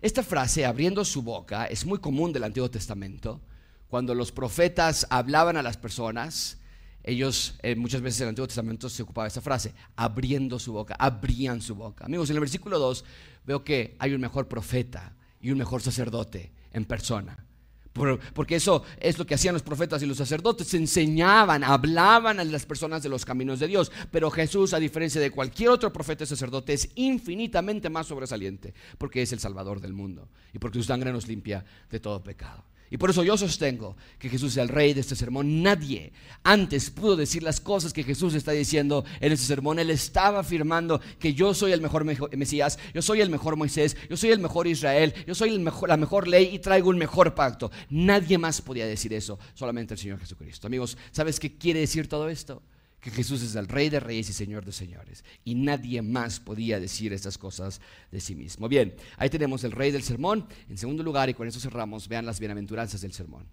Esta 0.01 0.23
frase, 0.23 0.65
abriendo 0.65 1.05
su 1.05 1.23
boca, 1.23 1.67
es 1.67 1.85
muy 1.85 1.99
común 1.99 2.33
del 2.33 2.45
Antiguo 2.45 2.71
Testamento. 2.71 3.41
Cuando 3.89 4.15
los 4.15 4.33
profetas 4.33 5.07
hablaban 5.11 5.59
a 5.59 5.63
las 5.63 5.77
personas, 5.77 6.59
ellos 7.03 7.55
eh, 7.63 7.77
muchas 7.77 8.01
veces 8.01 8.21
en 8.21 8.25
el 8.25 8.29
Antiguo 8.31 8.49
Testamento 8.49 8.89
se 8.89 9.03
ocupaba 9.03 9.27
esta 9.27 9.43
frase, 9.43 9.75
abriendo 9.95 10.59
su 10.59 10.73
boca, 10.73 10.95
abrían 10.99 11.61
su 11.61 11.75
boca. 11.75 12.07
Amigos, 12.07 12.31
en 12.31 12.37
el 12.37 12.41
versículo 12.41 12.79
2 12.79 13.05
veo 13.45 13.63
que 13.63 13.95
hay 13.99 14.15
un 14.15 14.23
mejor 14.23 14.49
profeta 14.49 15.15
y 15.39 15.51
un 15.51 15.59
mejor 15.59 15.83
sacerdote 15.83 16.51
en 16.73 16.87
persona. 16.87 17.47
Porque 17.95 18.57
eso 18.57 18.83
es 18.99 19.19
lo 19.19 19.25
que 19.25 19.35
hacían 19.35 19.55
los 19.55 19.63
profetas 19.63 20.03
y 20.03 20.07
los 20.07 20.17
sacerdotes, 20.17 20.75
enseñaban, 20.75 21.63
hablaban 21.63 22.41
a 22.41 22.45
las 22.45 22.67
personas 22.67 23.03
de 23.03 23.09
los 23.09 23.25
caminos 23.25 23.61
de 23.61 23.69
Dios. 23.69 23.93
Pero 24.11 24.31
Jesús, 24.31 24.75
a 24.75 24.81
diferencia 24.81 25.21
de 25.21 25.31
cualquier 25.31 25.71
otro 25.71 25.93
profeta 25.93 26.25
y 26.25 26.27
sacerdote, 26.27 26.73
es 26.73 26.91
infinitamente 26.97 27.89
más 27.89 28.09
sobresaliente, 28.09 28.75
porque 28.99 29.23
es 29.23 29.33
el 29.33 29.39
Salvador 29.39 29.81
del 29.81 29.93
mundo 29.93 30.29
y 30.53 30.59
porque 30.59 30.79
su 30.79 30.85
sangre 30.85 31.13
nos 31.13 31.29
limpia 31.29 31.65
de 31.91 32.01
todo 32.01 32.23
pecado. 32.23 32.65
Y 32.95 32.97
por 32.97 33.11
eso 33.11 33.25
yo 33.25 33.37
sostengo 33.37 33.97
que 34.21 34.29
Jesús 34.29 34.53
es 34.53 34.59
el 34.59 34.69
rey 34.69 34.95
de 34.95 35.01
este 35.01 35.17
sermón. 35.17 35.65
Nadie 35.65 36.13
antes 36.45 36.91
pudo 36.91 37.17
decir 37.17 37.43
las 37.43 37.61
cosas 37.61 37.93
que 37.93 38.05
Jesús 38.05 38.35
está 38.35 38.53
diciendo 38.53 39.05
en 39.19 39.33
este 39.33 39.47
sermón. 39.47 39.81
Él 39.81 39.91
estaba 39.91 40.39
afirmando 40.39 41.01
que 41.19 41.35
yo 41.35 41.55
soy 41.55 41.73
el 41.73 41.81
mejor 41.81 42.05
Mesías, 42.05 42.79
yo 42.95 43.03
soy 43.03 43.21
el 43.21 43.31
mejor 43.31 43.57
Moisés, 43.57 43.97
yo 44.09 44.17
soy 44.17 44.31
el 44.31 44.39
mejor 44.39 44.69
Israel, 44.69 45.13
yo 45.27 45.35
soy 45.35 45.59
la 45.89 45.97
mejor 45.97 46.29
ley 46.29 46.51
y 46.53 46.61
traigo 46.61 46.89
un 46.89 46.97
mejor 46.97 47.35
pacto. 47.35 47.73
Nadie 47.91 48.39
más 48.39 48.63
podía 48.63 48.87
decir 48.87 49.13
eso, 49.13 49.41
solamente 49.55 49.95
el 49.95 49.99
Señor 49.99 50.21
Jesucristo. 50.21 50.69
Amigos, 50.69 50.97
¿sabes 51.11 51.41
qué 51.41 51.59
quiere 51.59 51.81
decir 51.81 52.09
todo 52.09 52.29
esto? 52.29 52.63
Que 53.05 53.11
Jesús 53.11 53.43
es 53.43 53.55
el 53.55 53.69
Rey 53.69 53.91
de 53.91 54.01
Reyes 54.01 54.31
y 54.31 54.33
Señor 54.33 54.65
de 54.65 54.73
Señores. 54.73 55.27
Y 55.45 55.55
nadie 55.55 56.01
más 56.01 56.41
podía 56.41 56.81
decir 56.81 57.13
estas 57.13 57.37
cosas 57.37 57.83
de 58.11 58.19
sí 58.19 58.35
mismo. 58.35 58.67
Bien, 58.67 58.97
ahí 59.19 59.29
tenemos 59.29 59.63
el 59.63 59.73
Rey 59.73 59.91
del 59.91 60.03
Sermón. 60.03 60.49
En 60.71 60.79
segundo 60.79 61.03
lugar, 61.03 61.29
y 61.29 61.35
con 61.35 61.47
eso 61.47 61.61
cerramos, 61.61 62.09
vean 62.09 62.25
las 62.25 62.41
bienaventuranzas 62.41 63.03
del 63.03 63.13
sermón. 63.13 63.47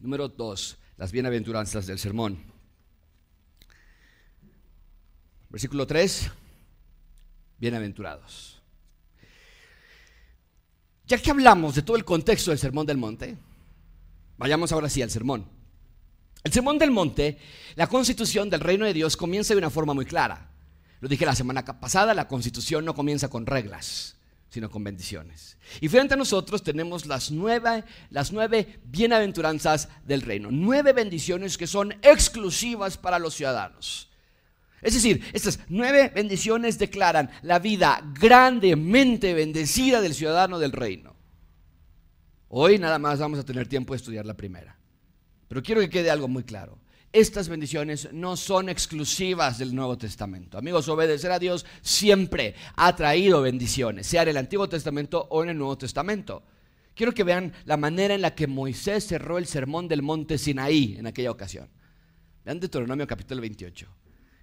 Número 0.00 0.28
dos, 0.28 0.76
las 0.98 1.10
bienaventuranzas 1.10 1.86
del 1.86 1.98
sermón. 1.98 2.44
Versículo 5.48 5.86
3, 5.86 6.30
bienaventurados. 7.58 8.60
Ya 11.06 11.16
que 11.16 11.30
hablamos 11.30 11.74
de 11.74 11.80
todo 11.80 11.96
el 11.96 12.04
contexto 12.04 12.50
del 12.50 12.58
sermón 12.58 12.84
del 12.84 12.98
monte, 12.98 13.38
vayamos 14.36 14.72
ahora 14.72 14.90
sí 14.90 15.00
al 15.00 15.10
sermón. 15.10 15.57
El 16.48 16.54
Sermón 16.54 16.78
del 16.78 16.90
Monte, 16.90 17.36
la 17.74 17.88
constitución 17.88 18.48
del 18.48 18.60
reino 18.60 18.86
de 18.86 18.94
Dios 18.94 19.18
comienza 19.18 19.52
de 19.52 19.58
una 19.58 19.68
forma 19.68 19.92
muy 19.92 20.06
clara. 20.06 20.50
Lo 20.98 21.06
dije 21.06 21.26
la 21.26 21.34
semana 21.34 21.62
pasada, 21.62 22.14
la 22.14 22.26
constitución 22.26 22.86
no 22.86 22.94
comienza 22.94 23.28
con 23.28 23.44
reglas, 23.44 24.16
sino 24.48 24.70
con 24.70 24.82
bendiciones. 24.82 25.58
Y 25.82 25.88
frente 25.88 26.14
a 26.14 26.16
nosotros 26.16 26.62
tenemos 26.62 27.04
las 27.04 27.30
nueve, 27.30 27.84
las 28.08 28.32
nueve 28.32 28.80
bienaventuranzas 28.86 29.90
del 30.06 30.22
reino, 30.22 30.48
nueve 30.50 30.94
bendiciones 30.94 31.58
que 31.58 31.66
son 31.66 31.92
exclusivas 32.00 32.96
para 32.96 33.18
los 33.18 33.34
ciudadanos. 33.34 34.08
Es 34.80 34.94
decir, 34.94 35.22
estas 35.34 35.60
nueve 35.68 36.10
bendiciones 36.14 36.78
declaran 36.78 37.30
la 37.42 37.58
vida 37.58 38.02
grandemente 38.18 39.34
bendecida 39.34 40.00
del 40.00 40.14
ciudadano 40.14 40.58
del 40.58 40.72
reino. 40.72 41.14
Hoy 42.48 42.78
nada 42.78 42.98
más 42.98 43.18
vamos 43.18 43.38
a 43.38 43.44
tener 43.44 43.68
tiempo 43.68 43.92
de 43.92 43.98
estudiar 43.98 44.24
la 44.24 44.32
primera. 44.32 44.77
Pero 45.48 45.62
quiero 45.62 45.80
que 45.80 45.90
quede 45.90 46.10
algo 46.10 46.28
muy 46.28 46.44
claro. 46.44 46.78
Estas 47.10 47.48
bendiciones 47.48 48.10
no 48.12 48.36
son 48.36 48.68
exclusivas 48.68 49.58
del 49.58 49.74
Nuevo 49.74 49.96
Testamento. 49.96 50.58
Amigos, 50.58 50.88
obedecer 50.88 51.32
a 51.32 51.38
Dios 51.38 51.64
siempre 51.80 52.54
ha 52.76 52.94
traído 52.94 53.40
bendiciones, 53.40 54.06
sea 54.06 54.22
en 54.22 54.28
el 54.28 54.36
Antiguo 54.36 54.68
Testamento 54.68 55.26
o 55.30 55.42
en 55.42 55.48
el 55.50 55.58
Nuevo 55.58 55.78
Testamento. 55.78 56.42
Quiero 56.94 57.14
que 57.14 57.24
vean 57.24 57.54
la 57.64 57.76
manera 57.78 58.14
en 58.14 58.20
la 58.20 58.34
que 58.34 58.46
Moisés 58.46 59.06
cerró 59.06 59.38
el 59.38 59.46
sermón 59.46 59.88
del 59.88 60.02
monte 60.02 60.36
Sinaí 60.36 60.96
en 60.98 61.06
aquella 61.06 61.30
ocasión. 61.30 61.68
Vean 62.44 62.60
Deuteronomio 62.60 63.06
capítulo 63.06 63.40
28. 63.40 63.88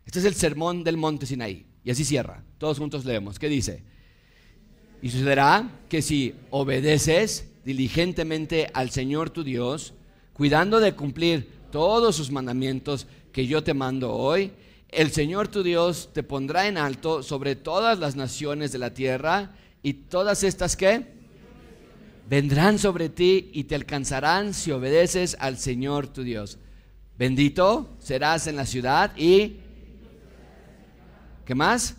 Este 0.05 0.19
es 0.19 0.25
el 0.25 0.35
sermón 0.35 0.83
del 0.83 0.97
monte 0.97 1.25
Sinaí. 1.25 1.65
Y 1.83 1.91
así 1.91 2.03
cierra. 2.03 2.43
Todos 2.57 2.79
juntos 2.79 3.05
leemos. 3.05 3.37
¿Qué 3.37 3.47
dice? 3.47 3.83
Y 5.01 5.09
sucederá 5.09 5.69
que 5.87 6.01
si 6.01 6.33
obedeces 6.49 7.51
diligentemente 7.63 8.71
al 8.73 8.89
Señor 8.89 9.29
tu 9.29 9.43
Dios, 9.43 9.93
cuidando 10.35 10.81
de 10.81 10.93
cumplir 10.93 11.49
todos 11.71 12.17
sus 12.17 12.29
mandamientos 12.29 13.07
que 13.31 13.47
yo 13.47 13.63
te 13.63 13.73
mando 13.73 14.13
hoy, 14.13 14.51
el 14.89 15.11
Señor 15.11 15.47
tu 15.47 15.63
Dios 15.63 16.09
te 16.13 16.23
pondrá 16.23 16.67
en 16.67 16.77
alto 16.77 17.23
sobre 17.23 17.55
todas 17.55 17.99
las 17.99 18.17
naciones 18.17 18.73
de 18.73 18.77
la 18.77 18.93
tierra 18.93 19.55
y 19.81 19.93
todas 19.93 20.43
estas 20.43 20.75
que 20.75 21.15
vendrán 22.29 22.79
sobre 22.79 23.07
ti 23.07 23.49
y 23.53 23.63
te 23.63 23.75
alcanzarán 23.75 24.53
si 24.53 24.71
obedeces 24.71 25.37
al 25.39 25.57
Señor 25.57 26.07
tu 26.07 26.23
Dios. 26.23 26.57
Bendito 27.17 27.95
serás 27.99 28.47
en 28.47 28.57
la 28.57 28.65
ciudad 28.65 29.15
y 29.15 29.61
¿qué 31.45 31.55
más? 31.55 31.95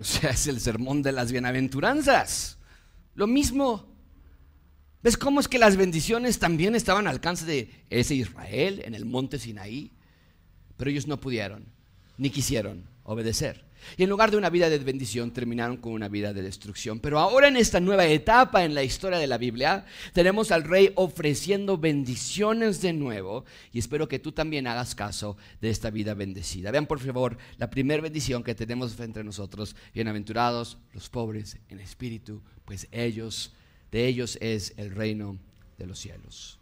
O 0.00 0.04
sea, 0.04 0.30
es 0.30 0.46
el 0.46 0.60
sermón 0.60 1.02
de 1.02 1.12
las 1.12 1.30
bienaventuranzas. 1.30 2.56
Lo 3.14 3.26
mismo. 3.26 3.86
¿Ves 5.02 5.18
cómo 5.18 5.40
es 5.40 5.48
que 5.48 5.58
las 5.58 5.76
bendiciones 5.76 6.38
también 6.38 6.74
estaban 6.74 7.06
al 7.06 7.14
alcance 7.14 7.44
de 7.44 7.84
ese 7.90 8.14
Israel 8.14 8.80
en 8.84 8.94
el 8.94 9.04
monte 9.04 9.38
Sinaí? 9.38 9.92
Pero 10.78 10.90
ellos 10.90 11.06
no 11.06 11.20
pudieron, 11.20 11.66
ni 12.16 12.30
quisieron 12.30 12.84
obedecer. 13.02 13.64
Y 13.96 14.02
en 14.02 14.10
lugar 14.10 14.30
de 14.30 14.36
una 14.36 14.50
vida 14.50 14.68
de 14.68 14.78
bendición, 14.78 15.30
terminaron 15.30 15.76
con 15.76 15.92
una 15.92 16.08
vida 16.08 16.32
de 16.32 16.42
destrucción. 16.42 17.00
Pero 17.00 17.18
ahora 17.18 17.48
en 17.48 17.56
esta 17.56 17.80
nueva 17.80 18.06
etapa 18.06 18.64
en 18.64 18.74
la 18.74 18.82
historia 18.82 19.18
de 19.18 19.26
la 19.26 19.38
Biblia, 19.38 19.84
tenemos 20.12 20.50
al 20.52 20.64
rey 20.64 20.92
ofreciendo 20.94 21.78
bendiciones 21.78 22.80
de 22.80 22.92
nuevo. 22.92 23.44
Y 23.72 23.78
espero 23.78 24.08
que 24.08 24.18
tú 24.18 24.32
también 24.32 24.66
hagas 24.66 24.94
caso 24.94 25.36
de 25.60 25.70
esta 25.70 25.90
vida 25.90 26.14
bendecida. 26.14 26.70
Vean 26.70 26.86
por 26.86 27.00
favor 27.00 27.38
la 27.58 27.70
primera 27.70 28.02
bendición 28.02 28.42
que 28.42 28.54
tenemos 28.54 28.98
entre 29.00 29.24
nosotros. 29.24 29.74
Bienaventurados 29.94 30.78
los 30.92 31.08
pobres 31.08 31.58
en 31.68 31.80
espíritu, 31.80 32.42
pues 32.64 32.86
ellos, 32.92 33.52
de 33.90 34.06
ellos 34.06 34.38
es 34.40 34.74
el 34.76 34.90
reino 34.90 35.38
de 35.78 35.86
los 35.86 35.98
cielos. 35.98 36.59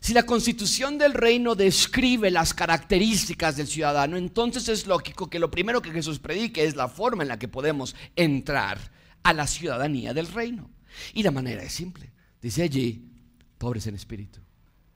Si 0.00 0.12
la 0.12 0.24
constitución 0.24 0.98
del 0.98 1.14
reino 1.14 1.54
describe 1.54 2.30
las 2.30 2.54
características 2.54 3.56
del 3.56 3.66
ciudadano, 3.66 4.16
entonces 4.16 4.68
es 4.68 4.86
lógico 4.86 5.28
que 5.28 5.38
lo 5.38 5.50
primero 5.50 5.82
que 5.82 5.90
Jesús 5.90 6.18
predique 6.18 6.64
es 6.64 6.76
la 6.76 6.88
forma 6.88 7.22
en 7.22 7.28
la 7.28 7.38
que 7.38 7.48
podemos 7.48 7.96
entrar 8.14 8.78
a 9.22 9.32
la 9.32 9.46
ciudadanía 9.46 10.14
del 10.14 10.28
reino. 10.28 10.70
Y 11.14 11.22
la 11.22 11.30
manera 11.30 11.62
es 11.62 11.72
simple. 11.72 12.12
Dice 12.40 12.62
allí, 12.62 13.10
pobres 13.58 13.86
en 13.86 13.94
espíritu. 13.94 14.40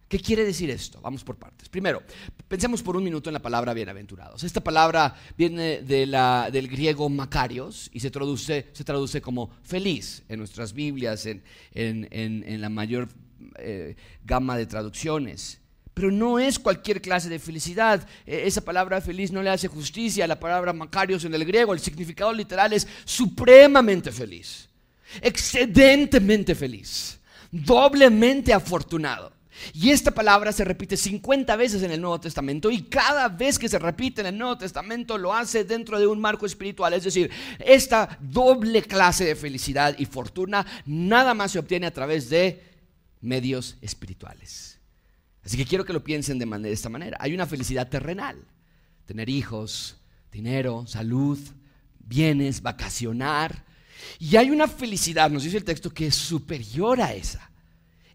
¿Qué 0.09 0.19
quiere 0.19 0.45
decir 0.45 0.71
esto? 0.71 1.01
Vamos 1.01 1.23
por 1.23 1.37
partes. 1.37 1.69
Primero, 1.69 2.03
pensemos 2.49 2.83
por 2.83 2.97
un 2.97 3.05
minuto 3.05 3.31
en 3.31 3.35
la 3.35 3.43
palabra 3.43 3.73
bienaventurados. 3.75 4.43
Esta 4.43 4.61
palabra 4.61 5.15
viene 5.39 5.83
del 5.83 6.69
griego 6.69 7.09
macarios 7.09 7.89
y 7.93 8.01
se 8.01 8.11
traduce, 8.11 9.23
como 9.23 9.51
feliz 9.63 10.25
en 10.29 10.41
nuestras 10.41 10.73
Biblias, 10.73 11.27
en, 11.27 11.43
en 11.73 12.61
la 12.61 12.69
mayor 12.69 13.09
eh, 13.57 13.97
gama 14.25 14.57
de 14.57 14.67
traducciones. 14.67 15.61
Pero 15.95 16.11
no 16.11 16.39
es 16.39 16.59
cualquier 16.59 17.01
clase 17.01 17.29
de 17.29 17.39
felicidad. 17.39 18.07
E, 18.27 18.47
esa 18.47 18.61
palabra 18.61 19.01
feliz 19.01 19.33
no 19.33 19.43
le 19.43 19.51
hace 19.51 19.69
justicia 19.69 20.25
a 20.25 20.29
la 20.29 20.41
palabra 20.41 20.73
macarios 20.73 21.25
en 21.25 21.35
el 21.35 21.45
griego. 21.45 21.75
El 21.75 21.81
significado 21.81 22.33
literal 22.33 22.73
es 22.73 22.87
supremamente 23.05 24.13
feliz, 24.13 24.69
excedentemente 25.21 26.55
feliz, 26.55 27.19
doblemente 27.51 28.53
afortunado. 28.53 29.33
Y 29.75 29.91
esta 29.91 30.11
palabra 30.11 30.53
se 30.53 30.65
repite 30.65 30.97
50 30.97 31.55
veces 31.57 31.83
en 31.83 31.91
el 31.91 32.01
Nuevo 32.01 32.21
Testamento 32.21 32.71
y 32.71 32.83
cada 32.83 33.29
vez 33.29 33.59
que 33.59 33.69
se 33.69 33.79
repite 33.79 34.21
en 34.21 34.29
el 34.29 34.39
Nuevo 34.39 34.59
Testamento 34.59 35.19
lo 35.19 35.35
hace 35.35 35.65
dentro 35.65 35.99
de 35.99 36.07
un 36.07 36.21
marco 36.21 36.47
espiritual. 36.47 36.95
Es 36.95 37.05
decir, 37.05 37.31
esta 37.59 38.19
doble 38.21 38.83
clase 38.83 39.25
de 39.25 39.37
felicidad 39.37 39.95
y 39.99 40.07
fortuna 40.07 40.67
nada 40.87 41.35
más 41.35 41.53
se 41.53 41.59
obtiene 41.59 41.87
a 41.87 41.93
través 41.93 42.31
de 42.31 42.70
medios 43.21 43.77
espirituales. 43.81 44.79
Así 45.45 45.57
que 45.57 45.65
quiero 45.65 45.85
que 45.85 45.93
lo 45.93 46.05
piensen 46.05 46.39
de, 46.39 46.73
esta 46.73 46.89
manera. 46.89 47.17
Hay 47.21 47.35
una 47.35 47.47
felicidad 47.47 47.89
terrenal, 47.89 48.37
tener 49.07 49.29
hijos, 49.29 49.97
dinero, 50.31 50.87
salud, 50.87 51.39
bienes, 51.99 52.63
vacacionar. 52.63 53.65
Y 54.19 54.37
hay 54.37 54.51
una 54.51 54.69
felicidad, 54.69 55.31
nos 55.31 55.45
dice 55.45 55.57
el 55.57 55.65
texto, 55.65 55.91
que 55.91 56.07
es 56.07 56.15
superior 56.15 57.01
a 57.01 57.15
esa, 57.15 57.51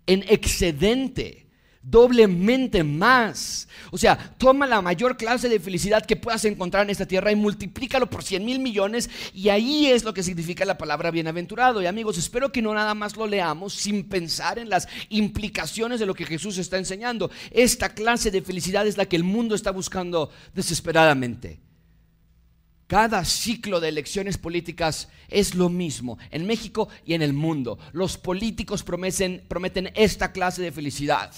en 0.05 0.23
excedente, 0.27 1.44
doblemente 1.85 2.83
más. 2.83 3.67
O 3.91 3.97
sea, 3.97 4.17
toma 4.37 4.65
la 4.65 4.81
mayor 4.81 5.17
clase 5.17 5.47
de 5.47 5.59
felicidad 5.59 6.05
que 6.05 6.15
puedas 6.15 6.43
encontrar 6.45 6.83
en 6.83 6.89
esta 6.89 7.05
tierra 7.05 7.31
y 7.31 7.35
multiplícalo 7.35 8.09
por 8.09 8.23
100 8.23 8.43
mil 8.43 8.59
millones 8.59 9.09
y 9.33 9.49
ahí 9.49 9.85
es 9.85 10.03
lo 10.03 10.13
que 10.13 10.23
significa 10.23 10.65
la 10.65 10.79
palabra 10.79 11.11
bienaventurado. 11.11 11.81
Y 11.81 11.85
amigos, 11.85 12.17
espero 12.17 12.51
que 12.51 12.61
no 12.61 12.73
nada 12.73 12.95
más 12.95 13.15
lo 13.15 13.27
leamos 13.27 13.73
sin 13.73 14.09
pensar 14.09 14.57
en 14.57 14.69
las 14.69 14.87
implicaciones 15.09 15.99
de 15.99 16.07
lo 16.07 16.15
que 16.15 16.25
Jesús 16.25 16.57
está 16.57 16.77
enseñando. 16.77 17.29
Esta 17.51 17.89
clase 17.89 18.31
de 18.31 18.41
felicidad 18.41 18.87
es 18.87 18.97
la 18.97 19.05
que 19.05 19.15
el 19.15 19.23
mundo 19.23 19.53
está 19.53 19.71
buscando 19.71 20.31
desesperadamente. 20.55 21.59
Cada 22.87 23.25
ciclo 23.25 23.79
de 23.79 23.89
elecciones 23.89 24.37
políticas 24.37 25.09
es 25.27 25.55
lo 25.55 25.69
mismo 25.69 26.19
en 26.29 26.45
México 26.45 26.87
y 27.03 27.13
en 27.13 27.23
el 27.23 27.33
mundo. 27.33 27.79
Los 27.93 28.17
políticos 28.17 28.83
prometen, 28.83 29.43
prometen 29.47 29.91
esta 29.95 30.31
clase 30.31 30.61
de 30.61 30.71
felicidad 30.71 31.31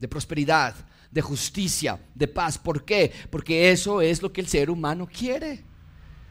de 0.00 0.08
prosperidad, 0.08 0.74
de 1.10 1.20
justicia, 1.20 2.00
de 2.14 2.26
paz. 2.26 2.58
¿Por 2.58 2.84
qué? 2.84 3.12
Porque 3.30 3.70
eso 3.70 4.00
es 4.00 4.22
lo 4.22 4.32
que 4.32 4.40
el 4.40 4.48
ser 4.48 4.70
humano 4.70 5.06
quiere. 5.06 5.62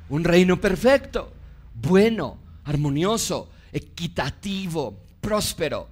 Un 0.09 0.24
reino 0.24 0.59
perfecto, 0.59 1.32
bueno, 1.76 2.39
armonioso, 2.63 3.51
equitativo, 3.72 4.99
próspero. 5.22 5.88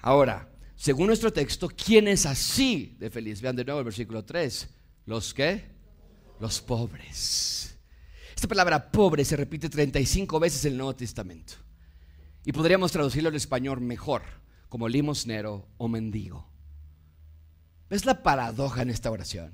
Ahora, 0.00 0.48
según 0.74 1.08
nuestro 1.08 1.32
texto, 1.32 1.68
¿quién 1.68 2.08
es 2.08 2.26
así 2.26 2.96
de 2.98 3.10
feliz? 3.10 3.40
Vean 3.40 3.56
de 3.56 3.64
nuevo 3.64 3.80
el 3.80 3.84
versículo 3.84 4.24
3. 4.24 4.68
¿Los 5.06 5.34
qué? 5.34 5.64
Los 6.40 6.60
pobres. 6.60 7.76
Esta 8.34 8.48
palabra 8.48 8.90
pobre 8.90 9.24
se 9.24 9.36
repite 9.36 9.68
35 9.68 10.38
veces 10.38 10.64
en 10.64 10.72
el 10.72 10.78
Nuevo 10.78 10.94
Testamento. 10.94 11.54
Y 12.44 12.52
podríamos 12.52 12.92
traducirlo 12.92 13.30
al 13.30 13.34
español 13.34 13.80
mejor, 13.80 14.22
como 14.68 14.88
limosnero 14.88 15.66
o 15.78 15.88
mendigo. 15.88 16.55
¿Ves 17.88 18.04
la 18.04 18.22
paradoja 18.22 18.82
en 18.82 18.90
esta 18.90 19.10
oración? 19.10 19.52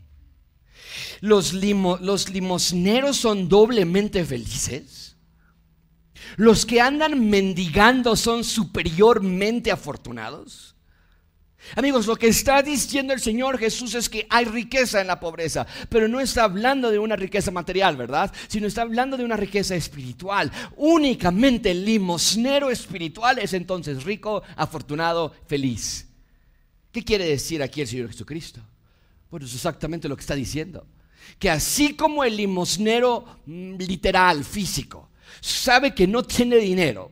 Los, 1.20 1.53
los 1.53 2.30
limosneros 2.30 3.16
son 3.16 3.49
doblemente 3.49 4.24
felices. 4.24 5.16
Los 6.37 6.64
que 6.64 6.80
andan 6.80 7.28
mendigando 7.28 8.16
son 8.16 8.45
superiormente 8.45 9.70
afortunados. 9.70 10.72
Amigos, 11.76 12.07
lo 12.07 12.16
que 12.16 12.26
está 12.26 12.61
diciendo 12.62 13.12
el 13.12 13.20
Señor 13.20 13.57
Jesús 13.57 13.95
es 13.95 14.09
que 14.09 14.26
hay 14.28 14.47
riqueza 14.47 15.01
en 15.01 15.07
la 15.07 15.20
pobreza, 15.20 15.66
pero 15.89 16.09
no 16.09 16.20
está 16.20 16.45
hablando 16.45 16.91
de 16.91 16.99
una 16.99 17.14
riqueza 17.14 17.53
material, 17.53 17.97
¿verdad? 17.97 18.33
Sino 18.49 18.66
está 18.66 18.83
hablando 18.83 19.16
de 19.16 19.24
una 19.24 19.37
riqueza 19.37 19.76
espiritual. 19.76 20.51
Únicamente 20.76 21.70
el 21.70 21.85
limosnero 21.85 22.70
espiritual 22.70 23.39
es 23.39 23.53
entonces 23.53 24.03
rico, 24.03 24.43
afortunado, 24.57 25.35
feliz. 25.47 26.11
¿Qué 26.93 27.03
quiere 27.03 27.24
decir 27.26 27.62
aquí 27.62 27.80
el 27.80 27.88
Señor 27.88 28.09
Jesucristo? 28.09 28.61
Bueno, 29.30 29.47
es 29.47 29.55
exactamente 29.55 30.09
lo 30.09 30.16
que 30.16 30.20
está 30.20 30.34
diciendo. 30.34 30.86
Que 31.38 31.49
así 31.49 31.95
como 31.95 32.22
el 32.22 32.36
limosnero 32.36 33.24
mm, 33.47 33.76
literal, 33.76 34.45
físico, 34.45 35.09
sabe 35.40 35.95
que 35.95 36.07
no 36.07 36.22
tiene 36.22 36.57
dinero, 36.57 37.11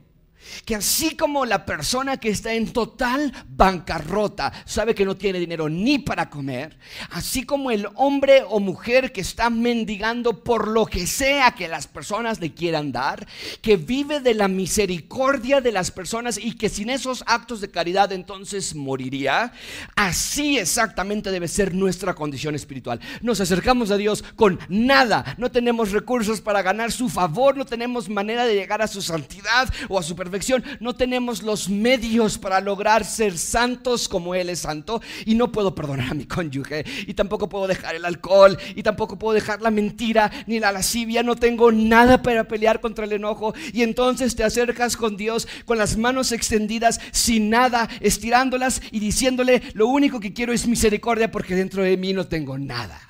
que 0.65 0.75
así 0.75 1.17
como 1.17 1.47
la 1.47 1.67
persona 1.67 2.17
que 2.19 2.31
está 2.31 2.55
en 2.55 2.73
total 2.73 3.33
bancarrota 3.49 4.53
sabe 4.65 4.95
que 4.95 5.05
no 5.05 5.17
tiene 5.17 5.39
dinero 5.39 5.69
ni 5.69 5.99
para 5.99 6.31
comer, 6.31 6.79
así 7.11 7.45
como 7.45 7.71
el 7.71 7.89
hombre 7.95 8.43
o 8.49 8.61
mujer 8.61 9.13
que 9.13 9.21
está 9.21 9.51
mendigando 9.51 10.43
por 10.43 10.69
lo 10.69 10.87
que 10.87 11.07
sea 11.07 11.53
que 11.53 11.69
las 11.69 11.87
personas 11.87 12.41
le 12.41 12.53
quieran 12.53 12.93
dar, 12.93 13.27
que 13.63 13.77
vive 13.77 14.21
de 14.21 14.35
la 14.35 14.49
misericordia 14.49 15.61
de 15.61 15.73
las 15.73 15.91
personas 15.91 16.39
y 16.39 16.57
que 16.57 16.69
sin 16.69 16.91
esos 16.91 17.25
actos 17.27 17.61
de 17.61 17.71
caridad 17.71 18.13
entonces 18.13 18.75
moriría, 18.75 19.53
así 19.97 20.59
exactamente 20.59 21.31
debe 21.31 21.49
ser 21.49 21.75
nuestra 21.75 22.15
condición 22.15 22.55
espiritual. 22.55 23.01
Nos 23.23 23.41
acercamos 23.41 23.91
a 23.91 23.97
Dios 23.97 24.25
con 24.37 24.59
nada, 24.69 25.35
no 25.39 25.51
tenemos 25.51 25.93
recursos 25.93 26.41
para 26.41 26.63
ganar 26.63 26.93
su 26.93 27.09
favor, 27.09 27.57
no 27.57 27.65
tenemos 27.65 28.09
manera 28.09 28.45
de 28.45 28.55
llegar 28.55 28.83
a 28.83 28.89
su 28.89 29.03
santidad 29.03 29.73
o 29.89 29.99
a 29.99 30.03
su 30.03 30.17
perfección 30.17 30.40
no 30.81 30.95
tenemos 30.95 31.43
los 31.43 31.69
medios 31.69 32.39
para 32.39 32.61
lograr 32.61 33.05
ser 33.05 33.39
santos 33.39 34.09
como 34.09 34.35
Él 34.35 34.49
es 34.49 34.61
santo. 34.61 35.01
Y 35.25 35.35
no 35.35 35.53
puedo 35.53 35.75
perdonar 35.75 36.11
a 36.11 36.15
mi 36.15 36.27
cónyuge. 36.27 36.85
Y 37.07 37.15
tampoco 37.15 37.49
puedo 37.49 37.67
dejar 37.67 37.95
el 37.95 38.05
alcohol. 38.05 38.59
Y 38.75 38.83
tampoco 38.83 39.19
puedo 39.19 39.35
dejar 39.35 39.61
la 39.63 39.71
mentira 39.71 40.31
ni 40.47 40.59
la 40.59 40.73
lascivia, 40.73 41.23
no 41.23 41.37
tengo 41.37 41.73
nada 41.73 42.23
para 42.23 42.45
pelear 42.49 42.81
contra 42.81 43.05
el 43.05 43.13
enojo. 43.13 43.55
Y 43.73 43.83
entonces 43.83 44.35
te 44.37 44.45
acercas 44.45 44.97
con 44.97 45.17
Dios 45.17 45.49
con 45.65 45.79
las 45.79 45.97
manos 45.97 46.33
extendidas 46.33 47.01
sin 47.13 47.51
nada, 47.51 47.89
estirándolas 48.01 48.83
y 48.91 49.01
diciéndole, 49.01 49.63
lo 49.75 49.87
único 49.87 50.21
que 50.21 50.33
quiero 50.33 50.53
es 50.53 50.67
misericordia 50.67 51.31
porque 51.31 51.55
dentro 51.55 51.83
de 51.83 51.97
mí 51.97 52.13
no 52.13 52.27
tengo 52.27 52.59
nada. 52.59 53.01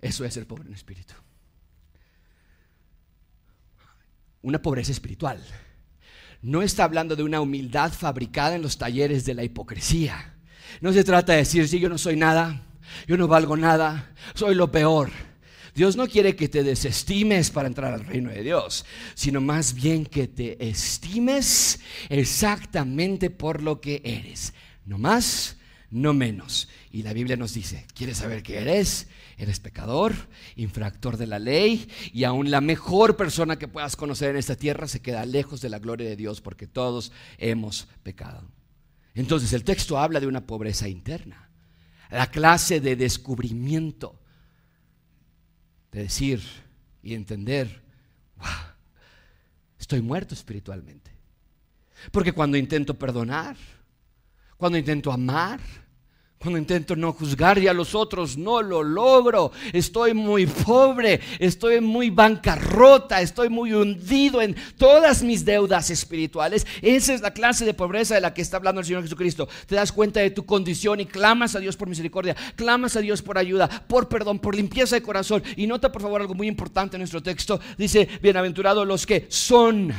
Eso 0.00 0.24
es 0.24 0.36
el 0.36 0.46
pobre 0.46 0.68
en 0.68 0.74
espíritu. 0.74 1.14
Una 4.42 4.62
pobreza 4.62 4.92
espiritual 4.92 5.44
no 6.42 6.62
está 6.62 6.84
hablando 6.84 7.16
de 7.16 7.22
una 7.22 7.40
humildad 7.40 7.92
fabricada 7.92 8.54
en 8.54 8.62
los 8.62 8.78
talleres 8.78 9.24
de 9.24 9.34
la 9.34 9.44
hipocresía. 9.44 10.36
No 10.80 10.92
se 10.92 11.04
trata 11.04 11.32
de 11.32 11.38
decir, 11.38 11.68
si 11.68 11.80
yo 11.80 11.88
no 11.88 11.98
soy 11.98 12.16
nada, 12.16 12.62
yo 13.06 13.16
no 13.16 13.28
valgo 13.28 13.56
nada, 13.56 14.12
soy 14.34 14.54
lo 14.54 14.70
peor. 14.70 15.10
Dios 15.74 15.96
no 15.96 16.08
quiere 16.08 16.34
que 16.34 16.48
te 16.48 16.64
desestimes 16.64 17.50
para 17.50 17.68
entrar 17.68 17.92
al 17.92 18.04
reino 18.04 18.30
de 18.30 18.42
Dios, 18.42 18.84
sino 19.14 19.40
más 19.40 19.74
bien 19.74 20.06
que 20.06 20.26
te 20.26 20.68
estimes 20.68 21.80
exactamente 22.08 23.30
por 23.30 23.62
lo 23.62 23.80
que 23.80 24.00
eres. 24.04 24.54
No 24.84 24.98
más, 24.98 25.57
no 25.90 26.12
menos. 26.12 26.68
Y 26.90 27.02
la 27.02 27.12
Biblia 27.12 27.36
nos 27.36 27.54
dice, 27.54 27.86
¿quieres 27.94 28.18
saber 28.18 28.42
qué 28.42 28.58
eres? 28.58 29.08
Eres 29.36 29.60
pecador, 29.60 30.14
infractor 30.56 31.16
de 31.16 31.26
la 31.26 31.38
ley 31.38 31.88
y 32.12 32.24
aún 32.24 32.50
la 32.50 32.60
mejor 32.60 33.16
persona 33.16 33.58
que 33.58 33.68
puedas 33.68 33.96
conocer 33.96 34.30
en 34.30 34.36
esta 34.36 34.56
tierra 34.56 34.88
se 34.88 35.00
queda 35.00 35.24
lejos 35.24 35.60
de 35.60 35.70
la 35.70 35.78
gloria 35.78 36.08
de 36.08 36.16
Dios 36.16 36.40
porque 36.40 36.66
todos 36.66 37.12
hemos 37.38 37.88
pecado. 38.02 38.42
Entonces 39.14 39.52
el 39.52 39.64
texto 39.64 39.98
habla 39.98 40.20
de 40.20 40.26
una 40.26 40.46
pobreza 40.46 40.88
interna, 40.88 41.50
la 42.10 42.30
clase 42.30 42.80
de 42.80 42.96
descubrimiento, 42.96 44.20
de 45.92 46.02
decir 46.02 46.42
y 47.02 47.14
entender, 47.14 47.82
wow, 48.36 48.46
estoy 49.78 50.02
muerto 50.02 50.34
espiritualmente. 50.34 51.10
Porque 52.12 52.32
cuando 52.32 52.56
intento 52.56 52.98
perdonar, 52.98 53.56
cuando 54.58 54.76
intento 54.76 55.10
amar, 55.12 55.60
cuando 56.38 56.58
intento 56.58 56.94
no 56.94 57.12
juzgar 57.12 57.58
y 57.58 57.66
a 57.66 57.72
los 57.72 57.94
otros 57.94 58.36
no 58.36 58.62
lo 58.62 58.82
logro. 58.82 59.50
Estoy 59.72 60.14
muy 60.14 60.46
pobre, 60.46 61.20
estoy 61.38 61.80
muy 61.80 62.10
bancarrota, 62.10 63.20
estoy 63.20 63.48
muy 63.48 63.72
hundido 63.72 64.40
en 64.42 64.56
todas 64.76 65.22
mis 65.22 65.44
deudas 65.44 65.90
espirituales. 65.90 66.66
Esa 66.82 67.14
es 67.14 67.20
la 67.20 67.32
clase 67.32 67.64
de 67.64 67.74
pobreza 67.74 68.14
de 68.14 68.20
la 68.20 68.34
que 68.34 68.42
está 68.42 68.56
hablando 68.56 68.80
el 68.80 68.86
Señor 68.86 69.02
Jesucristo. 69.02 69.48
Te 69.66 69.74
das 69.74 69.90
cuenta 69.90 70.20
de 70.20 70.30
tu 70.30 70.44
condición 70.44 71.00
y 71.00 71.06
clamas 71.06 71.56
a 71.56 71.60
Dios 71.60 71.76
por 71.76 71.88
misericordia, 71.88 72.36
clamas 72.54 72.96
a 72.96 73.00
Dios 73.00 73.22
por 73.22 73.38
ayuda, 73.38 73.68
por 73.88 74.08
perdón, 74.08 74.38
por 74.38 74.54
limpieza 74.54 74.94
de 74.94 75.02
corazón. 75.02 75.42
Y 75.56 75.66
nota 75.66 75.90
por 75.90 76.02
favor 76.02 76.20
algo 76.20 76.34
muy 76.34 76.46
importante 76.46 76.96
en 76.96 77.00
nuestro 77.00 77.22
texto. 77.22 77.60
Dice, 77.76 78.08
bienaventurados 78.22 78.86
los 78.86 79.06
que 79.06 79.26
son, 79.28 79.92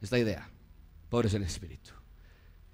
esta 0.00 0.18
idea, 0.18 0.48
pobres 1.08 1.34
en 1.34 1.42
espíritu. 1.42 1.97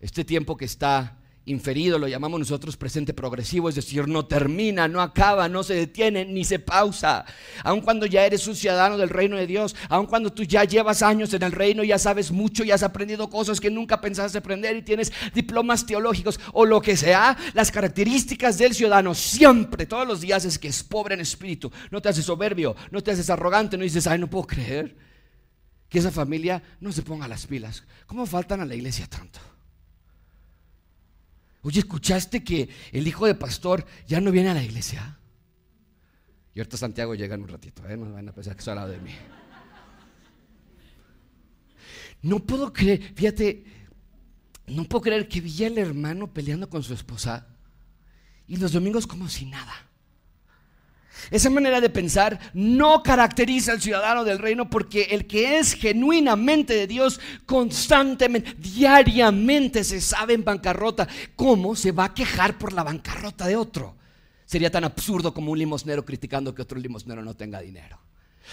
Este 0.05 0.23
tiempo 0.23 0.55
que 0.55 0.67
está 0.67 1.17
inferido, 1.47 1.99
lo 1.99 2.07
llamamos 2.07 2.39
nosotros 2.39 2.77
presente 2.77 3.15
progresivo, 3.15 3.71
es 3.71 3.75
decir, 3.75 4.07
no 4.07 4.27
termina, 4.27 4.87
no 4.87 5.01
acaba, 5.01 5.49
no 5.49 5.63
se 5.63 5.73
detiene, 5.73 6.27
ni 6.27 6.45
se 6.45 6.59
pausa. 6.59 7.25
Aun 7.63 7.81
cuando 7.81 8.05
ya 8.05 8.27
eres 8.27 8.47
un 8.47 8.55
ciudadano 8.55 8.99
del 8.99 9.09
reino 9.09 9.39
de 9.39 9.47
Dios, 9.47 9.75
aun 9.89 10.05
cuando 10.05 10.31
tú 10.31 10.43
ya 10.43 10.65
llevas 10.65 11.01
años 11.01 11.33
en 11.33 11.43
el 11.43 11.53
reino, 11.53 11.83
ya 11.85 11.99
sabes 11.99 12.33
mucho, 12.33 12.65
ya 12.65 12.75
has 12.75 12.83
aprendido 12.83 13.31
cosas 13.31 13.61
que 13.61 13.71
nunca 13.71 14.03
pensaste 14.03 14.37
aprender 14.37 14.77
y 14.77 14.83
tienes 14.83 15.11
diplomas 15.33 15.87
teológicos 15.87 16.39
o 16.53 16.67
lo 16.67 16.83
que 16.83 16.99
sea, 16.99 17.35
las 17.55 17.71
características 17.71 18.59
del 18.59 18.75
ciudadano 18.75 19.15
siempre, 19.15 19.87
todos 19.87 20.07
los 20.07 20.21
días 20.21 20.45
es 20.45 20.59
que 20.59 20.69
es 20.69 20.83
pobre 20.83 21.15
en 21.15 21.23
espíritu, 21.23 21.73
no 21.91 22.03
te 22.03 22.11
haces 22.11 22.27
soberbio, 22.27 22.77
no 22.91 23.03
te 23.03 23.13
haces 23.13 23.31
arrogante, 23.31 23.79
no 23.79 23.85
dices, 23.85 24.07
ay, 24.07 24.19
no 24.19 24.29
puedo 24.29 24.49
creer 24.49 24.95
que 25.89 25.99
esa 25.99 26.11
familia 26.11 26.63
no 26.79 26.93
se 26.93 27.01
ponga 27.01 27.27
las 27.27 27.47
pilas. 27.47 27.85
¿Cómo 28.07 28.27
faltan 28.27 28.61
a 28.61 28.67
la 28.67 28.75
iglesia 28.75 29.07
tanto? 29.07 29.54
Oye, 31.65 31.81
¿escuchaste 31.81 32.45
que 32.45 32.69
el 32.93 33.09
hijo 33.09 33.27
de 33.27 33.35
pastor 33.35 33.87
ya 34.07 34.21
no 34.21 34.31
viene 34.31 34.51
a 34.51 34.55
la 34.55 34.63
iglesia? 34.63 35.19
Y 36.55 36.61
ahorita 36.61 36.77
Santiago 36.77 37.15
llega 37.15 37.35
en 37.35 37.43
un 37.43 37.49
ratito, 37.49 37.89
¿eh? 37.89 37.97
no 37.97 38.13
van 38.13 38.29
a 38.29 38.33
pensar 38.33 38.55
que 38.55 38.61
estoy 38.61 38.77
al 38.77 38.91
de 38.91 38.99
mí. 38.99 39.11
No 42.21 42.39
puedo 42.39 42.73
creer, 42.73 43.13
fíjate, 43.15 43.65
no 44.67 44.85
puedo 44.85 45.03
creer 45.03 45.27
que 45.27 45.41
vi 45.41 45.65
al 45.65 45.79
hermano 45.79 46.33
peleando 46.33 46.69
con 46.69 46.83
su 46.83 46.93
esposa 46.93 47.47
y 48.47 48.57
los 48.57 48.73
domingos 48.73 49.07
como 49.07 49.29
si 49.29 49.47
nada. 49.47 49.73
Esa 51.31 51.51
manera 51.51 51.81
de 51.81 51.91
pensar 51.91 52.39
no 52.55 53.03
caracteriza 53.03 53.73
al 53.73 53.81
ciudadano 53.81 54.25
del 54.25 54.39
reino 54.39 54.69
porque 54.69 55.09
el 55.11 55.27
que 55.27 55.59
es 55.59 55.75
genuinamente 55.75 56.75
de 56.75 56.87
Dios 56.87 57.21
constantemente, 57.47 58.55
diariamente 58.59 59.85
se 59.85 60.01
sabe 60.01 60.35
en 60.35 60.45
bancarrota, 60.45 61.09
¿cómo 61.37 61.77
se 61.77 61.93
va 61.93 62.07
a 62.07 62.15
quejar 62.15 62.59
por 62.59 62.73
la 62.73 62.83
bancarrota 62.83 63.47
de 63.47 63.57
otro? 63.57 63.97
Sería 64.45 64.71
tan 64.71 64.85
absurdo 64.85 65.33
como 65.33 65.53
un 65.53 65.59
limosnero 65.59 66.05
criticando 66.05 66.55
que 66.55 66.63
otro 66.63 66.79
limosnero 66.79 67.23
no 67.23 67.35
tenga 67.35 67.61
dinero. 67.61 67.99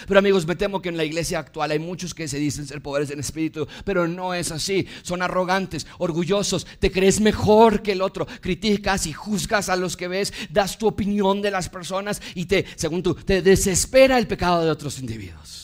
Pero 0.07 0.19
amigos, 0.19 0.45
me 0.47 0.55
temo 0.55 0.81
que 0.81 0.89
en 0.89 0.97
la 0.97 1.03
iglesia 1.03 1.39
actual 1.39 1.71
hay 1.71 1.79
muchos 1.79 2.13
que 2.13 2.27
se 2.27 2.37
dicen 2.37 2.67
ser 2.67 2.81
pobres 2.81 3.09
en 3.11 3.19
espíritu, 3.19 3.67
pero 3.85 4.07
no 4.07 4.33
es 4.33 4.51
así. 4.51 4.87
Son 5.03 5.21
arrogantes, 5.21 5.87
orgullosos, 5.97 6.65
te 6.79 6.91
crees 6.91 7.19
mejor 7.19 7.81
que 7.81 7.91
el 7.93 8.01
otro, 8.01 8.27
criticas 8.41 9.05
y 9.07 9.13
juzgas 9.13 9.69
a 9.69 9.75
los 9.75 9.97
que 9.97 10.07
ves, 10.07 10.33
das 10.49 10.77
tu 10.77 10.87
opinión 10.87 11.41
de 11.41 11.51
las 11.51 11.69
personas 11.69 12.21
y 12.35 12.45
te, 12.45 12.65
según 12.75 13.03
tú, 13.03 13.15
te 13.15 13.41
desespera 13.41 14.17
el 14.17 14.27
pecado 14.27 14.63
de 14.63 14.71
otros 14.71 14.99
individuos. 14.99 15.60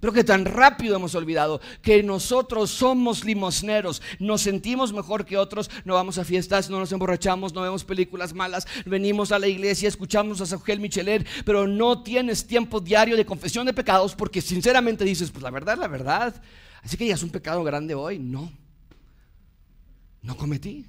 Pero 0.00 0.12
que 0.12 0.24
tan 0.24 0.44
rápido 0.44 0.96
hemos 0.96 1.14
olvidado 1.14 1.60
que 1.82 2.02
nosotros 2.02 2.70
somos 2.70 3.24
limosneros, 3.24 4.02
nos 4.18 4.42
sentimos 4.42 4.92
mejor 4.92 5.24
que 5.24 5.36
otros, 5.36 5.70
no 5.84 5.94
vamos 5.94 6.18
a 6.18 6.24
fiestas, 6.24 6.70
no 6.70 6.78
nos 6.78 6.92
emborrachamos, 6.92 7.52
no 7.52 7.62
vemos 7.62 7.84
películas 7.84 8.34
malas, 8.34 8.66
venimos 8.86 9.32
a 9.32 9.38
la 9.38 9.48
iglesia, 9.48 9.88
escuchamos 9.88 10.40
a 10.40 10.46
Samuel 10.46 10.80
Michelet, 10.80 11.26
pero 11.44 11.66
no 11.66 12.02
tienes 12.02 12.46
tiempo 12.46 12.80
diario 12.80 13.16
de 13.16 13.26
confesión 13.26 13.66
de 13.66 13.72
pecados 13.72 14.14
porque 14.14 14.40
sinceramente 14.40 15.04
dices, 15.04 15.30
pues 15.30 15.42
la 15.42 15.50
verdad, 15.50 15.78
la 15.78 15.88
verdad. 15.88 16.34
Así 16.82 16.96
que 16.96 17.06
ya 17.06 17.14
es 17.14 17.22
un 17.22 17.30
pecado 17.30 17.62
grande 17.64 17.94
hoy. 17.94 18.18
No, 18.18 18.52
no 20.22 20.36
cometí. 20.36 20.86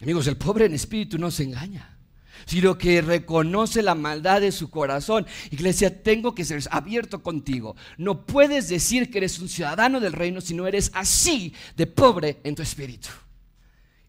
Amigos, 0.00 0.26
el 0.26 0.36
pobre 0.36 0.66
en 0.66 0.74
espíritu 0.74 1.18
no 1.18 1.30
se 1.30 1.44
engaña 1.44 1.97
sino 2.46 2.78
que 2.78 3.00
reconoce 3.02 3.82
la 3.82 3.94
maldad 3.94 4.40
de 4.40 4.52
su 4.52 4.70
corazón. 4.70 5.26
Iglesia, 5.50 6.02
tengo 6.02 6.34
que 6.34 6.44
ser 6.44 6.62
abierto 6.70 7.22
contigo. 7.22 7.76
No 7.96 8.24
puedes 8.26 8.68
decir 8.68 9.10
que 9.10 9.18
eres 9.18 9.38
un 9.38 9.48
ciudadano 9.48 10.00
del 10.00 10.12
reino 10.12 10.40
si 10.40 10.54
no 10.54 10.66
eres 10.66 10.90
así 10.94 11.54
de 11.76 11.86
pobre 11.86 12.38
en 12.44 12.54
tu 12.54 12.62
espíritu. 12.62 13.08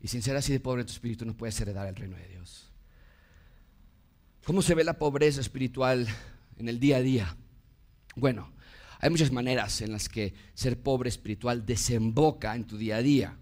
Y 0.01 0.07
sin 0.07 0.21
ser 0.21 0.35
así 0.35 0.51
de 0.51 0.59
pobre 0.59 0.81
en 0.81 0.87
tu 0.87 0.93
espíritu 0.93 1.25
no 1.25 1.35
puedes 1.35 1.59
heredar 1.59 1.87
el 1.87 1.95
reino 1.95 2.15
de 2.15 2.27
Dios. 2.27 2.69
¿Cómo 4.45 4.61
se 4.61 4.73
ve 4.73 4.83
la 4.83 4.97
pobreza 4.97 5.41
espiritual 5.41 6.07
en 6.57 6.69
el 6.69 6.79
día 6.79 6.97
a 6.97 7.01
día? 7.01 7.37
Bueno, 8.15 8.51
hay 8.99 9.09
muchas 9.09 9.31
maneras 9.31 9.81
en 9.81 9.91
las 9.91 10.09
que 10.09 10.33
ser 10.53 10.81
pobre 10.81 11.09
espiritual 11.09 11.65
desemboca 11.65 12.55
en 12.55 12.65
tu 12.65 12.77
día 12.77 12.97
a 12.97 13.01
día. 13.01 13.37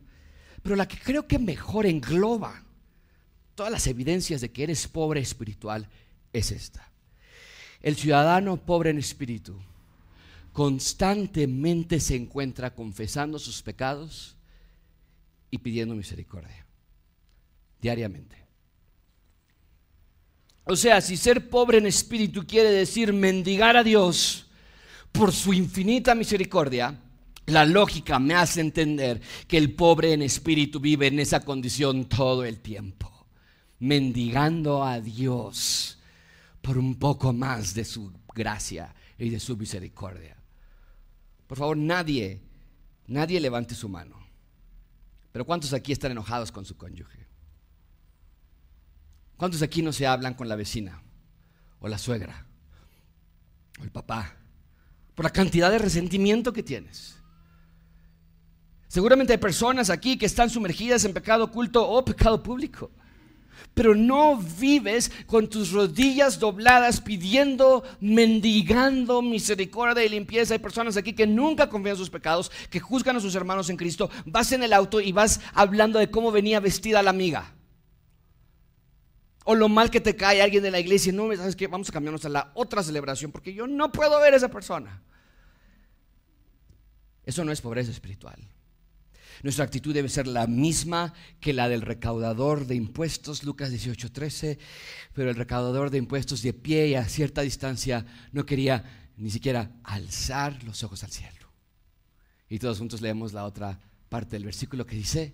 Pero 0.62 0.76
la 0.76 0.88
que 0.88 0.98
creo 0.98 1.28
que 1.28 1.40
mejor 1.40 1.86
engloba 1.86 2.64
todas 3.58 3.72
las 3.72 3.88
evidencias 3.88 4.40
de 4.40 4.52
que 4.52 4.64
eres 4.64 4.88
pobre 4.88 5.20
espiritual 5.20 5.90
es 6.32 6.52
esta. 6.52 6.92
El 7.82 7.96
ciudadano 7.96 8.56
pobre 8.58 8.92
en 8.92 9.00
espíritu 9.00 9.60
constantemente 10.54 12.00
se 12.00 12.16
encuentra 12.16 12.76
confesando 12.76 13.40
sus 13.40 13.64
pecados 13.64 14.36
y 15.50 15.58
pidiendo 15.58 15.96
misericordia. 15.96 16.68
Diariamente. 17.82 18.38
O 20.64 20.76
sea, 20.76 21.02
si 21.02 21.18
ser 21.18 21.50
pobre 21.50 21.80
en 21.80 21.88
espíritu 21.88 22.46
quiere 22.46 22.70
decir 22.70 23.12
mendigar 23.12 23.76
a 23.76 23.84
Dios 23.84 24.46
por 25.12 25.32
su 25.32 25.52
infinita 25.52 26.14
misericordia, 26.14 27.00
la 27.48 27.66
lógica 27.66 28.20
me 28.20 28.36
hace 28.36 28.62
entender 28.62 29.20
que 29.48 29.58
el 29.58 29.74
pobre 29.74 30.14
en 30.14 30.22
espíritu 30.22 30.80
vive 30.80 31.08
en 31.08 31.20
esa 31.20 31.40
condición 31.40 32.06
todo 32.06 32.46
el 32.46 32.60
tiempo 32.60 33.17
mendigando 33.80 34.84
a 34.84 35.00
Dios 35.00 36.00
por 36.62 36.78
un 36.78 36.96
poco 36.96 37.34
más 37.34 37.74
de 37.74 37.86
su 37.86 38.12
gracia 38.34 38.94
y 39.18 39.30
de 39.30 39.40
su 39.40 39.56
misericordia. 39.56 40.36
Por 41.48 41.58
favor, 41.58 41.78
nadie, 41.78 42.42
nadie 43.08 43.40
levante 43.40 43.76
su 43.76 43.88
mano. 43.88 44.18
Pero 45.32 45.46
¿cuántos 45.46 45.74
aquí 45.74 45.92
están 45.92 46.12
enojados 46.12 46.52
con 46.52 46.66
su 46.66 46.76
cónyuge? 46.76 47.26
¿Cuántos 49.38 49.62
aquí 49.62 49.82
no 49.82 49.94
se 49.94 50.08
hablan 50.08 50.34
con 50.34 50.50
la 50.50 50.56
vecina 50.56 51.02
o 51.80 51.88
la 51.88 51.98
suegra 51.98 52.48
o 53.80 53.84
el 53.84 53.92
papá? 53.92 54.36
Por 55.14 55.26
la 55.26 55.32
cantidad 55.32 55.72
de 55.72 55.78
resentimiento 55.78 56.52
que 56.52 56.64
tienes. 56.64 57.18
Seguramente 58.88 59.34
hay 59.34 59.40
personas 59.40 59.90
aquí 59.90 60.18
que 60.18 60.26
están 60.26 60.50
sumergidas 60.50 61.06
en 61.06 61.14
pecado 61.14 61.46
oculto 61.46 61.88
o 61.88 62.04
pecado 62.04 62.42
público 62.42 62.92
pero 63.74 63.96
no 63.96 64.38
vives 64.38 65.12
con 65.26 65.48
tus 65.48 65.72
rodillas 65.72 66.40
dobladas 66.40 67.02
pidiendo, 67.02 67.84
mendigando 68.00 69.22
misericordia 69.22 70.04
y 70.04 70.10
limpieza. 70.10 70.54
Hay 70.54 70.60
personas 70.60 70.98
aquí 70.98 71.14
que 71.14 71.28
nunca 71.28 71.70
confían 71.70 71.96
sus 71.96 72.10
pecados, 72.10 72.52
que 72.70 72.80
juzgan 72.80 73.16
a 73.16 73.20
sus 73.20 73.36
hermanos 73.36 73.70
en 73.70 73.78
Cristo. 73.78 74.10
Vas 74.26 74.52
en 74.52 74.64
el 74.64 74.74
auto 74.74 75.02
y 75.02 75.12
vas 75.12 75.40
hablando 75.54 76.00
de 76.00 76.10
cómo 76.10 76.32
venía 76.32 76.60
vestida 76.60 77.04
la 77.04 77.12
amiga. 77.12 77.54
O 79.46 79.56
lo 79.56 79.70
mal 79.70 79.90
que 79.90 80.02
te 80.02 80.16
cae 80.16 80.42
alguien 80.42 80.64
de 80.64 80.72
la 80.72 80.80
iglesia. 80.80 81.14
No, 81.14 81.34
¿sabes 81.36 81.56
qué? 81.56 81.68
Vamos 81.68 81.90
a 81.90 81.94
cambiarnos 81.94 82.26
a 82.26 82.30
la 82.30 82.52
otra 82.54 82.84
celebración 82.84 83.32
porque 83.32 83.54
yo 83.54 83.66
no 83.66 83.92
puedo 83.92 84.20
ver 84.20 84.34
a 84.34 84.38
esa 84.38 84.50
persona. 84.50 85.02
Eso 87.24 87.46
no 87.46 87.52
es 87.52 87.62
pobreza 87.62 87.92
espiritual. 87.92 88.40
Nuestra 89.44 89.66
actitud 89.66 89.94
debe 89.94 90.10
ser 90.10 90.28
la 90.28 90.48
misma 90.48 91.14
que 91.40 91.54
la 91.54 91.70
del 91.70 91.82
recaudador 91.82 92.66
de 92.66 92.76
impuestos, 92.76 93.44
Lucas 93.44 93.72
18:13, 93.72 94.58
pero 95.14 95.30
el 95.30 95.36
recaudador 95.36 95.90
de 95.90 95.98
impuestos 95.98 96.42
de 96.42 96.54
pie 96.54 96.88
y 96.90 96.96
a 96.96 97.08
cierta 97.08 97.42
distancia 97.42 98.06
no 98.32 98.46
quería 98.46 99.12
ni 99.18 99.30
siquiera 99.30 99.72
alzar 99.84 100.64
los 100.64 100.84
ojos 100.84 101.04
al 101.04 101.12
cielo. 101.12 101.52
Y 102.50 102.60
todos 102.60 102.80
juntos 102.80 103.02
leemos 103.02 103.34
la 103.34 103.46
otra 103.46 103.80
parte 104.10 104.36
del 104.36 104.46
versículo 104.46 104.86
que 104.86 104.96
dice, 104.96 105.34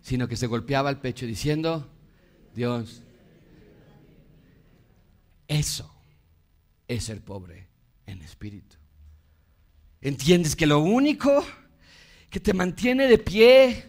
sino 0.00 0.28
que 0.28 0.36
se 0.36 0.46
golpeaba 0.46 0.90
el 0.90 0.98
pecho 0.98 1.26
diciendo, 1.26 1.90
Dios, 2.54 3.02
eso 5.48 5.92
es 6.88 7.04
ser 7.04 7.22
pobre 7.22 7.68
en 8.06 8.22
espíritu. 8.22 8.76
¿Entiendes 10.00 10.54
que 10.54 10.66
lo 10.66 10.80
único 10.80 11.44
que 12.30 12.40
te 12.40 12.52
mantiene 12.52 13.06
de 13.06 13.18
pie 13.18 13.84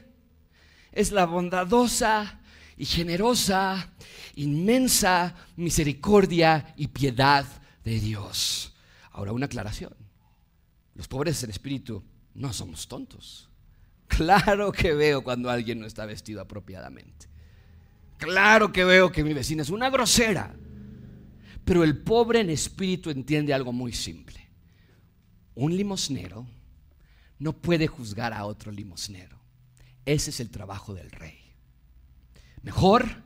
es 0.92 1.12
la 1.12 1.26
bondadosa 1.26 2.40
y 2.78 2.86
generosa, 2.86 3.94
inmensa 4.36 5.36
misericordia 5.56 6.74
y 6.78 6.88
piedad 6.88 7.46
de 7.84 8.00
Dios. 8.00 8.76
Ahora 9.12 9.32
una 9.32 9.48
aclaración. 9.48 9.96
Los 10.96 11.08
pobres 11.08 11.44
en 11.44 11.50
espíritu 11.50 12.04
no 12.34 12.54
somos 12.54 12.88
tontos. 12.88 13.50
Claro 14.08 14.72
que 14.72 14.94
veo 14.94 15.24
cuando 15.24 15.50
alguien 15.50 15.80
no 15.80 15.86
está 15.86 16.06
vestido 16.06 16.42
apropiadamente. 16.42 17.28
Claro 18.18 18.72
que 18.72 18.84
veo 18.84 19.12
que 19.12 19.24
mi 19.24 19.34
vecina 19.34 19.62
es 19.62 19.70
una 19.70 19.90
grosera. 19.90 20.56
Pero 21.66 21.84
el 21.84 21.98
pobre 21.98 22.40
en 22.40 22.50
espíritu 22.50 23.10
entiende 23.10 23.54
algo 23.54 23.74
muy 23.74 23.92
simple. 23.92 24.48
Un 25.56 25.76
limosnero 25.76 26.48
no 27.40 27.54
puede 27.54 27.88
juzgar 27.88 28.34
a 28.34 28.46
otro 28.46 28.72
limosnero. 28.72 29.38
Ese 30.06 30.30
es 30.30 30.40
el 30.40 30.50
trabajo 30.50 30.94
del 30.94 31.12
rey. 31.12 31.40
Mejor, 32.64 33.24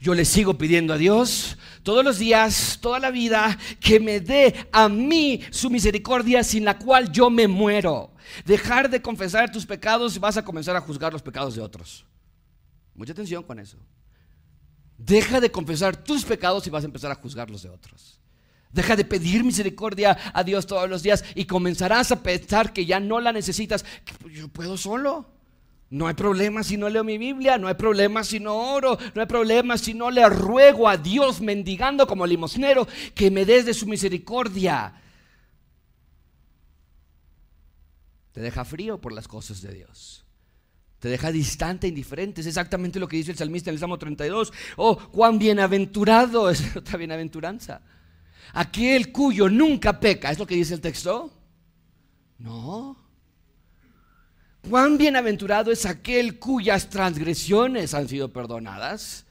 yo 0.00 0.14
le 0.14 0.24
sigo 0.24 0.58
pidiendo 0.58 0.94
a 0.94 0.98
Dios 0.98 1.58
todos 1.82 2.04
los 2.04 2.18
días, 2.18 2.78
toda 2.80 2.98
la 2.98 3.10
vida, 3.10 3.58
que 3.80 4.00
me 4.00 4.20
dé 4.20 4.68
a 4.72 4.88
mí 4.88 5.40
su 5.50 5.70
misericordia 5.70 6.42
sin 6.42 6.64
la 6.64 6.78
cual 6.78 7.12
yo 7.12 7.30
me 7.30 7.48
muero. 7.48 8.14
Dejar 8.44 8.88
de 8.90 9.02
confesar 9.02 9.52
tus 9.52 9.66
pecados 9.66 10.16
y 10.16 10.18
vas 10.18 10.36
a 10.36 10.44
comenzar 10.44 10.76
a 10.76 10.80
juzgar 10.80 11.12
los 11.12 11.22
pecados 11.22 11.54
de 11.54 11.60
otros. 11.60 12.06
Mucha 12.94 13.12
atención 13.12 13.42
con 13.42 13.58
eso. 13.58 13.78
Deja 14.96 15.40
de 15.40 15.50
confesar 15.50 15.96
tus 15.96 16.24
pecados 16.24 16.66
y 16.66 16.70
vas 16.70 16.84
a 16.84 16.86
empezar 16.86 17.10
a 17.10 17.16
juzgar 17.16 17.50
los 17.50 17.62
de 17.62 17.70
otros. 17.70 18.21
Deja 18.72 18.96
de 18.96 19.04
pedir 19.04 19.44
misericordia 19.44 20.16
a 20.32 20.42
Dios 20.44 20.66
todos 20.66 20.88
los 20.88 21.02
días 21.02 21.24
y 21.34 21.44
comenzarás 21.44 22.10
a 22.10 22.22
pensar 22.22 22.72
que 22.72 22.86
ya 22.86 23.00
no 23.00 23.20
la 23.20 23.32
necesitas. 23.32 23.84
Pues, 24.20 24.34
yo 24.34 24.48
puedo 24.48 24.78
solo. 24.78 25.26
No 25.90 26.06
hay 26.06 26.14
problema 26.14 26.62
si 26.62 26.78
no 26.78 26.88
leo 26.88 27.04
mi 27.04 27.18
Biblia, 27.18 27.58
no 27.58 27.68
hay 27.68 27.74
problema 27.74 28.24
si 28.24 28.40
no 28.40 28.72
oro, 28.72 28.98
no 29.14 29.20
hay 29.20 29.26
problema 29.26 29.76
si 29.76 29.92
no 29.92 30.10
le 30.10 30.26
ruego 30.26 30.88
a 30.88 30.96
Dios 30.96 31.42
mendigando 31.42 32.06
como 32.06 32.26
limosnero 32.26 32.88
que 33.14 33.30
me 33.30 33.44
des 33.44 33.66
de 33.66 33.74
su 33.74 33.86
misericordia. 33.86 34.94
Te 38.32 38.40
deja 38.40 38.64
frío 38.64 38.98
por 38.98 39.12
las 39.12 39.28
cosas 39.28 39.60
de 39.60 39.74
Dios. 39.74 40.24
Te 40.98 41.10
deja 41.10 41.30
distante, 41.30 41.88
indiferente. 41.88 42.40
Es 42.40 42.46
exactamente 42.46 42.98
lo 42.98 43.06
que 43.06 43.18
dice 43.18 43.32
el 43.32 43.36
salmista 43.36 43.68
en 43.68 43.74
el 43.74 43.80
Salmo 43.80 43.98
32. 43.98 44.50
Oh, 44.76 44.96
cuán 44.96 45.38
bienaventurado 45.38 46.48
es 46.48 46.74
otra 46.76 46.96
bienaventuranza 46.96 47.82
aquel 48.52 49.12
cuyo 49.12 49.48
nunca 49.48 49.98
peca. 50.00 50.30
¿Es 50.30 50.38
lo 50.38 50.46
que 50.46 50.54
dice 50.54 50.74
el 50.74 50.80
texto? 50.80 51.30
No. 52.38 52.96
Cuán 54.68 54.96
bienaventurado 54.96 55.72
es 55.72 55.86
aquel 55.86 56.38
cuyas 56.38 56.88
transgresiones 56.88 57.94
han 57.94 58.08
sido 58.08 58.32
perdonadas. 58.32 59.26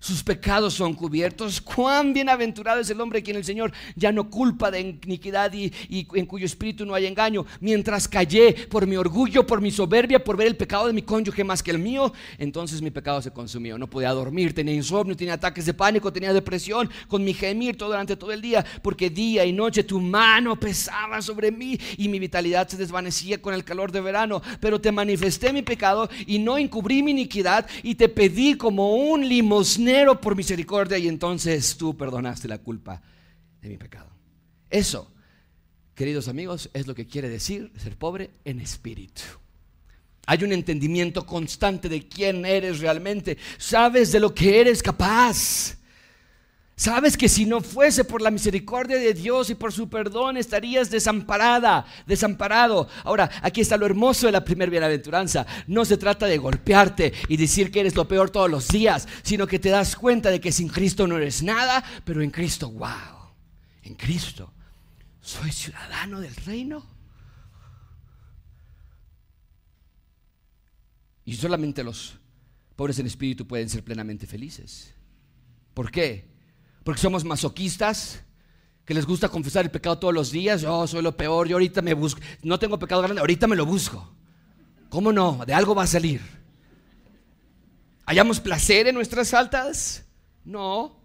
Sus 0.00 0.22
pecados 0.22 0.72
son 0.72 0.94
cubiertos. 0.94 1.60
Cuán 1.60 2.14
bienaventurado 2.14 2.80
es 2.80 2.88
el 2.88 3.00
hombre 3.02 3.22
quien 3.22 3.36
el 3.36 3.44
Señor 3.44 3.70
ya 3.94 4.10
no 4.10 4.30
culpa 4.30 4.70
de 4.70 4.80
iniquidad 5.04 5.52
y, 5.52 5.70
en 5.90 6.24
cuyo 6.24 6.46
espíritu 6.46 6.86
no 6.86 6.94
hay 6.94 7.04
engaño. 7.04 7.44
Mientras 7.60 8.08
callé 8.08 8.54
por 8.70 8.86
mi 8.86 8.96
orgullo, 8.96 9.46
por 9.46 9.60
mi 9.60 9.70
soberbia, 9.70 10.24
por 10.24 10.38
ver 10.38 10.46
el 10.46 10.56
pecado 10.56 10.86
de 10.86 10.94
mi 10.94 11.02
cónyuge 11.02 11.44
más 11.44 11.62
que 11.62 11.70
el 11.70 11.78
mío, 11.78 12.14
entonces 12.38 12.80
mi 12.80 12.90
pecado 12.90 13.20
se 13.20 13.30
consumió. 13.30 13.76
No 13.76 13.88
podía 13.88 14.10
dormir, 14.12 14.54
tenía 14.54 14.74
insomnio, 14.74 15.14
tenía 15.14 15.34
ataques 15.34 15.66
de 15.66 15.74
pánico, 15.74 16.10
tenía 16.10 16.32
depresión, 16.32 16.88
con 17.06 17.22
mi 17.22 17.34
gemir 17.34 17.76
todo 17.76 17.90
durante 17.90 18.16
todo 18.16 18.32
el 18.32 18.40
día, 18.40 18.64
porque 18.82 19.10
día 19.10 19.44
y 19.44 19.52
noche 19.52 19.84
tu 19.84 20.00
mano 20.00 20.58
pesaba 20.58 21.20
sobre 21.20 21.52
mí 21.52 21.78
y 21.98 22.08
mi 22.08 22.18
vitalidad 22.18 22.66
se 22.68 22.78
desvanecía 22.78 23.42
con 23.42 23.52
el 23.52 23.64
calor 23.64 23.92
de 23.92 24.00
verano. 24.00 24.40
Pero 24.60 24.80
te 24.80 24.92
manifesté 24.92 25.52
mi 25.52 25.60
pecado 25.60 26.08
y 26.26 26.38
no 26.38 26.56
encubrí 26.56 27.02
mi 27.02 27.10
iniquidad 27.10 27.66
y 27.82 27.96
te 27.96 28.08
pedí 28.08 28.54
como 28.54 28.94
un 28.94 29.28
limosnero 29.28 29.89
por 30.20 30.36
misericordia 30.36 30.98
y 30.98 31.08
entonces 31.08 31.76
tú 31.76 31.96
perdonaste 31.96 32.48
la 32.48 32.58
culpa 32.58 33.02
de 33.60 33.68
mi 33.68 33.76
pecado. 33.76 34.10
Eso, 34.68 35.10
queridos 35.94 36.28
amigos, 36.28 36.70
es 36.72 36.86
lo 36.86 36.94
que 36.94 37.06
quiere 37.06 37.28
decir 37.28 37.72
ser 37.76 37.96
pobre 37.96 38.30
en 38.44 38.60
espíritu. 38.60 39.22
Hay 40.26 40.44
un 40.44 40.52
entendimiento 40.52 41.26
constante 41.26 41.88
de 41.88 42.06
quién 42.06 42.44
eres 42.44 42.78
realmente. 42.78 43.36
Sabes 43.58 44.12
de 44.12 44.20
lo 44.20 44.32
que 44.34 44.60
eres 44.60 44.82
capaz. 44.82 45.76
Sabes 46.80 47.18
que 47.18 47.28
si 47.28 47.44
no 47.44 47.60
fuese 47.60 48.04
por 48.04 48.22
la 48.22 48.30
misericordia 48.30 48.96
de 48.96 49.12
Dios 49.12 49.50
y 49.50 49.54
por 49.54 49.70
su 49.70 49.90
perdón 49.90 50.38
estarías 50.38 50.88
desamparada, 50.88 51.84
desamparado. 52.06 52.88
Ahora, 53.04 53.30
aquí 53.42 53.60
está 53.60 53.76
lo 53.76 53.84
hermoso 53.84 54.24
de 54.24 54.32
la 54.32 54.42
primer 54.42 54.70
bienaventuranza. 54.70 55.46
No 55.66 55.84
se 55.84 55.98
trata 55.98 56.24
de 56.24 56.38
golpearte 56.38 57.12
y 57.28 57.36
decir 57.36 57.70
que 57.70 57.80
eres 57.80 57.94
lo 57.96 58.08
peor 58.08 58.30
todos 58.30 58.50
los 58.50 58.66
días, 58.68 59.06
sino 59.22 59.46
que 59.46 59.58
te 59.58 59.68
das 59.68 59.94
cuenta 59.94 60.30
de 60.30 60.40
que 60.40 60.52
sin 60.52 60.68
Cristo 60.68 61.06
no 61.06 61.18
eres 61.18 61.42
nada, 61.42 61.84
pero 62.02 62.22
en 62.22 62.30
Cristo, 62.30 62.70
wow, 62.70 63.28
en 63.82 63.94
Cristo 63.94 64.50
soy 65.20 65.52
ciudadano 65.52 66.18
del 66.18 66.34
reino. 66.34 66.82
Y 71.26 71.34
solamente 71.34 71.84
los 71.84 72.14
pobres 72.74 72.98
en 73.00 73.06
espíritu 73.06 73.46
pueden 73.46 73.68
ser 73.68 73.84
plenamente 73.84 74.26
felices. 74.26 74.94
¿Por 75.74 75.90
qué? 75.90 76.39
Porque 76.84 77.00
somos 77.00 77.24
masoquistas, 77.24 78.22
que 78.84 78.94
les 78.94 79.06
gusta 79.06 79.28
confesar 79.28 79.64
el 79.64 79.70
pecado 79.70 79.98
todos 79.98 80.14
los 80.14 80.32
días. 80.32 80.62
Yo 80.62 80.86
soy 80.86 81.02
lo 81.02 81.16
peor, 81.16 81.46
yo 81.48 81.56
ahorita 81.56 81.82
me 81.82 81.94
busco, 81.94 82.20
no 82.42 82.58
tengo 82.58 82.78
pecado 82.78 83.02
grande, 83.02 83.20
ahorita 83.20 83.46
me 83.46 83.56
lo 83.56 83.66
busco. 83.66 84.12
¿Cómo 84.88 85.12
no? 85.12 85.44
De 85.46 85.54
algo 85.54 85.74
va 85.74 85.84
a 85.84 85.86
salir. 85.86 86.20
¿Hallamos 88.06 88.40
placer 88.40 88.88
en 88.88 88.96
nuestras 88.96 89.30
faltas? 89.30 90.04
No. 90.44 90.98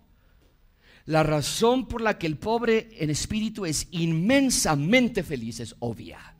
La 1.05 1.21
razón 1.21 1.87
por 1.87 2.01
la 2.01 2.17
que 2.17 2.25
el 2.25 2.37
pobre 2.37 2.89
en 2.97 3.11
espíritu 3.11 3.65
es 3.65 3.87
inmensamente 3.91 5.21
feliz 5.21 5.59
es 5.59 5.75
obvia. 5.79 6.35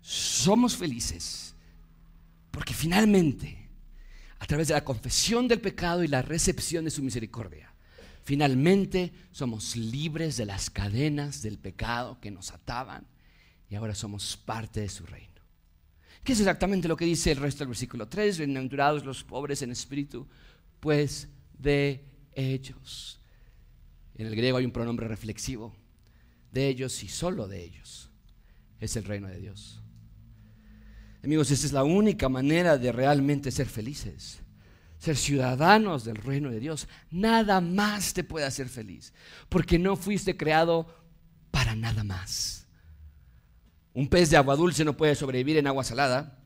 Somos 0.00 0.76
felices 0.76 1.44
porque 2.52 2.72
finalmente, 2.72 3.68
a 4.38 4.46
través 4.46 4.68
de 4.68 4.74
la 4.74 4.84
confesión 4.84 5.48
del 5.48 5.60
pecado 5.60 6.04
y 6.04 6.08
la 6.08 6.22
recepción 6.22 6.84
de 6.84 6.92
su 6.92 7.02
misericordia, 7.02 7.73
Finalmente 8.24 9.12
somos 9.32 9.76
libres 9.76 10.38
de 10.38 10.46
las 10.46 10.70
cadenas 10.70 11.42
del 11.42 11.58
pecado 11.58 12.18
que 12.20 12.30
nos 12.30 12.52
ataban 12.52 13.06
y 13.68 13.74
ahora 13.74 13.94
somos 13.94 14.38
parte 14.38 14.80
de 14.80 14.88
su 14.88 15.04
reino. 15.04 15.42
¿Qué 16.24 16.32
es 16.32 16.40
exactamente 16.40 16.88
lo 16.88 16.96
que 16.96 17.04
dice 17.04 17.32
el 17.32 17.36
resto 17.36 17.60
del 17.60 17.68
versículo 17.68 18.08
3? 18.08 18.38
Bienaventurados 18.38 19.04
los 19.04 19.22
pobres 19.22 19.60
en 19.60 19.72
espíritu, 19.72 20.26
pues 20.80 21.28
de 21.58 22.02
ellos. 22.34 23.20
En 24.14 24.26
el 24.26 24.34
griego 24.34 24.56
hay 24.56 24.64
un 24.64 24.72
pronombre 24.72 25.06
reflexivo. 25.06 25.74
De 26.50 26.68
ellos 26.68 27.02
y 27.02 27.08
solo 27.08 27.46
de 27.46 27.62
ellos 27.62 28.10
es 28.80 28.96
el 28.96 29.04
reino 29.04 29.28
de 29.28 29.38
Dios. 29.38 29.82
Amigos, 31.22 31.50
esa 31.50 31.66
es 31.66 31.72
la 31.72 31.84
única 31.84 32.30
manera 32.30 32.78
de 32.78 32.90
realmente 32.90 33.50
ser 33.50 33.66
felices 33.66 34.43
ser 35.04 35.16
ciudadanos 35.16 36.04
del 36.04 36.16
reino 36.16 36.50
de 36.50 36.60
Dios. 36.60 36.88
Nada 37.10 37.60
más 37.60 38.14
te 38.14 38.24
puede 38.24 38.46
hacer 38.46 38.68
feliz, 38.68 39.12
porque 39.48 39.78
no 39.78 39.96
fuiste 39.96 40.36
creado 40.36 40.86
para 41.50 41.74
nada 41.74 42.04
más. 42.04 42.66
Un 43.92 44.08
pez 44.08 44.30
de 44.30 44.38
agua 44.38 44.56
dulce 44.56 44.84
no 44.84 44.96
puede 44.96 45.14
sobrevivir 45.14 45.58
en 45.58 45.66
agua 45.66 45.84
salada. 45.84 46.38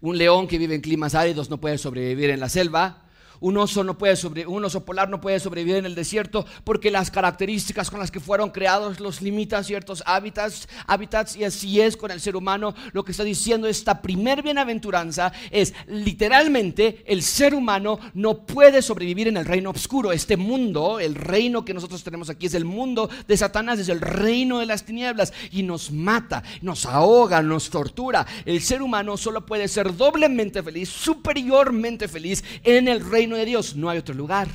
Un 0.00 0.18
león 0.18 0.48
que 0.48 0.58
vive 0.58 0.74
en 0.74 0.80
climas 0.80 1.14
áridos 1.14 1.48
no 1.48 1.60
puede 1.60 1.78
sobrevivir 1.78 2.30
en 2.30 2.40
la 2.40 2.48
selva. 2.48 3.03
Un 3.44 3.58
oso, 3.58 3.84
no 3.84 3.98
puede 3.98 4.16
un 4.46 4.64
oso 4.64 4.86
polar 4.86 5.10
no 5.10 5.20
puede 5.20 5.38
sobrevivir 5.38 5.76
en 5.76 5.84
el 5.84 5.94
desierto 5.94 6.46
porque 6.64 6.90
las 6.90 7.10
características 7.10 7.90
con 7.90 8.00
las 8.00 8.10
que 8.10 8.18
fueron 8.18 8.48
creados 8.48 9.00
los 9.00 9.20
limita 9.20 9.62
ciertos 9.62 10.02
hábitats, 10.06 10.66
hábitats 10.86 11.36
y 11.36 11.44
así 11.44 11.78
es 11.78 11.98
con 11.98 12.10
el 12.10 12.22
ser 12.22 12.36
humano. 12.36 12.74
Lo 12.92 13.04
que 13.04 13.10
está 13.10 13.22
diciendo 13.22 13.68
esta 13.68 14.00
primer 14.00 14.42
bienaventuranza 14.42 15.30
es 15.50 15.74
literalmente 15.88 17.04
el 17.04 17.22
ser 17.22 17.54
humano 17.54 17.98
no 18.14 18.46
puede 18.46 18.80
sobrevivir 18.80 19.28
en 19.28 19.36
el 19.36 19.44
reino 19.44 19.68
oscuro. 19.68 20.12
Este 20.12 20.38
mundo, 20.38 20.98
el 20.98 21.14
reino 21.14 21.66
que 21.66 21.74
nosotros 21.74 22.02
tenemos 22.02 22.30
aquí 22.30 22.46
es 22.46 22.54
el 22.54 22.64
mundo 22.64 23.10
de 23.28 23.36
Satanás, 23.36 23.78
es 23.78 23.90
el 23.90 24.00
reino 24.00 24.58
de 24.58 24.64
las 24.64 24.86
tinieblas 24.86 25.34
y 25.52 25.64
nos 25.64 25.90
mata, 25.92 26.42
nos 26.62 26.86
ahoga, 26.86 27.42
nos 27.42 27.68
tortura. 27.68 28.26
El 28.46 28.62
ser 28.62 28.80
humano 28.80 29.18
solo 29.18 29.44
puede 29.44 29.68
ser 29.68 29.94
doblemente 29.94 30.62
feliz, 30.62 30.88
superiormente 30.88 32.08
feliz 32.08 32.42
en 32.62 32.88
el 32.88 33.04
reino 33.04 33.33
de 33.34 33.44
Dios, 33.44 33.76
no 33.76 33.88
hay 33.90 33.98
otro 33.98 34.14
lugar. 34.14 34.48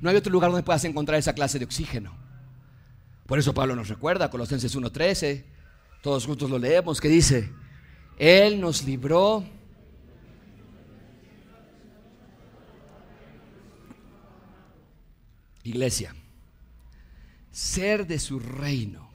No 0.00 0.10
hay 0.10 0.16
otro 0.16 0.30
lugar 0.30 0.50
donde 0.50 0.62
puedas 0.62 0.84
encontrar 0.84 1.18
esa 1.18 1.32
clase 1.32 1.58
de 1.58 1.64
oxígeno. 1.64 2.14
Por 3.26 3.38
eso 3.38 3.54
Pablo 3.54 3.74
nos 3.74 3.88
recuerda, 3.88 4.30
Colosenses 4.30 4.76
1.13, 4.76 5.44
todos 6.02 6.26
juntos 6.26 6.50
lo 6.50 6.58
leemos, 6.58 7.00
que 7.00 7.08
dice, 7.08 7.50
Él 8.18 8.60
nos 8.60 8.84
libró. 8.84 9.44
Iglesia, 15.62 16.14
ser 17.50 18.06
de 18.06 18.18
su 18.18 18.38
reino 18.38 19.08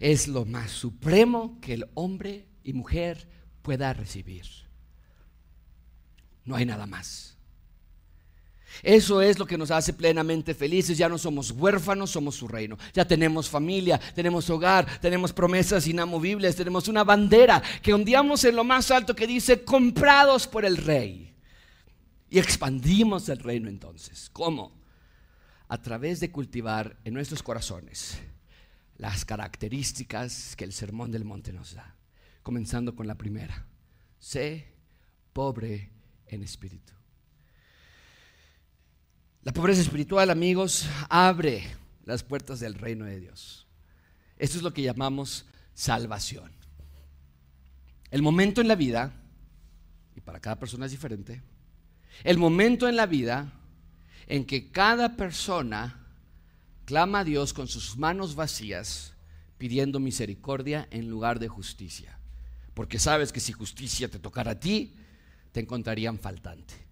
es 0.00 0.26
lo 0.26 0.44
más 0.44 0.72
supremo 0.72 1.60
que 1.60 1.74
el 1.74 1.88
hombre 1.94 2.48
y 2.64 2.72
mujer 2.72 3.28
pueda 3.62 3.92
recibir. 3.92 4.46
No 6.44 6.56
hay 6.56 6.66
nada 6.66 6.86
más. 6.86 7.36
Eso 8.82 9.20
es 9.20 9.38
lo 9.38 9.46
que 9.46 9.58
nos 9.58 9.70
hace 9.70 9.92
plenamente 9.92 10.54
felices. 10.54 10.96
Ya 10.96 11.08
no 11.08 11.18
somos 11.18 11.50
huérfanos, 11.50 12.10
somos 12.10 12.36
su 12.36 12.48
reino. 12.48 12.78
Ya 12.92 13.06
tenemos 13.06 13.48
familia, 13.48 13.98
tenemos 14.14 14.48
hogar, 14.50 15.00
tenemos 15.00 15.32
promesas 15.32 15.86
inamovibles, 15.86 16.56
tenemos 16.56 16.88
una 16.88 17.04
bandera 17.04 17.62
que 17.82 17.92
ondeamos 17.92 18.44
en 18.44 18.56
lo 18.56 18.64
más 18.64 18.90
alto 18.90 19.14
que 19.14 19.26
dice 19.26 19.64
comprados 19.64 20.46
por 20.46 20.64
el 20.64 20.76
rey. 20.76 21.34
Y 22.30 22.38
expandimos 22.38 23.28
el 23.28 23.38
reino 23.38 23.68
entonces. 23.68 24.30
¿Cómo? 24.32 24.72
A 25.68 25.80
través 25.82 26.20
de 26.20 26.30
cultivar 26.30 26.96
en 27.04 27.14
nuestros 27.14 27.42
corazones 27.42 28.18
las 28.96 29.24
características 29.24 30.54
que 30.56 30.64
el 30.64 30.72
Sermón 30.72 31.10
del 31.10 31.24
Monte 31.24 31.52
nos 31.52 31.74
da. 31.74 31.96
Comenzando 32.42 32.94
con 32.94 33.06
la 33.06 33.16
primera. 33.16 33.66
Sé 34.18 34.74
pobre 35.32 35.90
en 36.26 36.42
espíritu. 36.42 36.99
La 39.42 39.52
pobreza 39.52 39.80
espiritual, 39.80 40.28
amigos, 40.28 40.86
abre 41.08 41.64
las 42.04 42.22
puertas 42.22 42.60
del 42.60 42.74
reino 42.74 43.06
de 43.06 43.20
Dios. 43.20 43.66
Esto 44.36 44.58
es 44.58 44.62
lo 44.62 44.74
que 44.74 44.82
llamamos 44.82 45.46
salvación. 45.72 46.52
El 48.10 48.20
momento 48.20 48.60
en 48.60 48.68
la 48.68 48.74
vida, 48.74 49.14
y 50.14 50.20
para 50.20 50.40
cada 50.40 50.56
persona 50.56 50.84
es 50.84 50.92
diferente, 50.92 51.42
el 52.22 52.36
momento 52.36 52.86
en 52.86 52.96
la 52.96 53.06
vida 53.06 53.50
en 54.26 54.44
que 54.44 54.70
cada 54.70 55.16
persona 55.16 56.06
clama 56.84 57.20
a 57.20 57.24
Dios 57.24 57.54
con 57.54 57.66
sus 57.66 57.96
manos 57.96 58.34
vacías, 58.34 59.14
pidiendo 59.56 60.00
misericordia 60.00 60.86
en 60.90 61.08
lugar 61.08 61.38
de 61.38 61.48
justicia. 61.48 62.18
Porque 62.74 62.98
sabes 62.98 63.32
que 63.32 63.40
si 63.40 63.52
justicia 63.52 64.10
te 64.10 64.18
tocara 64.18 64.50
a 64.50 64.60
ti, 64.60 64.96
te 65.52 65.60
encontrarían 65.60 66.18
faltante. 66.18 66.89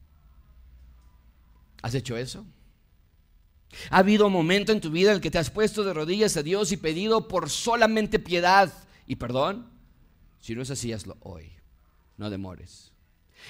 ¿Has 1.83 1.95
hecho 1.95 2.17
eso? 2.17 2.45
¿Ha 3.91 3.99
habido 3.99 4.31
momento 4.31 4.73
en 4.73 4.81
tu 4.81 4.91
vida 4.91 5.11
en 5.11 5.17
el 5.17 5.21
que 5.21 5.31
te 5.31 5.39
has 5.39 5.51
puesto 5.51 5.85
de 5.85 5.93
rodillas 5.93 6.37
a 6.37 6.43
Dios 6.43 6.73
y 6.73 6.77
pedido 6.77 7.29
por 7.29 7.51
solamente 7.51 8.19
piedad 8.19 8.73
y 9.07 9.17
perdón? 9.17 9.71
Si 10.41 10.55
no 10.55 10.63
es 10.63 10.71
así, 10.71 10.93
hazlo 10.93 11.17
hoy. 11.21 11.53
No 12.17 12.31
demores. 12.31 12.93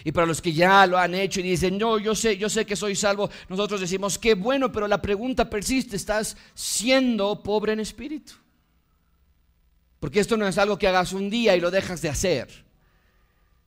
Y 0.05 0.13
para 0.13 0.27
los 0.27 0.43
que 0.43 0.53
ya 0.53 0.87
lo 0.87 0.99
han 0.99 1.15
hecho 1.15 1.41
y 1.41 1.45
dicen, 1.45 1.79
no, 1.79 1.99
yo 1.99 2.15
sé, 2.15 2.37
yo 2.37 2.49
sé 2.49 2.67
que 2.67 2.77
soy 2.77 2.95
salvo, 2.95 3.31
nosotros 3.49 3.81
decimos, 3.81 4.19
qué 4.19 4.35
bueno, 4.35 4.71
pero 4.71 4.87
la 4.87 5.01
pregunta 5.01 5.49
persiste, 5.49 5.97
¿estás 5.97 6.37
siendo 6.55 7.43
pobre 7.43 7.73
en 7.73 7.81
espíritu? 7.81 8.35
Porque 9.99 10.21
esto 10.21 10.37
no 10.37 10.47
es 10.47 10.59
algo 10.59 10.79
que 10.79 10.87
hagas 10.87 11.13
un 11.13 11.31
día 11.31 11.57
y 11.57 11.61
lo 11.61 11.71
dejas 11.71 12.03
de 12.03 12.09
hacer. 12.09 12.49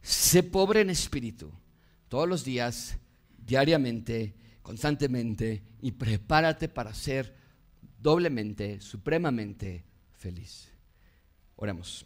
Sé 0.01 0.43
pobre 0.43 0.82
en 0.82 0.89
espíritu 0.89 1.51
todos 2.07 2.28
los 2.28 2.43
días 2.43 2.97
diariamente, 3.38 4.34
constantemente 4.62 5.64
y 5.82 5.91
prepárate 5.93 6.70
para 6.70 6.93
ser 6.93 7.36
doblemente, 7.99 8.80
supremamente 8.82 9.86
feliz. 10.12 10.72
Oremos. 11.55 12.05